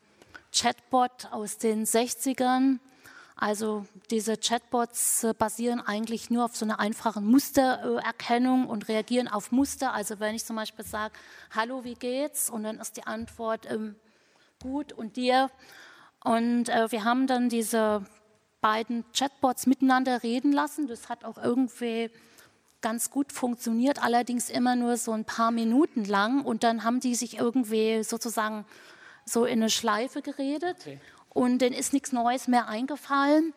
Chatbot 0.54 1.28
aus 1.32 1.58
den 1.58 1.86
60ern. 1.86 2.78
Also 3.42 3.86
diese 4.12 4.36
Chatbots 4.36 5.24
äh, 5.24 5.34
basieren 5.36 5.80
eigentlich 5.80 6.30
nur 6.30 6.44
auf 6.44 6.54
so 6.54 6.64
einer 6.64 6.78
einfachen 6.78 7.26
Mustererkennung 7.26 8.68
und 8.68 8.86
reagieren 8.86 9.26
auf 9.26 9.50
Muster. 9.50 9.92
Also 9.92 10.20
wenn 10.20 10.36
ich 10.36 10.44
zum 10.44 10.54
Beispiel 10.54 10.84
sage, 10.84 11.12
hallo, 11.50 11.82
wie 11.82 11.94
geht's? 11.94 12.48
Und 12.48 12.62
dann 12.62 12.78
ist 12.78 12.96
die 12.96 13.02
Antwort 13.02 13.68
ähm, 13.68 13.96
gut 14.62 14.92
und 14.92 15.16
dir. 15.16 15.50
Und 16.22 16.68
äh, 16.68 16.92
wir 16.92 17.02
haben 17.02 17.26
dann 17.26 17.48
diese 17.48 18.06
beiden 18.60 19.04
Chatbots 19.12 19.66
miteinander 19.66 20.22
reden 20.22 20.52
lassen. 20.52 20.86
Das 20.86 21.08
hat 21.08 21.24
auch 21.24 21.36
irgendwie 21.36 22.12
ganz 22.80 23.10
gut 23.10 23.32
funktioniert, 23.32 24.00
allerdings 24.00 24.50
immer 24.50 24.76
nur 24.76 24.96
so 24.96 25.10
ein 25.10 25.24
paar 25.24 25.50
Minuten 25.50 26.04
lang. 26.04 26.44
Und 26.44 26.62
dann 26.62 26.84
haben 26.84 27.00
die 27.00 27.16
sich 27.16 27.38
irgendwie 27.38 28.04
sozusagen 28.04 28.64
so 29.24 29.44
in 29.46 29.54
eine 29.54 29.70
Schleife 29.70 30.22
geredet. 30.22 30.76
Okay. 30.78 31.00
Und 31.34 31.60
denen 31.60 31.74
ist 31.74 31.92
nichts 31.92 32.12
Neues 32.12 32.48
mehr 32.48 32.68
eingefallen. 32.68 33.54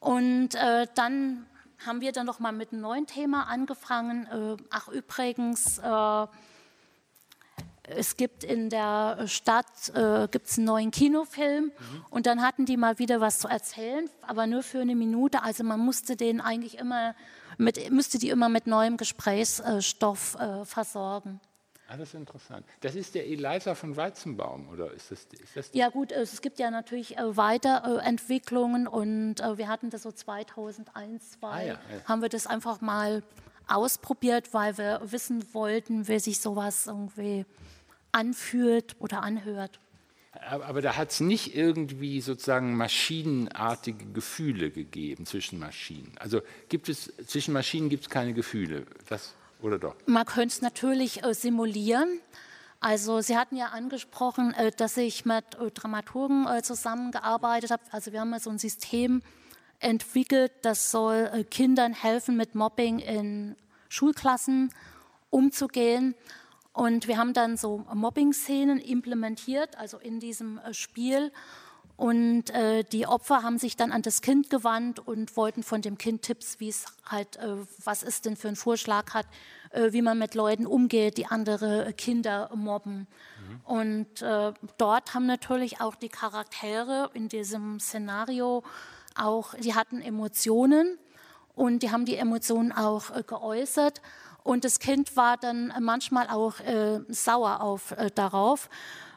Und 0.00 0.54
äh, 0.54 0.86
dann 0.94 1.46
haben 1.86 2.00
wir 2.00 2.12
dann 2.12 2.26
noch 2.26 2.40
mal 2.40 2.52
mit 2.52 2.72
einem 2.72 2.82
neuen 2.82 3.06
Thema 3.06 3.44
angefangen. 3.44 4.26
Äh, 4.26 4.62
ach 4.70 4.88
übrigens, 4.88 5.78
äh, 5.78 6.26
es 7.84 8.16
gibt 8.16 8.44
in 8.44 8.70
der 8.70 9.26
Stadt 9.26 9.66
äh, 9.94 10.28
gibt's 10.30 10.56
einen 10.56 10.66
neuen 10.66 10.90
Kinofilm 10.90 11.72
und 12.10 12.26
dann 12.26 12.40
hatten 12.40 12.64
die 12.64 12.76
mal 12.76 12.98
wieder 12.98 13.20
was 13.20 13.40
zu 13.40 13.48
erzählen, 13.48 14.08
aber 14.22 14.46
nur 14.46 14.62
für 14.62 14.80
eine 14.80 14.94
Minute. 14.94 15.42
Also 15.42 15.64
man 15.64 15.80
musste 15.80 16.16
den 16.16 16.40
eigentlich 16.40 16.78
immer 16.78 17.14
mit, 17.58 17.90
müsste 17.90 18.18
die 18.18 18.30
immer 18.30 18.48
mit 18.48 18.66
neuem 18.66 18.96
Gesprächsstoff 18.96 20.36
äh, 20.36 20.64
versorgen. 20.64 21.40
Das 21.98 22.08
ist 22.08 22.14
interessant. 22.14 22.64
Das 22.80 22.94
ist 22.94 23.14
der 23.14 23.26
Eliza 23.26 23.74
von 23.74 23.96
Weizenbaum, 23.96 24.68
oder 24.70 24.90
ist 24.92 25.10
das, 25.10 25.24
ist 25.24 25.56
das 25.56 25.70
Ja 25.72 25.88
gut, 25.90 26.10
es 26.12 26.40
gibt 26.40 26.58
ja 26.58 26.70
natürlich 26.70 27.18
äh, 27.18 27.36
Weiterentwicklungen 27.36 28.86
und 28.86 29.40
äh, 29.40 29.58
wir 29.58 29.68
hatten 29.68 29.90
das 29.90 30.02
so 30.02 30.12
2001, 30.12 31.32
2002, 31.40 31.48
Ah, 31.48 31.60
ja, 31.62 31.72
ja. 31.74 31.78
haben 32.06 32.22
wir 32.22 32.28
das 32.28 32.46
einfach 32.46 32.80
mal 32.80 33.22
ausprobiert, 33.68 34.52
weil 34.54 34.78
wir 34.78 35.00
wissen 35.04 35.44
wollten, 35.54 36.08
wie 36.08 36.18
sich 36.18 36.40
sowas 36.40 36.86
irgendwie 36.86 37.44
anfühlt 38.10 38.96
oder 38.98 39.22
anhört. 39.22 39.78
Aber, 40.48 40.66
aber 40.66 40.82
da 40.82 40.96
hat 40.96 41.10
es 41.10 41.20
nicht 41.20 41.54
irgendwie 41.54 42.20
sozusagen 42.22 42.74
maschinenartige 42.76 44.06
Gefühle 44.12 44.70
gegeben 44.70 45.26
zwischen 45.26 45.58
Maschinen. 45.58 46.12
Also 46.18 46.40
gibt 46.68 46.88
es 46.88 47.12
zwischen 47.26 47.52
Maschinen 47.52 47.88
gibt 47.90 48.04
es 48.04 48.10
keine 48.10 48.32
Gefühle, 48.32 48.86
das 49.08 49.34
oder 49.62 49.78
doch? 49.78 49.94
Man 50.06 50.26
könnte 50.26 50.54
es 50.54 50.62
natürlich 50.62 51.24
äh, 51.24 51.34
simulieren. 51.34 52.20
Also 52.80 53.20
Sie 53.20 53.36
hatten 53.36 53.56
ja 53.56 53.66
angesprochen, 53.66 54.54
äh, 54.54 54.72
dass 54.72 54.96
ich 54.96 55.24
mit 55.24 55.54
äh, 55.54 55.70
Dramaturgen 55.70 56.46
äh, 56.46 56.62
zusammengearbeitet 56.62 57.70
habe. 57.70 57.82
Also 57.90 58.12
wir 58.12 58.20
haben 58.20 58.32
ja 58.32 58.40
so 58.40 58.50
ein 58.50 58.58
System 58.58 59.22
entwickelt, 59.78 60.52
das 60.62 60.90
soll 60.90 61.30
äh, 61.32 61.44
Kindern 61.44 61.92
helfen, 61.92 62.36
mit 62.36 62.54
Mobbing 62.54 62.98
in 62.98 63.56
Schulklassen 63.88 64.72
umzugehen. 65.30 66.14
Und 66.72 67.06
wir 67.06 67.18
haben 67.18 67.34
dann 67.34 67.56
so 67.56 67.84
Mobbing-Szenen 67.92 68.78
implementiert, 68.78 69.76
also 69.76 69.98
in 69.98 70.20
diesem 70.20 70.58
äh, 70.58 70.72
Spiel. 70.72 71.30
Und 71.96 72.50
äh, 72.50 72.84
die 72.84 73.06
Opfer 73.06 73.42
haben 73.42 73.58
sich 73.58 73.76
dann 73.76 73.92
an 73.92 74.02
das 74.02 74.22
Kind 74.22 74.50
gewandt 74.50 74.98
und 74.98 75.36
wollten 75.36 75.62
von 75.62 75.82
dem 75.82 75.98
Kind 75.98 76.22
Tipps, 76.22 76.58
wie 76.58 76.68
es 76.68 76.86
halt, 77.04 77.36
äh, 77.36 77.56
was 77.84 78.02
es 78.02 78.22
denn 78.22 78.36
für 78.36 78.48
einen 78.48 78.56
Vorschlag 78.56 79.14
hat, 79.14 79.26
äh, 79.70 79.92
wie 79.92 80.02
man 80.02 80.18
mit 80.18 80.34
Leuten 80.34 80.66
umgeht, 80.66 81.16
die 81.16 81.26
andere 81.26 81.86
äh, 81.86 81.92
Kinder 81.92 82.50
mobben. 82.54 83.06
Und 83.64 84.22
äh, 84.22 84.52
dort 84.78 85.14
haben 85.14 85.26
natürlich 85.26 85.80
auch 85.80 85.94
die 85.94 86.08
Charaktere 86.08 87.10
in 87.14 87.28
diesem 87.28 87.80
Szenario 87.80 88.62
auch, 89.14 89.54
die 89.54 89.74
hatten 89.74 90.00
Emotionen 90.00 90.98
und 91.54 91.82
die 91.82 91.90
haben 91.90 92.04
die 92.04 92.16
Emotionen 92.16 92.72
auch 92.72 93.10
äh, 93.10 93.22
geäußert. 93.22 94.02
Und 94.42 94.64
das 94.64 94.78
Kind 94.78 95.16
war 95.16 95.36
dann 95.36 95.72
manchmal 95.78 96.26
auch 96.28 96.54
sauer 97.06 97.60
auf, 97.60 97.94
darauf, 98.16 98.68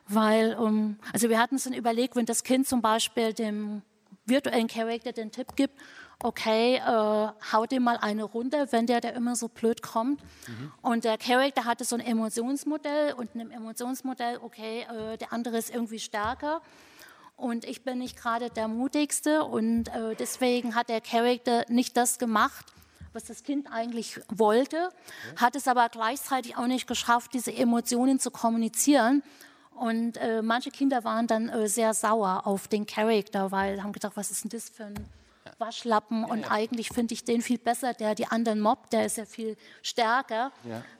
weil, 0.08 0.58
ähm, 0.60 0.98
also 1.14 1.30
wir 1.30 1.40
hatten 1.40 1.56
uns 1.56 1.64
dann 1.64 1.74
überlegt, 1.74 2.16
wenn 2.16 2.26
das 2.26 2.44
Kind 2.44 2.68
zum 2.68 2.82
Beispiel 2.82 3.34
dem 3.34 3.82
virtuellen 4.26 4.68
Charakter 4.68 5.12
den 5.12 5.32
Tipp 5.32 5.56
gibt, 5.56 5.80
okay, 6.24 6.78
äh, 6.78 7.28
hau 7.52 7.66
dir 7.66 7.80
mal 7.80 7.98
eine 7.98 8.24
runter, 8.24 8.72
wenn 8.72 8.88
der, 8.88 9.02
der 9.02 9.14
immer 9.14 9.36
so 9.36 9.48
blöd 9.48 9.82
kommt. 9.82 10.22
Und 10.82 11.04
der 11.04 11.18
Charakter 11.18 11.66
hatte 11.66 11.84
so 11.84 11.96
ein 11.96 12.02
Emotionsmodell 12.02 13.14
und 13.14 13.34
in 13.34 13.40
dem 13.40 13.52
Emotionsmodell, 13.52 14.40
okay, 14.42 14.84
äh, 14.84 15.18
der 15.18 15.34
andere 15.34 15.58
ist 15.58 15.74
irgendwie 15.74 16.00
stärker. 16.00 16.62
Und 17.38 17.66
ich 17.66 17.84
bin 17.84 18.00
nicht 18.00 18.18
gerade 18.18 18.50
der 18.50 18.68
mutigste 18.68 19.44
und 19.44 19.90
äh, 19.90 20.16
deswegen 20.16 20.74
hat 20.74 20.88
der 20.88 21.02
Charakter 21.02 21.66
nicht 21.68 21.98
das 21.98 22.18
gemacht, 22.18 22.66
was 23.12 23.26
das 23.26 23.44
Kind 23.44 23.68
eigentlich 23.72 24.20
wollte, 24.30 24.90
hat 25.38 25.56
es 25.56 25.68
aber 25.68 25.90
gleichzeitig 25.90 26.58
auch 26.58 26.68
nicht 26.68 26.88
geschafft, 26.88 27.34
diese 27.34 27.54
Emotionen 27.54 28.20
zu 28.20 28.32
kommunizieren. 28.32 29.22
Und 29.76 30.18
äh, 30.18 30.42
manche 30.42 30.72
Kinder 30.72 31.04
waren 31.04 31.28
dann 31.28 31.50
äh, 31.50 31.68
sehr 31.68 31.94
sauer 31.94 32.48
auf 32.48 32.68
den 32.68 32.86
Charakter, 32.86 33.52
weil 33.52 33.84
haben 33.84 33.92
gedacht, 33.94 34.14
was 34.16 34.32
ist 34.32 34.44
denn 34.44 34.50
das 34.52 34.70
für 34.70 34.86
ein 34.86 34.96
Waschlappen? 35.58 36.24
Und 36.24 36.50
eigentlich 36.52 36.90
finde 36.90 37.14
ich 37.14 37.24
den 37.24 37.42
viel 37.42 37.58
besser, 37.60 37.94
der 37.94 38.16
die 38.16 38.28
anderen 38.28 38.60
mobbt, 38.62 38.94
der 38.94 39.06
ist 39.06 39.18
ja 39.18 39.26
viel 39.26 39.58
stärker. 39.82 40.52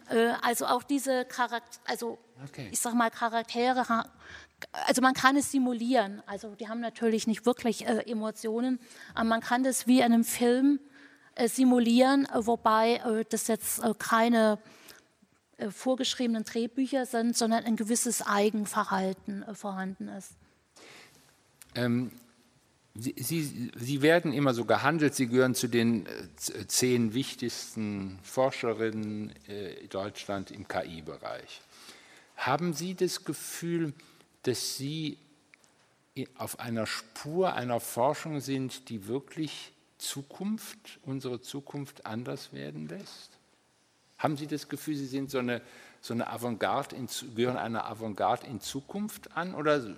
Äh, 0.10 0.34
also 0.42 0.66
auch 0.68 0.84
diese 0.84 1.26
Charakter, 1.26 1.80
also 1.86 2.18
Okay. 2.50 2.68
ich 2.72 2.80
sag 2.82 2.94
mal 2.94 3.10
Charaktere, 3.10 3.88
ha- 3.88 4.10
also 4.88 5.02
man 5.02 5.14
kann 5.14 5.38
es 5.38 5.52
simulieren. 5.52 6.22
Also 6.26 6.54
die 6.56 6.68
haben 6.68 6.82
natürlich 6.82 7.28
nicht 7.28 7.46
wirklich 7.46 7.88
äh, 7.88 8.00
Emotionen, 8.12 8.80
aber 9.14 9.24
man 9.26 9.40
kann 9.42 9.64
das 9.64 9.88
wie 9.88 10.00
in 10.00 10.06
einem 10.06 10.26
Film 10.26 10.80
äh, 11.36 11.48
simulieren, 11.48 12.26
äh, 12.26 12.46
wobei 12.46 13.02
das 13.30 13.48
jetzt 13.48 13.82
keine 14.00 14.58
vorgeschriebenen 15.70 16.44
Drehbücher 16.44 17.06
sind, 17.06 17.36
sondern 17.38 17.64
ein 17.66 17.76
gewisses 17.76 18.22
Eigenverhalten 18.22 19.44
äh, 19.44 19.54
vorhanden 19.54 20.08
ist. 20.10 20.32
Ähm, 21.76 22.12
Sie, 22.98 23.14
Sie, 23.18 23.72
Sie 23.76 24.02
werden 24.02 24.32
immer 24.32 24.54
so 24.54 24.64
gehandelt, 24.64 25.16
Sie 25.16 25.28
gehören 25.28 25.54
zu 25.54 25.68
den 25.68 26.06
äh, 26.06 26.68
zehn 26.68 27.14
wichtigsten 27.14 28.20
Forscherinnen 28.24 29.34
äh, 29.50 29.74
in 29.74 29.90
Deutschland 29.90 30.52
im 30.52 30.68
KI-Bereich. 30.68 31.62
Haben 32.38 32.74
Sie 32.74 32.96
das 32.96 33.26
Gefühl, 33.26 33.94
dass 34.44 34.78
Sie 34.78 35.18
auf 36.38 36.60
einer 36.60 36.86
Spur 36.86 37.54
einer 37.54 37.82
Forschung 37.82 38.40
sind, 38.40 38.88
die 38.88 39.08
wirklich 39.08 39.74
Zukunft, 39.98 41.00
unsere 41.04 41.42
Zukunft 41.42 42.06
anders 42.06 42.54
werden 42.54 42.88
lässt? 42.88 43.35
Haben 44.26 44.38
Sie 44.38 44.48
das 44.48 44.70
Gefühl, 44.70 44.96
Sie 44.96 45.06
sind 45.06 45.30
so 45.30 45.38
eine, 45.38 45.62
so 46.02 46.12
eine 46.16 46.26
Avantgarde, 46.26 46.96
in, 46.96 47.08
gehören 47.36 47.58
einer 47.58 47.86
Avantgarde 47.86 48.48
in 48.48 48.60
Zukunft 48.60 49.38
an 49.38 49.54
oder 49.54 49.96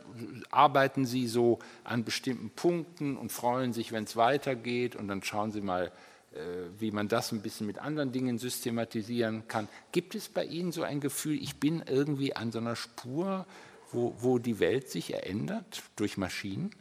arbeiten 0.51 1.05
Sie 1.05 1.27
so 1.27 1.59
an 1.85 2.03
bestimmten 2.03 2.49
Punkten 2.49 3.15
und 3.15 3.31
freuen 3.31 3.71
sich, 3.71 3.93
wenn 3.93 4.03
es 4.03 4.17
weitergeht 4.17 4.97
und 4.97 5.07
dann 5.07 5.23
schauen 5.23 5.53
Sie 5.53 5.61
mal, 5.61 5.93
äh, 6.33 6.39
wie 6.77 6.91
man 6.91 7.07
das 7.07 7.31
ein 7.31 7.41
bisschen 7.41 7.67
mit 7.67 7.79
anderen 7.79 8.11
Dingen 8.11 8.37
systematisieren 8.37 9.47
kann. 9.47 9.69
Gibt 9.93 10.13
es 10.13 10.27
bei 10.27 10.43
Ihnen 10.43 10.73
so 10.73 10.83
ein 10.83 10.99
Gefühl, 10.99 11.41
ich 11.41 11.55
bin 11.55 11.81
irgendwie 11.87 12.35
an 12.35 12.51
so 12.51 12.59
einer 12.59 12.75
Spur, 12.75 13.45
wo, 13.93 14.13
wo 14.19 14.39
die 14.39 14.59
Welt 14.59 14.89
sich 14.89 15.13
ändert 15.13 15.83
durch 15.95 16.17
Maschinen? 16.17 16.71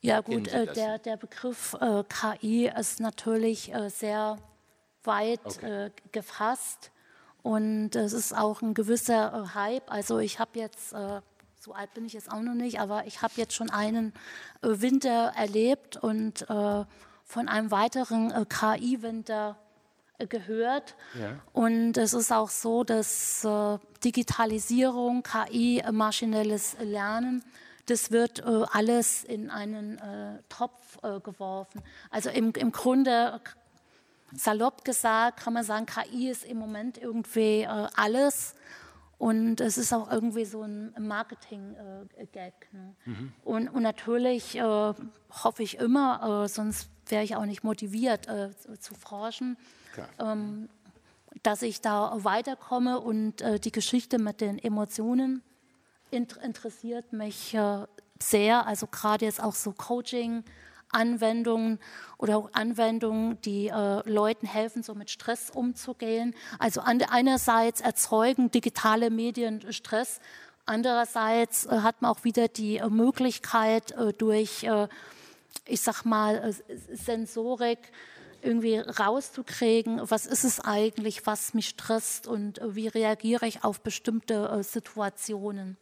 Ja 0.00 0.22
gut, 0.22 0.48
äh, 0.48 0.72
der, 0.72 0.98
der 0.98 1.16
Begriff 1.16 1.76
äh, 1.80 2.02
KI 2.08 2.68
ist 2.76 2.98
natürlich 2.98 3.72
äh, 3.72 3.90
sehr 3.90 4.36
weit 5.04 5.44
okay. 5.44 5.86
Äh, 5.86 5.90
gefasst 6.12 6.90
und 7.42 7.96
es 7.96 8.12
ist 8.12 8.36
auch 8.36 8.62
ein 8.62 8.74
gewisser 8.74 9.32
äh, 9.32 9.54
Hype. 9.54 9.90
Also 9.90 10.18
ich 10.18 10.38
habe 10.38 10.58
jetzt, 10.58 10.92
äh, 10.92 11.20
so 11.58 11.72
alt 11.72 11.92
bin 11.94 12.04
ich 12.04 12.12
jetzt 12.12 12.30
auch 12.30 12.40
noch 12.40 12.54
nicht, 12.54 12.80
aber 12.80 13.06
ich 13.06 13.22
habe 13.22 13.34
jetzt 13.36 13.54
schon 13.54 13.70
einen 13.70 14.12
Winter 14.62 15.32
erlebt 15.36 15.96
und 15.96 16.46
von 16.46 17.48
einem 17.48 17.70
weiteren 17.70 18.48
KI-Winter 18.48 19.58
gehört. 20.30 20.96
Ja. 21.18 21.38
Und 21.52 21.98
es 21.98 22.14
ist 22.14 22.32
auch 22.32 22.48
so, 22.48 22.82
dass 22.82 23.46
Digitalisierung, 24.02 25.22
KI, 25.22 25.84
maschinelles 25.92 26.78
Lernen, 26.80 27.44
das 27.90 28.10
wird 28.12 28.38
äh, 28.40 28.64
alles 28.70 29.24
in 29.24 29.50
einen 29.50 29.98
äh, 29.98 30.38
Topf 30.48 30.98
äh, 31.02 31.18
geworfen. 31.20 31.82
Also 32.10 32.30
im, 32.30 32.52
im 32.52 32.70
Grunde, 32.70 33.40
salopp 34.34 34.84
gesagt, 34.84 35.40
kann 35.40 35.52
man 35.52 35.64
sagen, 35.64 35.86
KI 35.86 36.28
ist 36.28 36.44
im 36.44 36.58
Moment 36.58 36.98
irgendwie 36.98 37.62
äh, 37.62 37.88
alles. 37.96 38.54
Und 39.18 39.60
es 39.60 39.76
ist 39.76 39.92
auch 39.92 40.10
irgendwie 40.10 40.46
so 40.46 40.62
ein 40.62 40.94
Marketing-Gag. 40.98 42.72
Ne? 42.72 42.94
Mhm. 43.04 43.32
Und, 43.44 43.68
und, 43.68 43.82
natürlich 43.82 44.56
äh, 44.56 44.62
hoffe 44.62 45.62
ich 45.62 45.78
immer, 45.78 46.44
äh, 46.44 46.48
sonst 46.48 46.88
wäre 47.06 47.22
ich 47.22 47.36
auch 47.36 47.44
nicht 47.44 47.62
motiviert 47.62 48.28
zu 48.78 48.94
forschen, 48.94 49.58
ähm, 50.18 50.70
dass 51.42 51.60
ich 51.62 51.80
da 51.80 52.12
weiterkomme 52.24 53.00
und 53.00 53.42
die 53.64 53.72
Geschichte 53.72 54.18
mit 54.18 54.40
den 54.40 54.58
Emotionen 54.58 55.42
interessiert 56.10 57.12
mich 57.12 57.54
äh, 57.54 57.86
sehr. 58.18 58.66
Also 58.66 58.86
gerade 58.86 59.24
jetzt 59.24 59.42
auch 59.42 59.54
so 59.54 59.72
Coaching. 59.72 60.44
Anwendungen 60.92 61.78
oder 62.18 62.36
auch 62.36 62.50
Anwendungen, 62.52 63.40
die 63.42 63.68
äh, 63.68 64.08
Leuten 64.08 64.46
helfen, 64.46 64.82
so 64.82 64.94
mit 64.94 65.10
Stress 65.10 65.50
umzugehen. 65.50 66.34
Also 66.58 66.80
an, 66.80 67.02
einerseits 67.02 67.80
erzeugen 67.80 68.50
digitale 68.50 69.10
Medien 69.10 69.72
Stress, 69.72 70.20
andererseits 70.66 71.66
äh, 71.66 71.80
hat 71.80 72.02
man 72.02 72.10
auch 72.10 72.24
wieder 72.24 72.48
die 72.48 72.78
äh, 72.78 72.88
Möglichkeit 72.88 73.92
äh, 73.92 74.12
durch, 74.12 74.64
äh, 74.64 74.88
ich 75.66 75.80
sag 75.80 76.04
mal, 76.04 76.54
Sensorik 76.92 77.78
irgendwie 78.42 78.78
rauszukriegen, 78.78 80.00
was 80.10 80.24
ist 80.24 80.44
es 80.44 80.60
eigentlich, 80.60 81.26
was 81.26 81.52
mich 81.52 81.68
stresst 81.68 82.26
und 82.26 82.58
wie 82.64 82.88
reagiere 82.88 83.46
ich 83.46 83.64
auf 83.64 83.82
bestimmte 83.82 84.62
Situationen. 84.62 85.76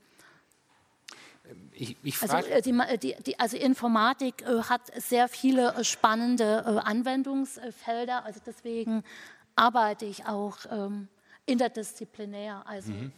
Ich, 1.72 1.96
ich 2.02 2.22
also, 2.22 2.36
äh, 2.36 2.62
die, 2.62 2.70
äh, 2.70 2.98
die, 2.98 3.14
die, 3.24 3.38
also, 3.38 3.56
Informatik 3.56 4.42
äh, 4.42 4.62
hat 4.62 4.82
sehr 5.00 5.28
viele 5.28 5.74
äh, 5.74 5.84
spannende 5.84 6.64
äh, 6.66 6.78
Anwendungsfelder. 6.86 8.24
Also 8.24 8.40
deswegen 8.44 9.04
arbeite 9.56 10.04
ich 10.04 10.26
auch 10.26 10.58
ähm, 10.70 11.08
interdisziplinär. 11.46 12.66
Also, 12.66 12.92
mhm. 12.92 13.12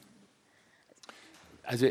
also 1.63 1.87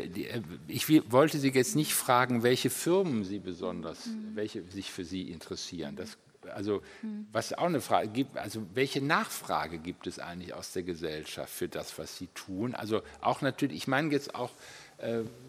ich 0.68 0.88
wollte 1.10 1.38
Sie 1.38 1.50
jetzt 1.50 1.76
nicht 1.76 1.94
fragen, 1.94 2.42
welche 2.42 2.70
Firmen 2.70 3.24
Sie 3.24 3.38
besonders, 3.38 4.06
mhm. 4.06 4.34
welche 4.34 4.62
sich 4.70 4.92
für 4.92 5.04
Sie 5.04 5.30
interessieren. 5.30 5.96
Das, 5.96 6.18
also 6.54 6.82
mhm. 7.02 7.26
was 7.32 7.52
auch 7.52 7.64
eine 7.64 7.80
Frage 7.80 8.08
gibt, 8.08 8.36
also 8.38 8.66
welche 8.74 9.02
Nachfrage 9.02 9.78
gibt 9.78 10.06
es 10.06 10.18
eigentlich 10.18 10.54
aus 10.54 10.72
der 10.72 10.82
Gesellschaft 10.82 11.52
für 11.52 11.68
das, 11.68 11.98
was 11.98 12.16
Sie 12.16 12.28
tun? 12.28 12.74
Also 12.74 13.02
auch 13.20 13.42
natürlich, 13.42 13.76
ich 13.76 13.88
meine 13.88 14.10
jetzt 14.10 14.34
auch 14.34 14.50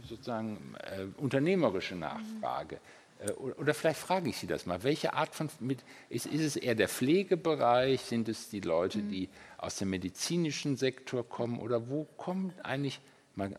sozusagen 0.07 0.75
äh, 0.79 1.05
unternehmerische 1.17 1.95
Nachfrage. 1.95 2.79
Äh, 3.19 3.31
oder 3.31 3.73
vielleicht 3.73 3.99
frage 3.99 4.29
ich 4.29 4.37
Sie 4.37 4.47
das 4.47 4.65
mal, 4.65 4.83
welche 4.83 5.13
Art 5.13 5.33
von, 5.35 5.49
mit, 5.59 5.83
ist, 6.09 6.25
ist 6.25 6.41
es 6.41 6.55
eher 6.55 6.75
der 6.75 6.89
Pflegebereich, 6.89 8.01
sind 8.01 8.29
es 8.29 8.49
die 8.49 8.61
Leute, 8.61 8.99
mhm. 8.99 9.09
die 9.09 9.29
aus 9.57 9.77
dem 9.77 9.89
medizinischen 9.89 10.77
Sektor 10.77 11.27
kommen 11.27 11.59
oder 11.59 11.89
wo 11.89 12.05
kommen 12.17 12.53
eigentlich, 12.63 12.99
mal 13.35 13.57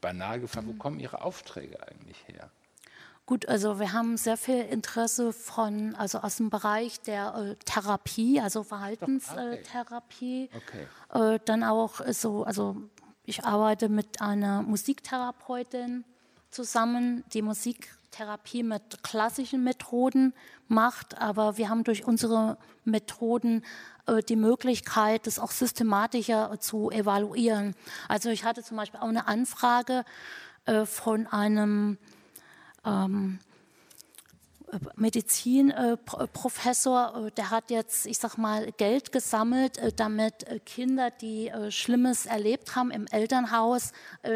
banal 0.00 0.40
gefragt, 0.40 0.66
wo 0.66 0.72
mhm. 0.72 0.78
kommen 0.78 1.00
Ihre 1.00 1.22
Aufträge 1.22 1.82
eigentlich 1.86 2.16
her? 2.26 2.50
Gut, 3.24 3.48
also 3.48 3.78
wir 3.78 3.92
haben 3.92 4.16
sehr 4.16 4.36
viel 4.36 4.62
Interesse 4.64 5.32
von, 5.32 5.94
also 5.94 6.18
aus 6.18 6.38
dem 6.38 6.50
Bereich 6.50 7.00
der 7.02 7.34
äh, 7.34 7.64
Therapie, 7.64 8.40
also 8.40 8.64
Verhaltenstherapie. 8.64 10.50
Okay. 10.52 11.34
Äh, 11.34 11.38
dann 11.44 11.62
auch 11.62 12.00
so, 12.08 12.42
also 12.42 12.76
ich 13.24 13.44
arbeite 13.44 13.88
mit 13.88 14.20
einer 14.20 14.62
Musiktherapeutin 14.62 16.04
zusammen, 16.50 17.24
die 17.32 17.42
Musiktherapie 17.42 18.62
mit 18.62 19.02
klassischen 19.02 19.64
Methoden 19.64 20.34
macht, 20.68 21.20
aber 21.20 21.56
wir 21.56 21.68
haben 21.68 21.84
durch 21.84 22.04
unsere 22.04 22.58
Methoden 22.84 23.64
äh, 24.06 24.22
die 24.22 24.36
Möglichkeit, 24.36 25.26
das 25.26 25.38
auch 25.38 25.52
systematischer 25.52 26.58
zu 26.60 26.90
evaluieren. 26.90 27.74
Also 28.08 28.30
ich 28.30 28.44
hatte 28.44 28.62
zum 28.62 28.76
Beispiel 28.76 29.00
auch 29.00 29.08
eine 29.08 29.28
Anfrage 29.28 30.04
äh, 30.66 30.84
von 30.84 31.26
einem 31.26 31.98
ähm, 32.84 33.38
Medizinprofessor, 34.96 37.26
äh, 37.26 37.30
der 37.32 37.50
hat 37.50 37.70
jetzt, 37.70 38.06
ich 38.06 38.18
sag 38.18 38.38
mal, 38.38 38.72
Geld 38.72 39.12
gesammelt, 39.12 39.78
äh, 39.78 39.92
damit 39.92 40.44
äh, 40.44 40.58
Kinder, 40.60 41.10
die 41.10 41.52
Schlimmes 41.68 42.26
erlebt 42.26 42.74
haben 42.74 42.90
im 42.90 43.06
Elternhaus, 43.06 43.92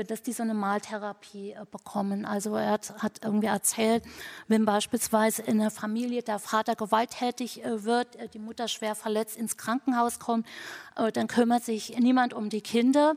dass 0.08 0.22
die 0.22 0.32
so 0.32 0.42
eine 0.42 0.54
Maltherapie 0.54 1.54
bekommen. 1.70 2.24
Also 2.24 2.56
er 2.56 2.72
hat, 2.72 3.02
hat 3.02 3.24
irgendwie 3.24 3.46
erzählt, 3.46 4.04
wenn 4.48 4.64
beispielsweise 4.64 5.42
in 5.42 5.58
der 5.58 5.70
Familie 5.70 6.22
der 6.22 6.38
Vater 6.38 6.74
gewalttätig 6.74 7.62
wird, 7.64 8.34
die 8.34 8.38
Mutter 8.38 8.68
schwer 8.68 8.94
verletzt 8.94 9.36
ins 9.36 9.56
Krankenhaus 9.56 10.18
kommt, 10.18 10.46
dann 10.94 11.28
kümmert 11.28 11.64
sich 11.64 11.96
niemand 11.98 12.34
um 12.34 12.50
die 12.50 12.60
Kinder. 12.60 13.16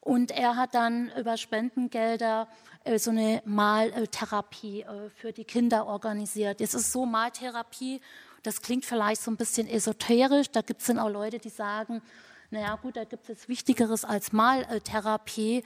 Und 0.00 0.30
er 0.30 0.56
hat 0.56 0.74
dann 0.74 1.12
über 1.16 1.36
Spendengelder 1.36 2.42
äh, 2.42 2.46
so 2.98 3.10
eine 3.10 3.42
Maltherapie 3.44 4.82
äh, 4.82 5.10
für 5.10 5.32
die 5.32 5.44
Kinder 5.44 5.86
organisiert. 5.86 6.60
Es 6.60 6.74
ist 6.74 6.92
so 6.92 7.06
Maltherapie, 7.06 8.00
das 8.42 8.62
klingt 8.62 8.84
vielleicht 8.84 9.20
so 9.20 9.30
ein 9.30 9.36
bisschen 9.36 9.68
esoterisch. 9.68 10.50
Da 10.50 10.62
gibt 10.62 10.80
es 10.80 10.86
dann 10.86 10.98
auch 10.98 11.10
Leute, 11.10 11.38
die 11.38 11.50
sagen, 11.50 12.02
naja 12.50 12.76
gut, 12.76 12.96
da 12.96 13.04
gibt 13.04 13.28
es 13.28 13.48
Wichtigeres 13.48 14.04
als 14.04 14.32
Maltherapie. 14.32 15.62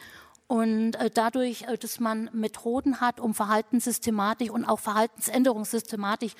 Und 0.46 0.96
äh, 0.96 1.10
dadurch, 1.10 1.64
dass 1.80 2.00
man 2.00 2.28
Methoden 2.32 3.00
hat, 3.00 3.20
um 3.20 3.34
Verhaltenssystematik 3.34 4.52
und 4.52 4.64
auch 4.64 4.80
Verhaltensänderungssystematik 4.80 6.34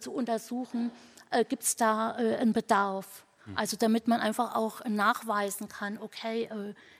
zu 0.00 0.12
untersuchen, 0.12 0.90
gibt 1.48 1.62
es 1.62 1.74
da 1.74 2.10
einen 2.12 2.52
Bedarf. 2.52 3.25
Hm. 3.46 3.56
Also 3.56 3.76
damit 3.76 4.08
man 4.08 4.20
einfach 4.20 4.54
auch 4.54 4.84
nachweisen 4.84 5.68
kann, 5.68 5.98
okay, 5.98 6.48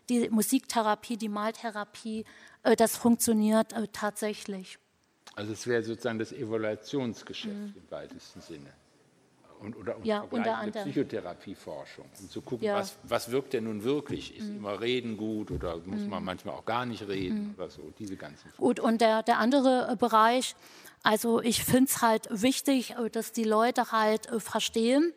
die 0.09 0.29
Musiktherapie, 0.31 1.17
die 1.17 1.29
Maltherapie, 1.29 2.25
äh, 2.63 2.77
das 2.77 2.97
funktioniert 2.97 3.73
äh, 3.73 3.89
tatsächlich. 3.93 4.79
Also 5.35 5.53
es 5.53 5.67
wäre 5.67 5.83
sozusagen 5.83 6.19
das 6.19 6.33
Evaluationsgeschäft 6.33 7.55
mhm. 7.55 7.75
im 7.77 7.91
weitesten 7.91 8.41
Sinne. 8.41 8.73
Und, 9.59 9.75
oder 9.77 9.97
ja, 10.03 10.21
unter 10.31 10.59
anderem. 10.59 10.85
Psychotherapieforschung, 10.91 12.05
um 12.21 12.29
zu 12.29 12.43
gucken, 12.43 12.67
ja. 12.67 12.77
was, 12.77 12.97
was 13.05 13.31
wirkt 13.31 13.55
denn 13.55 13.65
nun 13.65 13.85
wirklich? 13.85 14.37
Ist 14.37 14.49
mhm. 14.51 14.59
immer 14.59 14.81
Reden 14.81 15.17
gut 15.17 15.51
oder 15.51 15.79
muss 15.79 16.01
mhm. 16.01 16.11
man 16.11 16.25
manchmal 16.25 16.55
auch 16.55 16.65
gar 16.67 16.85
nicht 16.85 17.09
reden 17.09 17.49
mhm. 17.49 17.55
oder 17.57 17.71
so, 17.71 17.83
diese 17.99 18.17
ganzen 18.17 18.51
Fragen. 18.51 18.63
Gut, 18.63 18.81
und 18.81 19.01
der, 19.01 19.23
der 19.23 19.39
andere 19.39 19.89
äh, 19.91 19.97
Bereich, 19.97 20.55
also 21.03 21.41
ich 21.41 21.65
finde 21.65 21.85
es 21.85 22.03
halt 22.03 22.29
wichtig, 22.31 22.95
dass 23.13 23.33
die 23.33 23.45
Leute 23.45 23.93
halt 23.93 24.29
verstehen, 24.43 25.15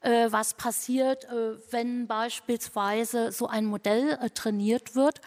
was 0.00 0.54
passiert, 0.54 1.26
wenn 1.70 2.06
beispielsweise 2.06 3.32
so 3.32 3.48
ein 3.48 3.64
Modell 3.64 4.16
trainiert 4.32 4.94
wird. 4.94 5.20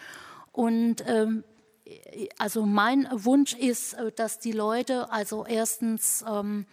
Und 0.54 1.04
ähm, 1.08 1.44
also 2.38 2.66
mein 2.66 3.08
Wunsch 3.12 3.54
ist, 3.54 3.94
äh, 3.94 4.12
dass 4.12 4.40
die 4.40 4.52
Leute 4.52 5.12
also 5.12 5.46
erstens 5.46 6.24
ähm, 6.28 6.66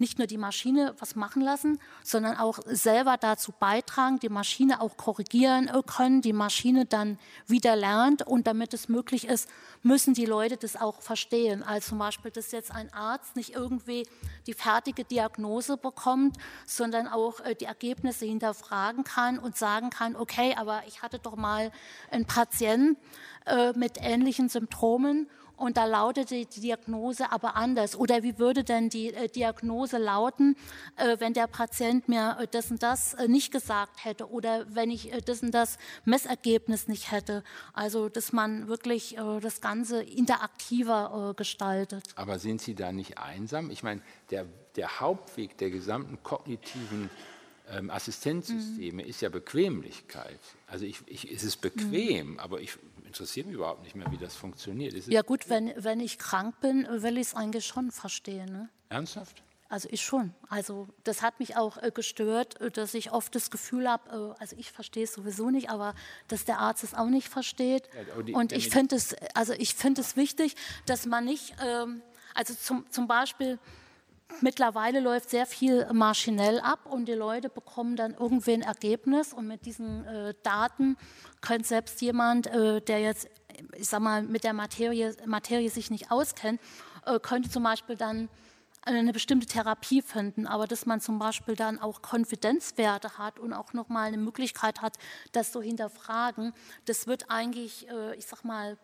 nicht 0.00 0.18
nur 0.18 0.26
die 0.26 0.38
Maschine 0.38 0.94
was 0.98 1.14
machen 1.14 1.42
lassen, 1.42 1.78
sondern 2.02 2.36
auch 2.36 2.58
selber 2.66 3.16
dazu 3.16 3.52
beitragen, 3.52 4.18
die 4.18 4.28
Maschine 4.28 4.80
auch 4.80 4.96
korrigieren 4.96 5.70
können, 5.86 6.22
die 6.22 6.32
Maschine 6.32 6.86
dann 6.86 7.18
wieder 7.46 7.76
lernt 7.76 8.26
und 8.26 8.46
damit 8.46 8.74
es 8.74 8.88
möglich 8.88 9.26
ist, 9.26 9.48
müssen 9.82 10.14
die 10.14 10.26
Leute 10.26 10.56
das 10.56 10.76
auch 10.76 11.00
verstehen. 11.00 11.62
Also 11.62 11.90
zum 11.90 11.98
Beispiel, 11.98 12.30
dass 12.30 12.52
jetzt 12.52 12.72
ein 12.72 12.92
Arzt 12.92 13.36
nicht 13.36 13.54
irgendwie 13.54 14.06
die 14.46 14.54
fertige 14.54 15.04
Diagnose 15.04 15.76
bekommt, 15.76 16.36
sondern 16.66 17.06
auch 17.06 17.40
äh, 17.40 17.54
die 17.54 17.66
Ergebnisse 17.66 18.24
hinterfragen 18.24 19.04
kann 19.04 19.38
und 19.38 19.56
sagen 19.56 19.90
kann, 19.90 20.16
okay, 20.16 20.54
aber 20.56 20.82
ich 20.86 21.02
hatte 21.02 21.18
doch 21.18 21.36
mal 21.36 21.70
einen 22.10 22.26
Patienten 22.26 22.96
äh, 23.46 23.72
mit 23.72 23.98
ähnlichen 24.00 24.48
Symptomen 24.48 25.28
und 25.60 25.76
da 25.76 25.84
lautete 25.84 26.46
die 26.46 26.60
Diagnose 26.60 27.30
aber 27.30 27.54
anders. 27.54 27.94
Oder 27.94 28.22
wie 28.22 28.38
würde 28.38 28.64
denn 28.64 28.88
die 28.88 29.12
äh, 29.12 29.28
Diagnose 29.28 29.98
lauten, 29.98 30.56
äh, 30.96 31.16
wenn 31.20 31.34
der 31.34 31.46
Patient 31.46 32.08
mir 32.08 32.38
äh, 32.40 32.46
das 32.50 32.70
und 32.70 32.82
das 32.82 33.14
nicht 33.28 33.52
gesagt 33.52 34.04
hätte 34.04 34.30
oder 34.30 34.64
wenn 34.74 34.90
ich 34.90 35.12
das 35.26 35.42
und 35.42 35.52
das 35.52 35.76
Messergebnis 36.04 36.88
nicht 36.88 37.12
hätte. 37.12 37.44
Also, 37.74 38.08
dass 38.08 38.32
man 38.32 38.68
wirklich 38.68 39.16
das 39.40 39.60
Ganze 39.60 40.02
interaktiver 40.02 41.34
gestaltet. 41.36 42.04
Aber 42.14 42.38
sind 42.38 42.60
Sie 42.60 42.74
da 42.74 42.92
nicht 42.92 43.18
einsam? 43.18 43.70
Ich 43.70 43.82
meine, 43.82 44.00
der, 44.30 44.46
der 44.76 45.00
Hauptweg 45.00 45.58
der 45.58 45.70
gesamten 45.70 46.22
kognitiven 46.22 47.10
ähm, 47.72 47.90
Assistenzsysteme 47.90 49.02
mhm. 49.02 49.08
ist 49.08 49.20
ja 49.20 49.28
Bequemlichkeit. 49.28 50.40
Also 50.66 50.84
ich, 50.84 50.98
ich, 51.06 51.30
es 51.30 51.44
ist 51.44 51.60
bequem, 51.60 52.32
mhm. 52.32 52.38
aber 52.38 52.60
ich 52.60 52.78
interessiert 53.10 53.46
mich 53.46 53.56
überhaupt 53.56 53.82
nicht 53.82 53.96
mehr, 53.96 54.10
wie 54.12 54.16
das 54.16 54.36
funktioniert. 54.36 54.94
ja 55.08 55.22
gut, 55.22 55.48
wenn, 55.48 55.72
wenn 55.76 55.98
ich 55.98 56.18
krank 56.18 56.60
bin, 56.60 56.86
will 56.88 57.18
ich 57.18 57.28
es 57.28 57.34
eigentlich 57.34 57.66
schon 57.66 57.90
verstehen. 57.90 58.52
Ne? 58.52 58.68
Ernsthaft? 58.88 59.42
Also 59.68 59.88
ich 59.90 60.02
schon. 60.02 60.34
Also 60.48 60.88
das 61.04 61.22
hat 61.22 61.38
mich 61.40 61.56
auch 61.56 61.76
äh, 61.76 61.90
gestört, 61.92 62.60
äh, 62.60 62.70
dass 62.70 62.94
ich 62.94 63.12
oft 63.12 63.34
das 63.34 63.50
Gefühl 63.50 63.88
habe, 63.88 64.34
äh, 64.36 64.40
also 64.40 64.56
ich 64.58 64.70
verstehe 64.70 65.04
es 65.04 65.12
sowieso 65.12 65.50
nicht, 65.50 65.70
aber 65.70 65.94
dass 66.28 66.44
der 66.44 66.58
Arzt 66.58 66.84
es 66.84 66.94
auch 66.94 67.08
nicht 67.08 67.28
versteht. 67.28 67.88
Ja, 67.94 68.22
die, 68.22 68.32
Und 68.32 68.52
ich 68.52 68.68
finde 68.68 68.96
es, 68.96 69.14
also 69.34 69.52
ich 69.52 69.74
finde 69.74 70.00
es 70.00 70.16
wichtig, 70.16 70.54
dass 70.86 71.06
man 71.06 71.24
nicht, 71.24 71.54
ähm, 71.64 72.02
also 72.34 72.54
zum, 72.54 72.84
zum 72.90 73.06
Beispiel 73.08 73.58
Mittlerweile 74.40 75.00
läuft 75.00 75.30
sehr 75.30 75.44
viel 75.44 75.86
maschinell 75.92 76.60
ab 76.60 76.86
und 76.86 77.06
die 77.06 77.14
Leute 77.14 77.48
bekommen 77.48 77.96
dann 77.96 78.14
irgendwie 78.18 78.54
ein 78.54 78.62
Ergebnis 78.62 79.32
und 79.32 79.46
mit 79.46 79.66
diesen 79.66 80.04
äh, 80.06 80.34
Daten 80.42 80.96
könnte 81.40 81.68
selbst 81.68 82.00
jemand, 82.00 82.46
äh, 82.46 82.80
der 82.80 83.00
jetzt, 83.00 83.28
ich 83.76 83.88
sag 83.88 84.00
mal, 84.00 84.22
mit 84.22 84.44
der 84.44 84.52
Materie, 84.52 85.14
Materie 85.26 85.70
sich 85.70 85.90
nicht 85.90 86.10
auskennt, 86.10 86.60
äh, 87.06 87.18
könnte 87.18 87.50
zum 87.50 87.62
Beispiel 87.62 87.96
dann 87.96 88.28
eine 88.82 89.12
bestimmte 89.12 89.46
Therapie 89.46 90.00
finden, 90.00 90.46
aber 90.46 90.66
dass 90.66 90.86
man 90.86 91.00
zum 91.00 91.18
Beispiel 91.18 91.54
dann 91.54 91.78
auch 91.78 92.00
Konfidenzwerte 92.00 93.18
hat 93.18 93.38
und 93.38 93.52
auch 93.52 93.74
nochmal 93.74 94.08
eine 94.08 94.16
Möglichkeit 94.16 94.80
hat, 94.80 94.96
das 95.32 95.52
so 95.52 95.60
hinterfragen, 95.60 96.54
das 96.86 97.06
wird 97.06 97.30
eigentlich, 97.30 97.88
äh, 97.88 98.16
ich 98.16 98.26
sag 98.26 98.42
mal, 98.42 98.78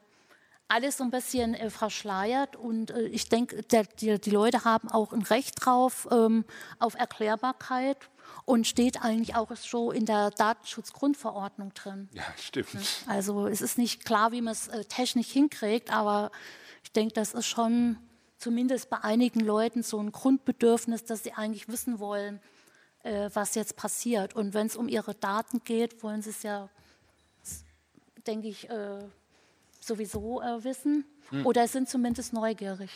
alles 0.68 0.98
so 0.98 1.04
ein 1.04 1.11
bisschen 1.11 1.54
äh, 1.54 1.70
verschleiert. 1.70 2.57
Und 2.57 2.90
äh, 2.90 3.02
ich 3.07 3.28
denke, 3.28 3.62
die, 3.62 4.20
die, 4.20 4.30
Leute 4.30 4.64
haben 4.64 4.90
auch 4.90 5.12
ein 5.12 5.22
Recht 5.22 5.64
drauf 5.64 6.09
ähm, 6.11 6.44
auf 6.78 6.94
Erklärbarkeit 6.94 7.98
und 8.45 8.66
steht 8.66 9.03
eigentlich 9.03 9.35
auch 9.35 9.55
so 9.57 9.91
in 9.91 10.07
der 10.07 10.31
Datenschutzgrundverordnung 10.31 11.74
drin. 11.74 12.09
Ja, 12.12 12.24
stimmt. 12.37 12.68
Also 13.07 13.47
es 13.47 13.61
ist 13.61 13.79
nicht 13.79 14.05
klar, 14.05 14.33
wie 14.33 14.41
man 14.41 14.53
es 14.53 14.68
äh, 14.68 14.85
technisch 14.85 15.29
hinkriegt, 15.29 15.93
aber 15.93 16.31
ich 16.83 16.93
denke, 16.93 17.14
das 17.14 17.35
ist 17.35 17.47
schon 17.47 17.99
zumindest 18.39 18.91
bei 18.91 18.99
einigen 18.99 19.41
Leuten 19.41 19.83
so 19.83 19.99
ein 19.99 20.12
Grundbedürfnis, 20.12 21.05
dass 21.05 21.24
sie 21.24 21.33
eigentlich 21.33 21.68
wissen 21.68 21.99
wollen, 21.99 22.41
äh, 23.03 23.31
was 23.35 23.55
jetzt 23.55 23.77
passiert. 23.77 24.35
Und 24.35 24.55
wenn 24.55 24.66
es 24.66 24.77
um 24.77 24.89
ihre 24.89 25.14
Daten 25.14 25.62
geht, 25.64 26.03
wollen 26.03 26.22
sie 26.22 26.31
es 26.31 26.43
ja, 26.43 26.68
denke 28.27 28.49
ich, 28.49 28.68
äh, 28.68 28.99
sowieso 29.87 30.41
äh, 30.43 30.64
wissen 30.64 31.05
hm. 31.30 31.47
oder 31.47 31.66
sind 31.68 31.89
zumindest 31.89 32.32
neugierig. 32.32 32.91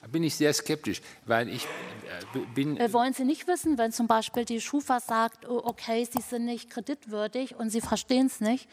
Da 0.00 0.08
bin 0.08 0.22
ich 0.22 0.34
sehr 0.34 0.52
skeptisch, 0.52 1.00
weil 1.26 1.48
ich 1.48 1.64
äh, 1.64 2.38
bin. 2.54 2.76
Äh, 2.76 2.92
wollen 2.92 3.12
Sie 3.12 3.24
nicht 3.24 3.46
wissen, 3.46 3.78
wenn 3.78 3.92
zum 3.92 4.06
Beispiel 4.06 4.44
die 4.44 4.60
Schufa 4.60 5.00
sagt, 5.00 5.48
oh, 5.48 5.62
okay, 5.64 6.06
Sie 6.10 6.20
sind 6.20 6.44
nicht 6.44 6.70
kreditwürdig 6.70 7.56
und 7.56 7.70
Sie 7.70 7.80
verstehen 7.80 8.26
es 8.26 8.40
nicht? 8.40 8.68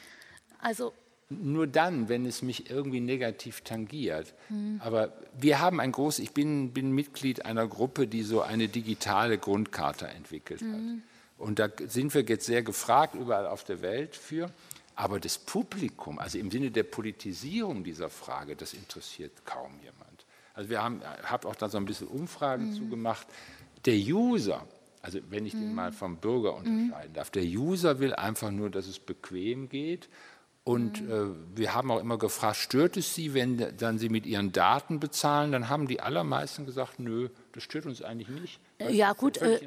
Also 0.60 0.94
nur 1.30 1.68
dann, 1.68 2.10
wenn 2.10 2.26
es 2.26 2.42
mich 2.42 2.72
irgendwie 2.72 3.00
negativ 3.00 3.62
tangiert. 3.62 4.34
Mhm. 4.50 4.82
Aber 4.84 5.14
wir 5.38 5.60
haben 5.60 5.80
ein 5.80 5.92
großes, 5.92 6.20
ich 6.20 6.32
bin, 6.32 6.72
bin, 6.74 6.92
Mitglied 6.92 7.46
einer 7.46 7.68
Gruppe, 7.68 8.08
die 8.08 8.24
so 8.24 8.42
eine 8.42 8.68
digitale 8.68 9.38
Grundkarte 9.38 10.08
entwickelt 10.08 10.62
mhm. 10.62 10.74
hat. 10.74 10.80
Hm. 10.80 11.04
Und 11.38 11.60
da 11.60 11.70
sind 11.88 12.14
wir 12.14 12.24
jetzt 12.24 12.46
sehr 12.46 12.64
gefragt 12.64 13.16
überall 13.16 13.48
auf 13.48 13.64
der 13.64 13.82
Welt 13.82 14.16
für. 14.16 14.52
Aber 15.00 15.22
das 15.22 15.38
Publikum, 15.38 16.20
also 16.20 16.38
im 16.38 16.52
Sinne 16.52 16.72
der 16.72 16.84
Politisierung 16.84 17.86
dieser 17.86 18.10
Frage, 18.10 18.58
das 18.58 18.74
interessiert 18.74 19.46
kaum 19.46 19.72
jemand. 19.82 20.26
Also 20.54 20.70
wir 20.70 20.84
haben, 20.84 21.02
habe 21.24 21.48
auch 21.48 21.56
da 21.56 21.70
so 21.70 21.78
ein 21.78 21.86
bisschen 21.86 22.08
Umfragen 22.08 22.72
mhm. 22.72 22.74
zugemacht. 22.74 23.26
Der 23.86 23.96
User, 23.96 24.68
also 25.02 25.20
wenn 25.30 25.46
ich 25.46 25.54
mhm. 25.54 25.62
den 25.62 25.74
mal 25.74 25.94
vom 25.94 26.18
Bürger 26.18 26.54
unterscheiden 26.54 27.12
mhm. 27.12 27.16
darf, 27.16 27.30
der 27.30 27.44
User 27.44 28.00
will 28.00 28.14
einfach 28.14 28.52
nur, 28.52 28.70
dass 28.70 28.88
es 28.88 29.00
bequem 29.00 29.70
geht 29.70 30.10
und 30.70 31.02
mhm. 31.02 31.12
äh, 31.56 31.58
wir 31.58 31.74
haben 31.74 31.90
auch 31.90 32.00
immer 32.00 32.20
gefragt, 32.20 32.58
stört 32.58 32.96
es 32.96 33.16
Sie, 33.16 33.34
wenn 33.34 33.76
dann 33.78 33.98
Sie 33.98 34.08
mit 34.08 34.28
Ihren 34.28 34.52
Daten 34.52 35.00
bezahlen? 35.00 35.52
Dann 35.52 35.68
haben 35.68 35.88
die 35.88 36.00
allermeisten 36.00 36.68
gesagt, 36.68 37.00
nö, 37.00 37.30
das 37.54 37.64
stört 37.64 37.88
uns 37.88 38.04
eigentlich 38.04 38.30
nicht. 38.30 38.60
Das 38.78 38.94
ja 38.94 39.14
gut, 39.14 39.38
äh, 39.38 39.62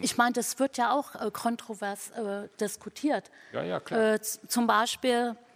ich 0.00 0.16
meine, 0.16 0.32
das 0.32 0.58
wird 0.58 0.76
ja 0.76 0.90
auch 0.90 1.14
äh, 1.14 1.30
kontrovers 1.30 2.10
äh, 2.10 2.48
diskutiert. 2.60 3.30
Ja, 3.52 3.62
ja, 3.62 3.78
klar. 3.78 4.14
Äh, 4.14 4.20
zum 4.20 4.66
Beispiel 4.66 5.36
äh, 5.36 5.47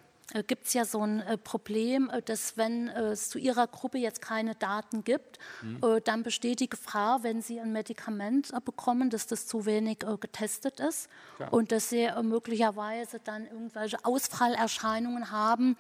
gibt 0.46 0.66
es 0.66 0.72
ja 0.72 0.84
so 0.84 1.00
ein 1.00 1.20
äh, 1.20 1.36
Problem, 1.36 2.08
äh, 2.08 2.22
dass 2.22 2.56
wenn 2.56 2.88
es 2.88 3.28
zu 3.28 3.38
Ihrer 3.38 3.66
Gruppe 3.66 3.98
jetzt 3.98 4.22
keine 4.22 4.54
Daten 4.54 5.04
gibt, 5.04 5.38
mhm. 5.62 6.00
dann 6.04 6.22
besteht 6.22 6.60
die 6.60 6.68
Gefahr, 6.68 7.22
wenn 7.22 7.42
Sie 7.42 7.60
ein 7.60 7.72
Medikament 7.72 8.52
bekommen, 8.64 9.10
dass 9.10 9.26
das 9.26 9.46
zu 9.46 9.66
wenig 9.66 9.98
getestet 10.20 10.80
ist 10.80 11.08
ja. 11.38 11.48
und 11.48 11.72
dass 11.72 11.88
Sie 11.88 12.08
möglicherweise 12.22 13.20
dann 13.20 13.46
irgendwelche 13.46 14.04
Ausfallerscheinungen 14.04 15.30
haben, 15.30 15.76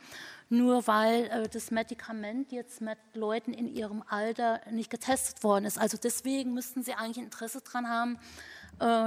nur 0.48 0.86
weil 0.86 1.48
das 1.52 1.70
Medikament 1.70 2.52
jetzt 2.52 2.80
mit 2.80 2.98
Leuten 3.14 3.52
in 3.52 3.68
ihrem 3.68 4.02
Alter 4.08 4.60
nicht 4.70 4.90
getestet 4.90 5.42
worden 5.42 5.64
ist. 5.64 5.78
Also 5.78 5.96
deswegen 6.02 6.54
müssten 6.54 6.82
Sie 6.82 6.94
eigentlich 6.94 7.24
Interesse 7.24 7.60
daran 7.62 7.88
haben, 7.88 8.18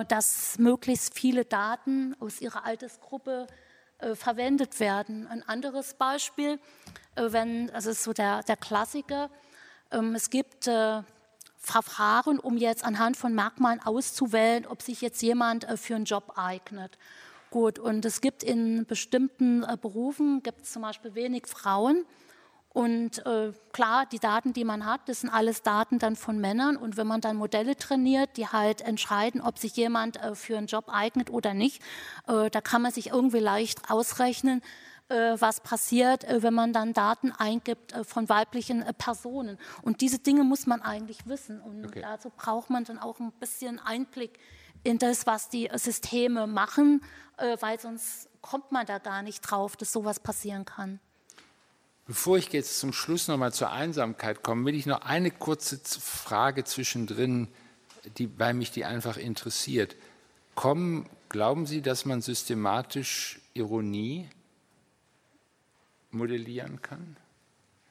dass 0.07 0.57
möglichst 0.57 1.17
viele 1.17 1.45
Daten 1.45 2.15
aus 2.19 2.41
Ihrer 2.41 2.65
Altersgruppe 2.65 3.47
äh, 4.05 4.15
verwendet 4.15 4.79
werden. 4.79 5.25
Ein 5.27 5.41
anderes 5.43 5.95
Beispiel, 5.95 6.59
äh, 7.15 7.31
wenn, 7.31 7.71
also 7.71 7.89
ist 7.89 8.03
so 8.03 8.13
der, 8.13 8.43
der 8.43 8.55
Klassiker, 8.55 9.31
ähm, 9.91 10.13
es 10.13 10.29
gibt 10.29 10.67
äh, 10.67 11.01
Verfahren, 11.57 12.37
um 12.37 12.57
jetzt 12.57 12.85
anhand 12.85 13.17
von 13.17 13.33
Merkmalen 13.33 13.81
auszuwählen, 13.81 14.67
ob 14.67 14.83
sich 14.83 15.01
jetzt 15.01 15.23
jemand 15.23 15.65
für 15.79 15.95
einen 15.95 16.05
Job 16.05 16.33
eignet. 16.35 16.99
Gut, 17.49 17.79
und 17.79 18.05
es 18.05 18.21
gibt 18.21 18.43
in 18.43 18.85
bestimmten 18.85 19.65
Berufen, 19.81 20.43
gibt 20.43 20.61
es 20.61 20.73
zum 20.73 20.83
Beispiel 20.83 21.15
wenig 21.15 21.47
Frauen, 21.47 22.05
und 22.75 23.25
äh, 23.25 23.53
klar, 23.71 24.05
die 24.05 24.19
Daten, 24.19 24.51
die 24.51 24.65
man 24.65 24.85
hat, 24.85 25.07
das 25.07 25.21
sind 25.21 25.29
alles 25.29 25.63
Daten 25.63 25.97
dann 25.97 26.17
von 26.17 26.39
Männern. 26.39 26.75
Und 26.75 26.97
wenn 26.97 27.07
man 27.07 27.21
dann 27.21 27.37
Modelle 27.37 27.77
trainiert, 27.77 28.35
die 28.35 28.49
halt 28.49 28.81
entscheiden, 28.81 29.39
ob 29.39 29.57
sich 29.57 29.77
jemand 29.77 30.17
äh, 30.17 30.35
für 30.35 30.57
einen 30.57 30.67
Job 30.67 30.89
eignet 30.89 31.29
oder 31.29 31.53
nicht, 31.53 31.81
äh, 32.27 32.49
da 32.49 32.59
kann 32.59 32.81
man 32.81 32.91
sich 32.91 33.11
irgendwie 33.11 33.39
leicht 33.39 33.89
ausrechnen, 33.89 34.61
äh, 35.07 35.37
was 35.39 35.61
passiert, 35.61 36.25
äh, 36.25 36.43
wenn 36.43 36.53
man 36.53 36.73
dann 36.73 36.91
Daten 36.91 37.31
eingibt 37.31 37.93
äh, 37.93 38.03
von 38.03 38.27
weiblichen 38.27 38.83
Personen. 38.97 39.57
Und 39.81 40.01
diese 40.01 40.19
Dinge 40.19 40.43
muss 40.43 40.67
man 40.67 40.81
eigentlich 40.81 41.25
wissen. 41.27 41.61
Und 41.61 41.85
okay. 41.85 42.01
dazu 42.01 42.29
braucht 42.29 42.69
man 42.69 42.83
dann 42.83 42.99
auch 42.99 43.21
ein 43.21 43.31
bisschen 43.39 43.79
Einblick 43.79 44.37
in 44.83 44.97
das, 44.97 45.25
was 45.25 45.47
die 45.47 45.69
Systeme 45.75 46.45
machen, 46.45 47.01
weil 47.59 47.79
sonst 47.79 48.29
kommt 48.41 48.71
man 48.71 48.85
da 48.85 48.99
gar 48.99 49.23
nicht 49.23 49.41
drauf, 49.41 49.77
dass 49.77 49.91
sowas 49.91 50.19
passieren 50.19 50.65
kann. 50.65 50.99
Bevor 52.07 52.37
ich 52.37 52.49
jetzt 52.53 52.79
zum 52.79 52.93
Schluss 52.93 53.27
nochmal 53.27 53.51
zur 53.51 53.71
Einsamkeit 53.71 54.43
komme, 54.43 54.65
will 54.65 54.75
ich 54.75 54.85
noch 54.85 55.01
eine 55.01 55.31
kurze 55.31 55.79
Frage 55.79 56.63
zwischendrin, 56.63 57.47
die, 58.17 58.29
weil 58.37 58.53
mich 58.53 58.71
die 58.71 58.85
einfach 58.85 59.17
interessiert. 59.17 59.95
Kommen, 60.53 61.09
glauben 61.29 61.65
Sie, 61.65 61.81
dass 61.81 62.05
man 62.05 62.21
systematisch 62.21 63.39
Ironie 63.53 64.29
modellieren 66.11 66.81
kann? 66.81 67.17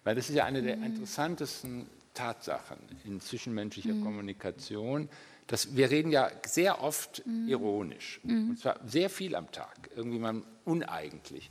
Weil 0.05 0.15
das 0.15 0.29
ist 0.29 0.37
ja 0.37 0.45
eine 0.45 0.63
der 0.63 0.77
mhm. 0.77 0.85
interessantesten 0.85 1.87
Tatsachen 2.15 2.79
in 3.05 3.21
zwischenmenschlicher 3.21 3.95
mhm. 3.95 4.05
Kommunikation. 4.05 5.09
Dass 5.49 5.77
wir 5.77 5.91
reden 5.91 6.11
ja 6.11 6.31
sehr 6.47 6.83
oft 6.83 7.27
mhm. 7.27 7.49
ironisch, 7.49 8.21
mhm. 8.23 8.51
und 8.51 8.59
zwar 8.61 8.79
sehr 8.87 9.11
viel 9.11 9.35
am 9.35 9.51
Tag, 9.51 9.91
irgendwie 9.97 10.19
mal 10.19 10.43
uneigentlich. 10.65 11.51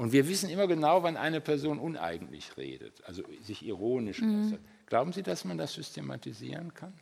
Und 0.00 0.12
wir 0.12 0.26
wissen 0.26 0.48
immer 0.48 0.66
genau, 0.66 1.02
wann 1.02 1.18
eine 1.18 1.42
Person 1.42 1.78
uneigentlich 1.78 2.56
redet, 2.56 3.04
also 3.04 3.22
sich 3.42 3.66
ironisch 3.66 4.22
mhm. 4.22 4.46
äußert. 4.46 4.60
Glauben 4.86 5.12
Sie, 5.12 5.22
dass 5.22 5.44
man 5.44 5.58
das 5.58 5.74
systematisieren 5.74 6.72
kann? 6.72 6.94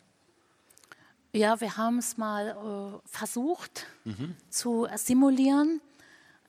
Ja, 1.31 1.61
wir 1.61 1.77
haben 1.77 1.99
es 1.99 2.17
mal 2.17 2.49
äh, 2.49 3.07
versucht 3.07 3.87
mhm. 4.03 4.35
zu 4.49 4.85
simulieren, 4.95 5.79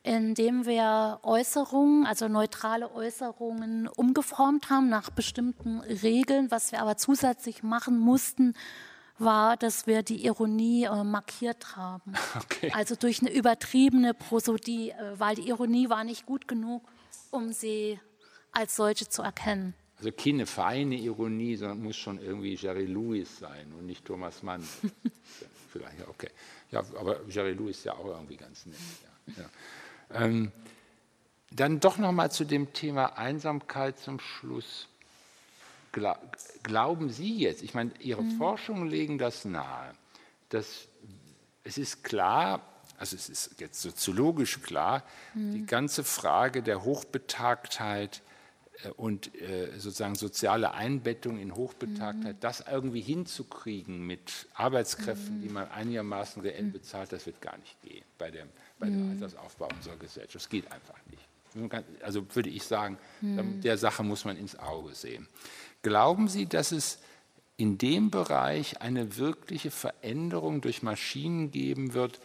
indem 0.03 0.67
wir 0.67 1.21
Äußerungen, 1.23 2.05
also 2.05 2.27
neutrale 2.27 2.93
Äußerungen 2.97 3.87
umgeformt 3.87 4.71
haben 4.71 4.89
nach 4.89 5.11
bestimmten 5.11 5.79
Regeln. 5.79 6.51
Was 6.51 6.73
wir 6.73 6.81
aber 6.81 6.97
zusätzlich 6.97 7.63
machen 7.63 7.97
mussten, 7.97 8.55
war, 9.21 9.57
dass 9.57 9.87
wir 9.87 10.03
die 10.03 10.25
Ironie 10.25 10.85
äh, 10.85 11.05
markiert 11.05 11.77
haben. 11.77 12.15
Okay. 12.43 12.73
Also 12.75 12.95
durch 12.95 13.21
eine 13.21 13.33
übertriebene 13.33 14.15
Prosodie, 14.15 14.91
äh, 14.91 15.19
weil 15.19 15.37
die 15.37 15.49
Ironie 15.49 15.89
war 15.89 16.05
nicht 16.05 16.27
gut 16.27 16.49
genug, 16.49 16.83
um 17.31 17.53
sie 17.53 17.99
als 18.53 18.77
solche 18.77 19.09
zu 19.09 19.23
erkennen. 19.23 19.75
Also 19.99 20.13
keine 20.13 20.47
feine 20.47 20.97
Ironie, 20.97 21.57
sondern 21.57 21.83
muss 21.83 21.97
schon 21.97 22.19
irgendwie 22.19 22.55
Jerry 22.55 22.87
Lewis 22.87 23.39
sein 23.39 23.73
und 23.79 23.87
nicht 23.87 24.05
Thomas 24.05 24.43
Mann. 24.43 24.67
Vielleicht, 25.73 26.09
okay. 26.09 26.31
Ja, 26.71 26.83
aber 26.99 27.21
Jerry 27.29 27.53
Lewis 27.53 27.79
ist 27.79 27.85
ja 27.85 27.95
auch 27.95 28.07
irgendwie 28.07 28.37
ganz 28.37 28.67
nett. 28.67 28.79
Ja, 29.37 29.43
ja. 29.43 30.25
Ähm, 30.25 30.53
dann 31.51 31.81
doch 31.81 31.99
noch 31.99 32.13
mal 32.13 32.31
zu 32.31 32.45
dem 32.45 32.73
Thema 32.73 33.19
Einsamkeit 33.19 33.99
zum 33.99 34.21
Schluss. 34.21 34.89
Glauben 35.93 37.11
Sie 37.11 37.39
jetzt, 37.39 37.63
ich 37.63 37.75
meine, 37.75 37.91
Ihre 38.01 38.23
mhm. 38.23 38.39
Forschungen 38.39 38.89
legen 38.89 39.19
das 39.19 39.45
nahe, 39.45 39.93
dass 40.49 40.89
es 41.65 41.79
ist 41.79 42.05
klar, 42.05 42.63
also 42.99 43.17
es 43.17 43.29
ist 43.29 43.61
jetzt 43.61 43.81
soziologisch 43.81 44.61
klar, 44.63 45.05
mhm. 45.35 45.53
die 45.53 45.67
ganze 45.67 46.05
Frage 46.05 46.63
der 46.63 46.85
Hochbetagtheit 46.85 48.23
äh, 48.85 48.89
und 48.91 49.35
äh, 49.41 49.71
sozusagen 49.79 50.15
soziale 50.15 50.75
Einbettung 50.75 51.39
in 51.39 51.55
Hochbetagtheit, 51.55 52.37
mhm. 52.37 52.41
das 52.41 52.65
irgendwie 52.71 53.01
hinzukriegen 53.01 54.07
mit 54.07 54.49
Arbeitskräften, 54.55 55.39
mhm. 55.39 55.43
die 55.43 55.49
man 55.49 55.71
einigermaßen 55.71 56.43
reell 56.43 56.65
mhm. 56.65 56.73
bezahlt, 56.73 57.13
das 57.13 57.27
wird 57.27 57.41
gar 57.41 57.57
nicht 57.59 57.81
gehen 57.83 58.05
bei 58.19 58.31
dem, 58.31 58.49
bei 58.79 58.87
dem 58.87 59.07
mhm. 59.07 59.13
Altersaufbau 59.13 59.69
unserer 59.75 59.97
Gesellschaft. 59.97 60.35
Das 60.35 60.49
geht 60.49 60.71
einfach 60.71 60.97
nicht. 61.11 61.25
Also 62.03 62.25
würde 62.37 62.49
ich 62.49 62.63
sagen, 62.63 62.97
mhm. 63.21 63.61
der 63.61 63.77
Sache 63.77 64.05
muss 64.05 64.25
man 64.25 64.37
ins 64.37 64.57
Auge 64.57 64.95
sehen. 64.95 65.27
Glauben 65.83 66.29
Sie, 66.29 66.47
dass 66.47 66.73
es 66.73 66.99
in 67.57 67.79
dem 67.79 68.11
Bereich 68.11 68.81
eine 68.81 69.17
wirkliche 69.17 69.71
Veränderung 69.71 70.61
durch 70.61 70.83
Maschinen 70.83 71.51
geben 71.51 71.95
wird, 71.95 72.21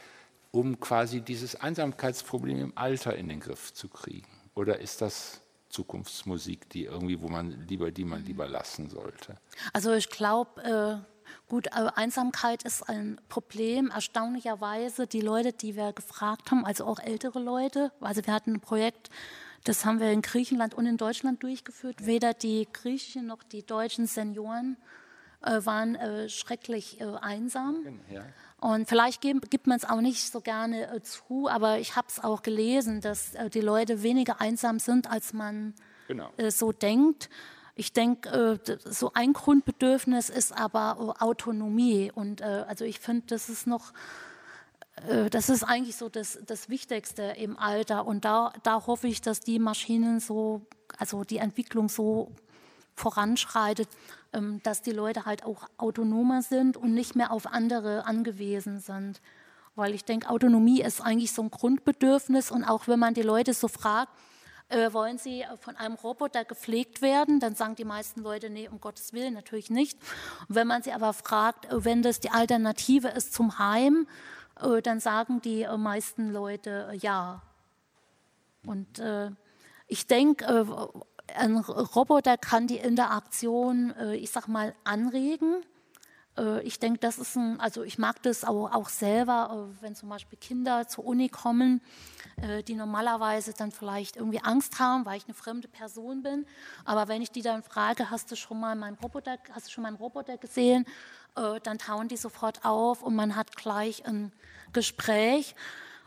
um 0.51 0.79
quasi 0.79 1.21
dieses 1.21 1.55
Einsamkeitsproblem 1.55 2.59
im 2.59 2.77
Alter 2.77 3.15
in 3.15 3.27
den 3.29 3.39
Griff 3.39 3.73
zu 3.73 3.89
kriegen? 3.89 4.27
Oder 4.55 4.79
ist 4.79 5.01
das 5.01 5.41
Zukunftsmusik, 5.69 6.69
die 6.69 6.85
irgendwie, 6.85 7.21
wo 7.21 7.27
man 7.27 7.65
lieber, 7.67 7.91
die 7.91 8.05
man 8.05 8.23
lieber 8.23 8.47
lassen 8.47 8.89
sollte? 8.89 9.35
Also 9.73 9.93
ich 9.93 10.09
glaube, 10.09 11.03
äh 11.03 11.15
Gut, 11.47 11.71
Einsamkeit 11.73 12.63
ist 12.63 12.87
ein 12.89 13.19
Problem. 13.29 13.91
Erstaunlicherweise 13.91 15.07
die 15.07 15.21
Leute, 15.21 15.53
die 15.53 15.75
wir 15.75 15.93
gefragt 15.93 16.51
haben, 16.51 16.65
also 16.65 16.85
auch 16.85 16.99
ältere 16.99 17.39
Leute, 17.39 17.91
also 17.99 18.25
wir 18.25 18.33
hatten 18.33 18.53
ein 18.53 18.61
Projekt, 18.61 19.09
das 19.65 19.83
haben 19.83 19.99
wir 19.99 20.11
in 20.11 20.21
Griechenland 20.21 20.73
und 20.73 20.85
in 20.85 20.97
Deutschland 20.97 21.43
durchgeführt. 21.43 22.05
Weder 22.05 22.33
die 22.33 22.67
griechischen 22.71 23.25
noch 23.25 23.43
die 23.43 23.65
deutschen 23.65 24.07
Senioren 24.07 24.77
äh, 25.41 25.65
waren 25.65 25.95
äh, 25.95 26.29
schrecklich 26.29 27.01
äh, 27.01 27.05
einsam. 27.21 27.99
Ja. 28.09 28.23
Und 28.59 28.87
vielleicht 28.87 29.21
gibt, 29.21 29.51
gibt 29.51 29.67
man 29.67 29.77
es 29.77 29.85
auch 29.85 30.01
nicht 30.01 30.31
so 30.31 30.39
gerne 30.39 30.87
äh, 30.87 31.01
zu, 31.01 31.49
aber 31.49 31.79
ich 31.79 31.95
habe 31.95 32.07
es 32.07 32.23
auch 32.23 32.41
gelesen, 32.41 33.01
dass 33.01 33.33
äh, 33.35 33.49
die 33.49 33.61
Leute 33.61 34.03
weniger 34.03 34.39
einsam 34.39 34.79
sind, 34.79 35.09
als 35.09 35.33
man 35.33 35.73
genau. 36.07 36.29
Äh, 36.37 36.51
so 36.51 36.71
denkt. 36.71 37.29
Ich 37.75 37.91
denke, 37.91 38.57
so 38.85 39.11
ein 39.13 39.33
Grundbedürfnis 39.33 40.29
ist 40.29 40.57
aber 40.57 41.17
Autonomie. 41.19 42.09
Und 42.09 42.41
also 42.41 42.85
ich 42.85 43.01
finde, 43.01 43.23
das 43.27 43.49
ist 43.49 43.67
noch 43.67 43.91
das 45.29 45.49
ist 45.49 45.63
eigentlich 45.63 45.97
so 45.97 46.09
das, 46.09 46.39
das 46.45 46.69
Wichtigste 46.69 47.23
im 47.23 47.57
Alter. 47.57 48.05
Und 48.05 48.25
da, 48.25 48.53
da 48.63 48.87
hoffe 48.87 49.07
ich, 49.07 49.21
dass 49.21 49.41
die 49.41 49.59
Maschinen 49.59 50.19
so, 50.19 50.61
also 50.97 51.23
die 51.23 51.37
Entwicklung 51.37 51.89
so 51.89 52.31
voranschreitet, 52.95 53.89
ähm, 54.33 54.61
dass 54.63 54.81
die 54.81 54.91
Leute 54.91 55.25
halt 55.25 55.43
auch 55.43 55.67
autonomer 55.77 56.41
sind 56.41 56.77
und 56.77 56.93
nicht 56.93 57.15
mehr 57.15 57.31
auf 57.31 57.47
andere 57.47 58.05
angewiesen 58.05 58.79
sind. 58.79 59.21
Weil 59.75 59.93
ich 59.93 60.05
denke, 60.05 60.29
Autonomie 60.29 60.81
ist 60.81 61.01
eigentlich 61.01 61.33
so 61.33 61.41
ein 61.41 61.51
Grundbedürfnis 61.51 62.49
und 62.49 62.63
auch 62.63 62.87
wenn 62.87 62.99
man 62.99 63.13
die 63.13 63.21
Leute 63.21 63.53
so 63.53 63.67
fragt, 63.67 64.11
äh, 64.69 64.93
wollen 64.93 65.17
sie 65.17 65.43
von 65.59 65.75
einem 65.75 65.95
Roboter 65.95 66.45
gepflegt 66.45 67.01
werden, 67.01 67.41
dann 67.41 67.55
sagen 67.55 67.75
die 67.75 67.83
meisten 67.83 68.21
Leute, 68.21 68.49
nee, 68.49 68.69
um 68.69 68.79
Gottes 68.79 69.11
Willen 69.11 69.33
natürlich 69.33 69.69
nicht. 69.69 69.99
Und 70.47 70.55
wenn 70.55 70.67
man 70.67 70.81
sie 70.81 70.93
aber 70.93 71.11
fragt, 71.11 71.65
äh, 71.65 71.83
wenn 71.83 72.01
das 72.01 72.21
die 72.21 72.31
Alternative 72.31 73.09
ist 73.09 73.33
zum 73.33 73.59
Heim, 73.59 74.07
äh, 74.07 74.34
dann 74.83 74.99
sagen 74.99 75.41
die 75.41 75.63
äh, 75.63 75.77
meisten 75.77 76.31
Leute 76.31 76.89
äh, 76.91 76.97
ja. 76.97 77.41
Und 78.65 78.99
äh, 78.99 79.31
ich 79.87 80.07
denke, 80.07 80.91
ein 81.35 81.57
Roboter 81.57 82.37
kann 82.37 82.67
die 82.67 82.77
Interaktion, 82.77 83.93
äh, 83.99 84.15
ich 84.15 84.31
sag 84.31 84.47
mal, 84.47 84.73
anregen. 84.83 85.63
Äh, 86.37 86.61
ich 86.63 86.79
denke, 86.79 86.99
das 86.99 87.17
ist 87.17 87.35
ein, 87.35 87.59
also 87.59 87.83
ich 87.83 87.97
mag 87.97 88.21
das 88.23 88.43
auch, 88.43 88.71
auch 88.71 88.89
selber, 88.89 89.69
äh, 89.71 89.83
wenn 89.83 89.95
zum 89.95 90.09
Beispiel 90.09 90.37
Kinder 90.39 90.87
zur 90.87 91.05
Uni 91.05 91.29
kommen, 91.29 91.81
die 92.67 92.75
normalerweise 92.75 93.53
dann 93.53 93.71
vielleicht 93.71 94.17
irgendwie 94.17 94.41
Angst 94.41 94.79
haben, 94.79 95.05
weil 95.05 95.17
ich 95.17 95.25
eine 95.25 95.33
fremde 95.33 95.67
Person 95.67 96.21
bin. 96.21 96.45
Aber 96.83 97.07
wenn 97.07 97.21
ich 97.21 97.31
die 97.31 97.41
dann 97.41 97.63
frage, 97.63 98.09
hast 98.09 98.31
du 98.31 98.35
schon 98.35 98.59
mal 98.59 98.75
meinen 98.75 98.95
Roboter, 98.95 99.37
hast 99.51 99.67
du 99.67 99.71
schon 99.71 99.83
meinen 99.83 99.95
Roboter 99.95 100.37
gesehen, 100.37 100.85
dann 101.33 101.77
tauen 101.77 102.07
die 102.07 102.17
sofort 102.17 102.65
auf 102.65 103.03
und 103.03 103.15
man 103.15 103.35
hat 103.35 103.55
gleich 103.55 104.05
ein 104.05 104.31
Gespräch. 104.73 105.55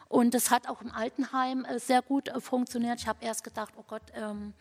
Und 0.08 0.34
das 0.34 0.50
hat 0.50 0.68
auch 0.68 0.80
im 0.80 0.92
Altenheim 0.92 1.66
sehr 1.76 2.02
gut 2.02 2.30
funktioniert. 2.38 3.00
Ich 3.00 3.08
habe 3.08 3.24
erst 3.24 3.44
gedacht, 3.44 3.72
oh 3.76 3.84
Gott, 3.86 4.02
ähm, 4.14 4.54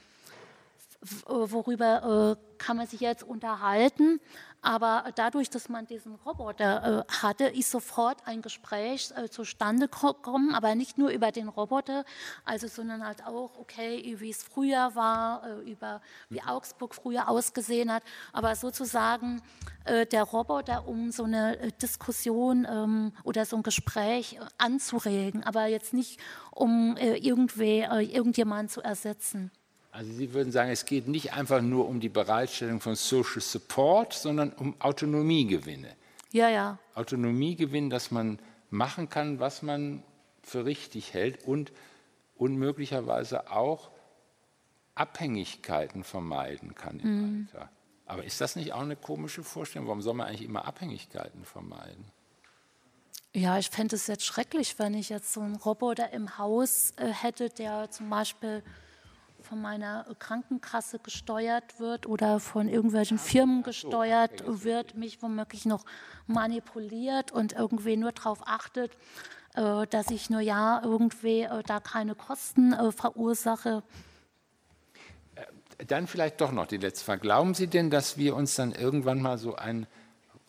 worüber 1.25 2.37
äh, 2.37 2.57
kann 2.57 2.77
man 2.77 2.87
sich 2.87 2.99
jetzt 2.99 3.23
unterhalten. 3.23 4.19
Aber 4.67 5.05
dadurch, 5.15 5.49
dass 5.49 5.69
man 5.69 5.87
diesen 5.87 6.15
Roboter 6.15 7.05
äh, 7.07 7.13
hatte, 7.21 7.45
ist 7.45 7.71
sofort 7.71 8.27
ein 8.27 8.41
Gespräch 8.41 9.11
äh, 9.15 9.29
zustande 9.29 9.87
gekommen, 9.87 10.53
aber 10.53 10.75
nicht 10.75 10.97
nur 10.97 11.09
über 11.09 11.31
den 11.31 11.47
Roboter, 11.47 12.03
also, 12.43 12.67
sondern 12.67 13.07
halt 13.07 13.25
auch, 13.25 13.57
okay, 13.57 14.17
wie 14.19 14.29
es 14.29 14.43
früher 14.43 14.93
war, 14.93 15.47
äh, 15.47 15.71
über 15.71 16.01
wie 16.27 16.41
mhm. 16.41 16.49
Augsburg 16.49 16.95
früher 16.95 17.29
ausgesehen 17.29 17.93
hat, 17.93 18.03
aber 18.33 18.57
sozusagen 18.57 19.41
äh, 19.85 20.05
der 20.05 20.23
Roboter, 20.23 20.85
um 20.85 21.13
so 21.13 21.23
eine 21.23 21.57
äh, 21.59 21.71
Diskussion 21.71 22.67
ähm, 22.69 23.13
oder 23.23 23.45
so 23.45 23.55
ein 23.55 23.63
Gespräch 23.63 24.37
anzuregen, 24.57 25.45
aber 25.45 25.67
jetzt 25.67 25.93
nicht, 25.93 26.19
um 26.51 26.97
irgendwie, 26.97 27.79
irgendjemanden 27.79 28.67
zu 28.67 28.81
ersetzen. 28.81 29.49
Also 29.97 30.13
Sie 30.13 30.31
würden 30.31 30.51
sagen, 30.51 30.69
es 30.69 30.85
geht 30.85 31.07
nicht 31.07 31.33
einfach 31.33 31.59
nur 31.59 31.87
um 31.87 31.99
die 31.99 32.07
Bereitstellung 32.07 32.81
von 32.81 32.93
Social 32.93 33.41
Support, 33.41 34.13
sondern 34.13 34.53
um 34.53 34.79
Autonomiegewinne. 34.79 35.95
Ja, 36.31 36.49
ja. 36.49 36.77
Autonomiegewinn, 36.93 37.89
dass 37.89 38.11
man 38.11 38.37
machen 38.69 39.09
kann, 39.09 39.39
was 39.39 39.63
man 39.63 40.03
für 40.43 40.65
richtig 40.65 41.15
hält 41.15 41.47
und, 41.47 41.71
und 42.35 42.57
möglicherweise 42.57 43.49
auch 43.49 43.89
Abhängigkeiten 44.93 46.03
vermeiden 46.03 46.75
kann 46.75 46.99
im 46.99 47.09
mhm. 47.09 47.47
Alter. 47.51 47.71
Aber 48.05 48.23
ist 48.23 48.39
das 48.39 48.55
nicht 48.55 48.73
auch 48.73 48.81
eine 48.81 48.97
komische 48.97 49.43
Vorstellung? 49.43 49.87
Warum 49.87 50.03
soll 50.03 50.13
man 50.13 50.27
eigentlich 50.27 50.47
immer 50.47 50.65
Abhängigkeiten 50.65 51.43
vermeiden? 51.43 52.05
Ja, 53.33 53.57
ich 53.57 53.71
fände 53.71 53.95
es 53.95 54.05
jetzt 54.05 54.25
schrecklich, 54.25 54.77
wenn 54.77 54.93
ich 54.93 55.09
jetzt 55.09 55.33
so 55.33 55.41
einen 55.41 55.55
Roboter 55.55 56.13
im 56.13 56.37
Haus 56.37 56.93
äh, 56.97 57.07
hätte, 57.07 57.49
der 57.49 57.89
zum 57.89 58.11
Beispiel 58.11 58.61
von 59.47 59.61
meiner 59.61 60.05
Krankenkasse 60.19 60.99
gesteuert 60.99 61.79
wird 61.79 62.05
oder 62.05 62.39
von 62.39 62.67
irgendwelchen 62.67 63.17
Firmen 63.17 63.63
gesteuert 63.63 64.43
wird, 64.45 64.95
mich 64.95 65.21
womöglich 65.21 65.65
noch 65.65 65.85
manipuliert 66.27 67.31
und 67.31 67.53
irgendwie 67.53 67.95
nur 67.95 68.11
darauf 68.11 68.39
achtet, 68.45 68.91
äh, 69.55 69.87
dass 69.87 70.11
ich 70.11 70.29
nur 70.29 70.41
ja 70.41 70.81
irgendwie 70.83 71.41
äh, 71.41 71.63
da 71.63 71.79
keine 71.79 72.15
Kosten 72.15 72.73
äh, 72.73 72.91
verursache. 72.91 73.83
Dann 75.87 76.07
vielleicht 76.07 76.41
doch 76.41 76.51
noch 76.51 76.67
die 76.67 76.77
letzte 76.77 77.05
Frage. 77.05 77.21
Glauben 77.21 77.53
Sie 77.53 77.67
denn, 77.67 77.89
dass 77.89 78.17
wir 78.17 78.35
uns 78.35 78.55
dann 78.55 78.73
irgendwann 78.73 79.21
mal 79.21 79.37
so 79.37 79.55
einen 79.55 79.87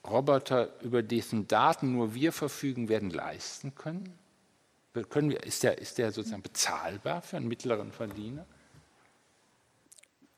Roboter, 0.08 0.68
über 0.82 1.02
dessen 1.02 1.46
Daten 1.46 1.92
nur 1.92 2.14
wir 2.14 2.32
verfügen 2.32 2.88
werden, 2.88 3.10
leisten 3.10 3.74
können? 3.74 4.18
können 5.10 5.30
wir, 5.30 5.44
ist, 5.44 5.62
der, 5.62 5.78
ist 5.78 5.98
der 5.98 6.10
sozusagen 6.10 6.42
bezahlbar 6.42 7.22
für 7.22 7.36
einen 7.36 7.46
mittleren 7.46 7.92
Verdiener? 7.92 8.46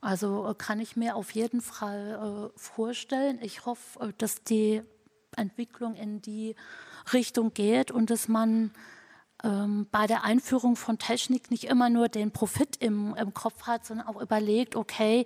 Also 0.01 0.49
äh, 0.49 0.55
kann 0.55 0.81
ich 0.81 0.97
mir 0.97 1.17
auf 1.17 1.33
jeden 1.33 1.61
Fall 1.61 2.51
äh, 2.55 2.59
vorstellen. 2.59 3.39
Ich 3.43 3.67
hoffe, 3.67 4.09
äh, 4.09 4.13
dass 4.19 4.43
die 4.43 4.83
Entwicklung 5.37 5.95
in 5.95 6.21
die 6.23 6.57
Richtung 7.13 7.53
geht 7.55 7.91
und 7.91 8.11
dass 8.11 8.29
man 8.29 8.73
ähm, 9.45 9.87
bei 9.91 10.07
der 10.07 10.25
Einführung 10.25 10.77
von 10.77 10.99
Technik 10.99 11.51
nicht 11.51 11.65
immer 11.65 11.89
nur 11.89 12.09
den 12.09 12.31
Profit 12.31 12.77
im, 12.77 13.15
im 13.15 13.33
Kopf 13.35 13.67
hat, 13.67 13.87
sondern 13.87 14.07
auch 14.07 14.21
überlegt, 14.21 14.77
okay, 14.77 15.25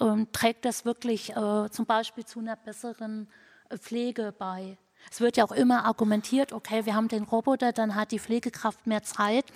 ähm, 0.00 0.28
trägt 0.32 0.64
das 0.64 0.84
wirklich 0.84 1.30
äh, 1.30 1.70
zum 1.70 1.86
Beispiel 1.86 2.24
zu 2.24 2.40
einer 2.40 2.56
besseren 2.56 3.28
äh, 3.68 3.78
Pflege 3.78 4.34
bei? 4.36 4.78
Es 5.10 5.20
wird 5.20 5.36
ja 5.36 5.44
auch 5.44 5.52
immer 5.52 5.84
argumentiert, 5.84 6.52
okay, 6.52 6.84
wir 6.84 6.94
haben 6.94 7.08
den 7.08 7.22
Roboter, 7.22 7.72
dann 7.72 7.94
hat 7.94 8.12
die 8.12 8.18
Pflegekraft 8.18 8.86
mehr 8.86 9.02
Zeit 9.02 9.46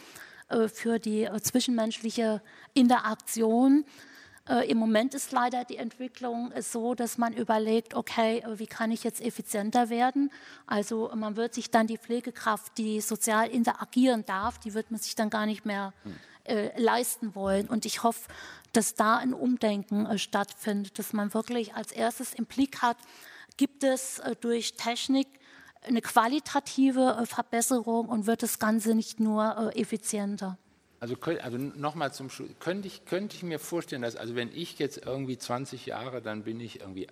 äh, 0.49 0.69
für 0.69 0.99
die 0.99 1.29
zwischenmenschliche 1.41 2.43
Interaktion. 2.75 3.85
Äh, 4.49 4.69
Im 4.71 4.79
Moment 4.79 5.15
ist 5.15 5.31
leider 5.31 5.65
die 5.65 5.77
Entwicklung 5.77 6.53
so, 6.61 6.95
dass 6.95 7.17
man 7.17 7.33
überlegt, 7.33 7.95
okay, 7.95 8.39
äh, 8.39 8.59
wie 8.59 8.67
kann 8.67 8.91
ich 8.91 9.05
jetzt 9.05 9.21
effizienter 9.21 9.89
werden? 9.89 10.31
Also 10.67 11.11
man 11.15 11.37
wird 11.37 11.55
sich 11.55 11.71
dann 11.71 11.87
die 11.87 11.99
Pflegekraft, 11.99 12.77
die 12.77 13.01
sozial 13.01 13.49
interagieren 13.49 14.25
darf, 14.27 14.59
die 14.59 14.75
wird 14.75 14.91
man 14.91 15.01
sich 15.01 15.15
dann 15.15 15.31
gar 15.31 15.47
nicht 15.47 15.65
mehr 15.65 15.93
äh, 16.45 16.71
leisten 16.81 17.37
wollen. 17.37 17.69
Und 17.69 17.87
ich 17.87 18.03
hoffe, 18.03 18.29
dass 18.73 18.95
da 18.95 19.17
ein 19.19 19.33
Umdenken 19.33 20.07
äh, 20.07 20.19
stattfindet, 20.19 20.99
dass 20.99 21.13
man 21.13 21.33
wirklich 21.35 21.75
als 21.75 21.93
erstes 21.93 22.35
im 22.35 22.47
Blick 22.47 22.83
hat, 22.83 22.97
gibt 23.57 23.85
es 23.85 24.19
äh, 24.19 24.35
durch 24.41 24.75
Technik 24.75 25.29
eine 25.83 26.01
qualitative 26.01 27.19
äh, 27.21 27.27
Verbesserung 27.27 28.09
und 28.09 28.27
wird 28.27 28.43
das 28.43 28.59
Ganze 28.59 28.97
nicht 28.97 29.21
nur 29.21 29.73
effizienter. 29.77 30.59
Also, 31.03 31.17
also 31.21 31.59
nochmal 31.59 32.13
zum 32.13 32.31
Schluss, 32.31 32.49
könnte 32.61 32.87
ich, 32.87 33.05
könnte 33.07 33.35
ich 33.35 33.43
mir 33.43 33.59
vorstellen, 33.59 34.03
dass, 34.03 34.15
also 34.15 34.37
wenn 34.37 34.55
ich 34.55 34.79
jetzt 34.79 35.05
irgendwie 35.05 35.37
20 35.37 35.87
Jahre, 35.87 36.23
dann 36.23 36.45
bin 36.45 36.61
ich 36.61 36.79
irgendwie, 36.79 37.09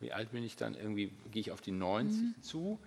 wie 0.00 0.12
alt 0.12 0.32
bin 0.32 0.44
ich 0.44 0.56
dann, 0.56 0.74
irgendwie 0.74 1.10
gehe 1.30 1.40
ich 1.40 1.50
auf 1.50 1.62
die 1.62 1.72
90 1.72 2.20
mhm. 2.20 2.42
zu, 2.42 2.78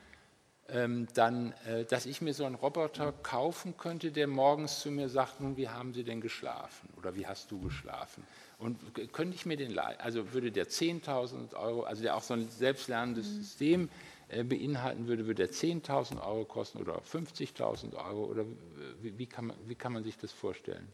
ähm, 0.70 1.08
dann, 1.16 1.54
äh, 1.66 1.86
dass 1.86 2.06
ich 2.06 2.22
mir 2.22 2.36
so 2.36 2.46
einen 2.46 2.54
Roboter 2.54 3.12
kaufen 3.12 3.76
könnte, 3.76 4.12
der 4.12 4.28
morgens 4.28 4.82
zu 4.82 4.92
mir 4.92 5.10
sagt, 5.10 5.42
nun, 5.42 5.58
wie 5.58 5.68
haben 5.68 5.96
Sie 5.96 6.04
denn 6.04 6.22
geschlafen 6.22 6.90
oder 6.96 7.16
wie 7.16 7.26
hast 7.26 7.50
du 7.50 7.60
geschlafen? 7.60 8.24
Und 8.60 8.78
könnte 9.14 9.34
ich 9.34 9.48
mir 9.48 9.58
den, 9.58 9.76
also 9.80 10.32
würde 10.32 10.52
der 10.52 10.68
10.000 10.68 11.56
Euro, 11.56 11.86
also 11.86 12.04
der 12.04 12.16
auch 12.16 12.22
so 12.22 12.36
ein 12.36 12.48
selbstlernendes 12.50 13.28
mhm. 13.28 13.38
System 13.38 13.90
beinhalten 14.28 15.08
würde, 15.08 15.28
würde 15.28 15.44
er 15.44 15.50
10.000 15.50 16.22
Euro 16.22 16.46
kosten 16.46 16.80
oder 16.80 17.00
50.000 17.00 17.96
Euro? 17.96 18.26
Oder 18.26 18.46
wie, 19.02 19.18
wie, 19.18 19.26
kann 19.28 19.48
man, 19.48 19.58
wie 19.66 19.76
kann 19.76 19.94
man 19.94 20.04
sich 20.04 20.18
das 20.18 20.32
vorstellen? 20.32 20.88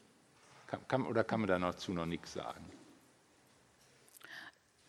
Kann, 0.67 0.87
kann, 0.87 1.05
oder 1.05 1.23
kann 1.23 1.41
man 1.41 1.61
dazu 1.61 1.93
noch 1.93 2.05
nichts 2.05 2.33
sagen? 2.33 2.65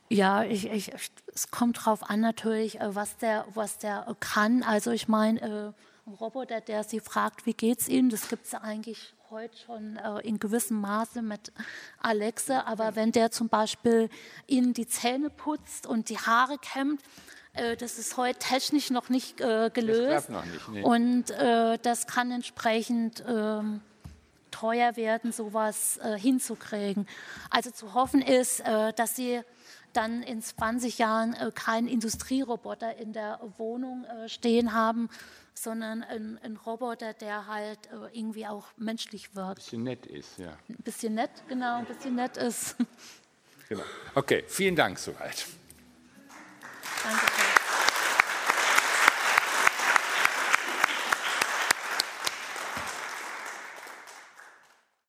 Ja, 0.09 0.45
ich, 0.45 0.67
ich, 0.67 0.93
es 1.33 1.51
kommt 1.51 1.79
darauf 1.79 2.09
an 2.11 2.21
natürlich, 2.21 2.81
äh, 2.81 2.95
was 2.95 3.17
der, 3.17 3.47
was 3.55 3.79
der 3.79 4.15
kann. 4.21 4.63
Also 4.63 4.91
ich 4.91 5.09
meine, 5.09 5.41
äh, 5.41 5.73
ein 6.05 6.15
Roboter, 6.15 6.61
der 6.61 6.83
Sie 6.85 7.01
fragt, 7.01 7.47
wie 7.47 7.55
geht 7.55 7.81
es 7.81 7.89
Ihnen, 7.89 8.11
das 8.11 8.29
gibt 8.29 8.47
es 8.47 8.53
ja 8.53 8.61
eigentlich 8.61 9.15
heute 9.31 9.57
schon 9.57 9.97
in 10.25 10.39
gewissem 10.39 10.81
Maße 10.81 11.23
mit 11.23 11.53
Alexa. 11.99 12.65
Aber 12.65 12.97
wenn 12.97 13.13
der 13.13 13.31
zum 13.31 13.49
Beispiel 13.49 14.11
Ihnen 14.47 14.75
die 14.75 14.87
Zähne 14.87 15.31
putzt 15.31 15.87
und 15.87 16.11
die 16.11 16.19
Haare 16.19 16.59
kämmt, 16.59 17.01
äh, 17.01 17.42
das 17.55 17.99
ist 17.99 18.17
heute 18.17 18.39
technisch 18.39 18.91
noch 18.91 19.09
nicht 19.09 19.41
äh, 19.41 19.71
gelöst. 19.73 20.11
Das 20.11 20.29
noch 20.31 20.45
nicht, 20.45 20.69
nee. 20.69 20.83
Und 20.83 21.31
äh, 21.31 21.79
das 21.83 22.07
kann 22.07 22.31
entsprechend 22.31 23.23
ähm, 23.29 23.83
teuer 24.51 24.97
werden, 24.97 25.33
sowas 25.33 25.99
äh, 25.99 26.19
hinzukriegen. 26.19 27.09
Also 27.51 27.71
zu 27.71 27.95
hoffen 27.95 28.23
ist, 28.23 28.61
äh, 28.61 28.93
dass 28.93 29.17
sie 29.17 29.41
dann 29.93 30.23
in 30.23 30.41
20 30.41 30.99
Jahren 30.99 31.35
äh, 31.35 31.51
keinen 31.55 31.89
Industrieroboter 31.89 32.97
in 32.97 33.13
der 33.13 33.41
Wohnung 33.59 34.07
stehen 34.27 34.73
haben, 34.73 35.11
sondern 35.55 36.03
ein, 36.03 36.39
ein, 36.43 36.57
Roboter, 36.57 37.13
der 37.13 37.47
halt 37.47 37.79
irgendwie 38.15 38.47
auch 38.47 38.69
menschlich 38.79 39.35
wirkt. 39.35 39.51
Ein 39.51 39.55
bisschen 39.57 39.83
nett 39.83 40.07
ist, 40.07 40.39
ja. 40.39 40.57
Ein 40.69 40.77
bisschen 40.83 41.15
nett, 41.15 41.31
genau, 41.49 41.77
ein 41.77 41.85
bisschen 41.85 42.15
nett 42.15 42.37
ist. 42.37 42.77
Genau. 43.69 43.85
Okay, 44.15 44.45
vielen 44.49 44.77
Dank 44.77 44.99
soweit. 44.99 45.47
Danke. 47.03 47.52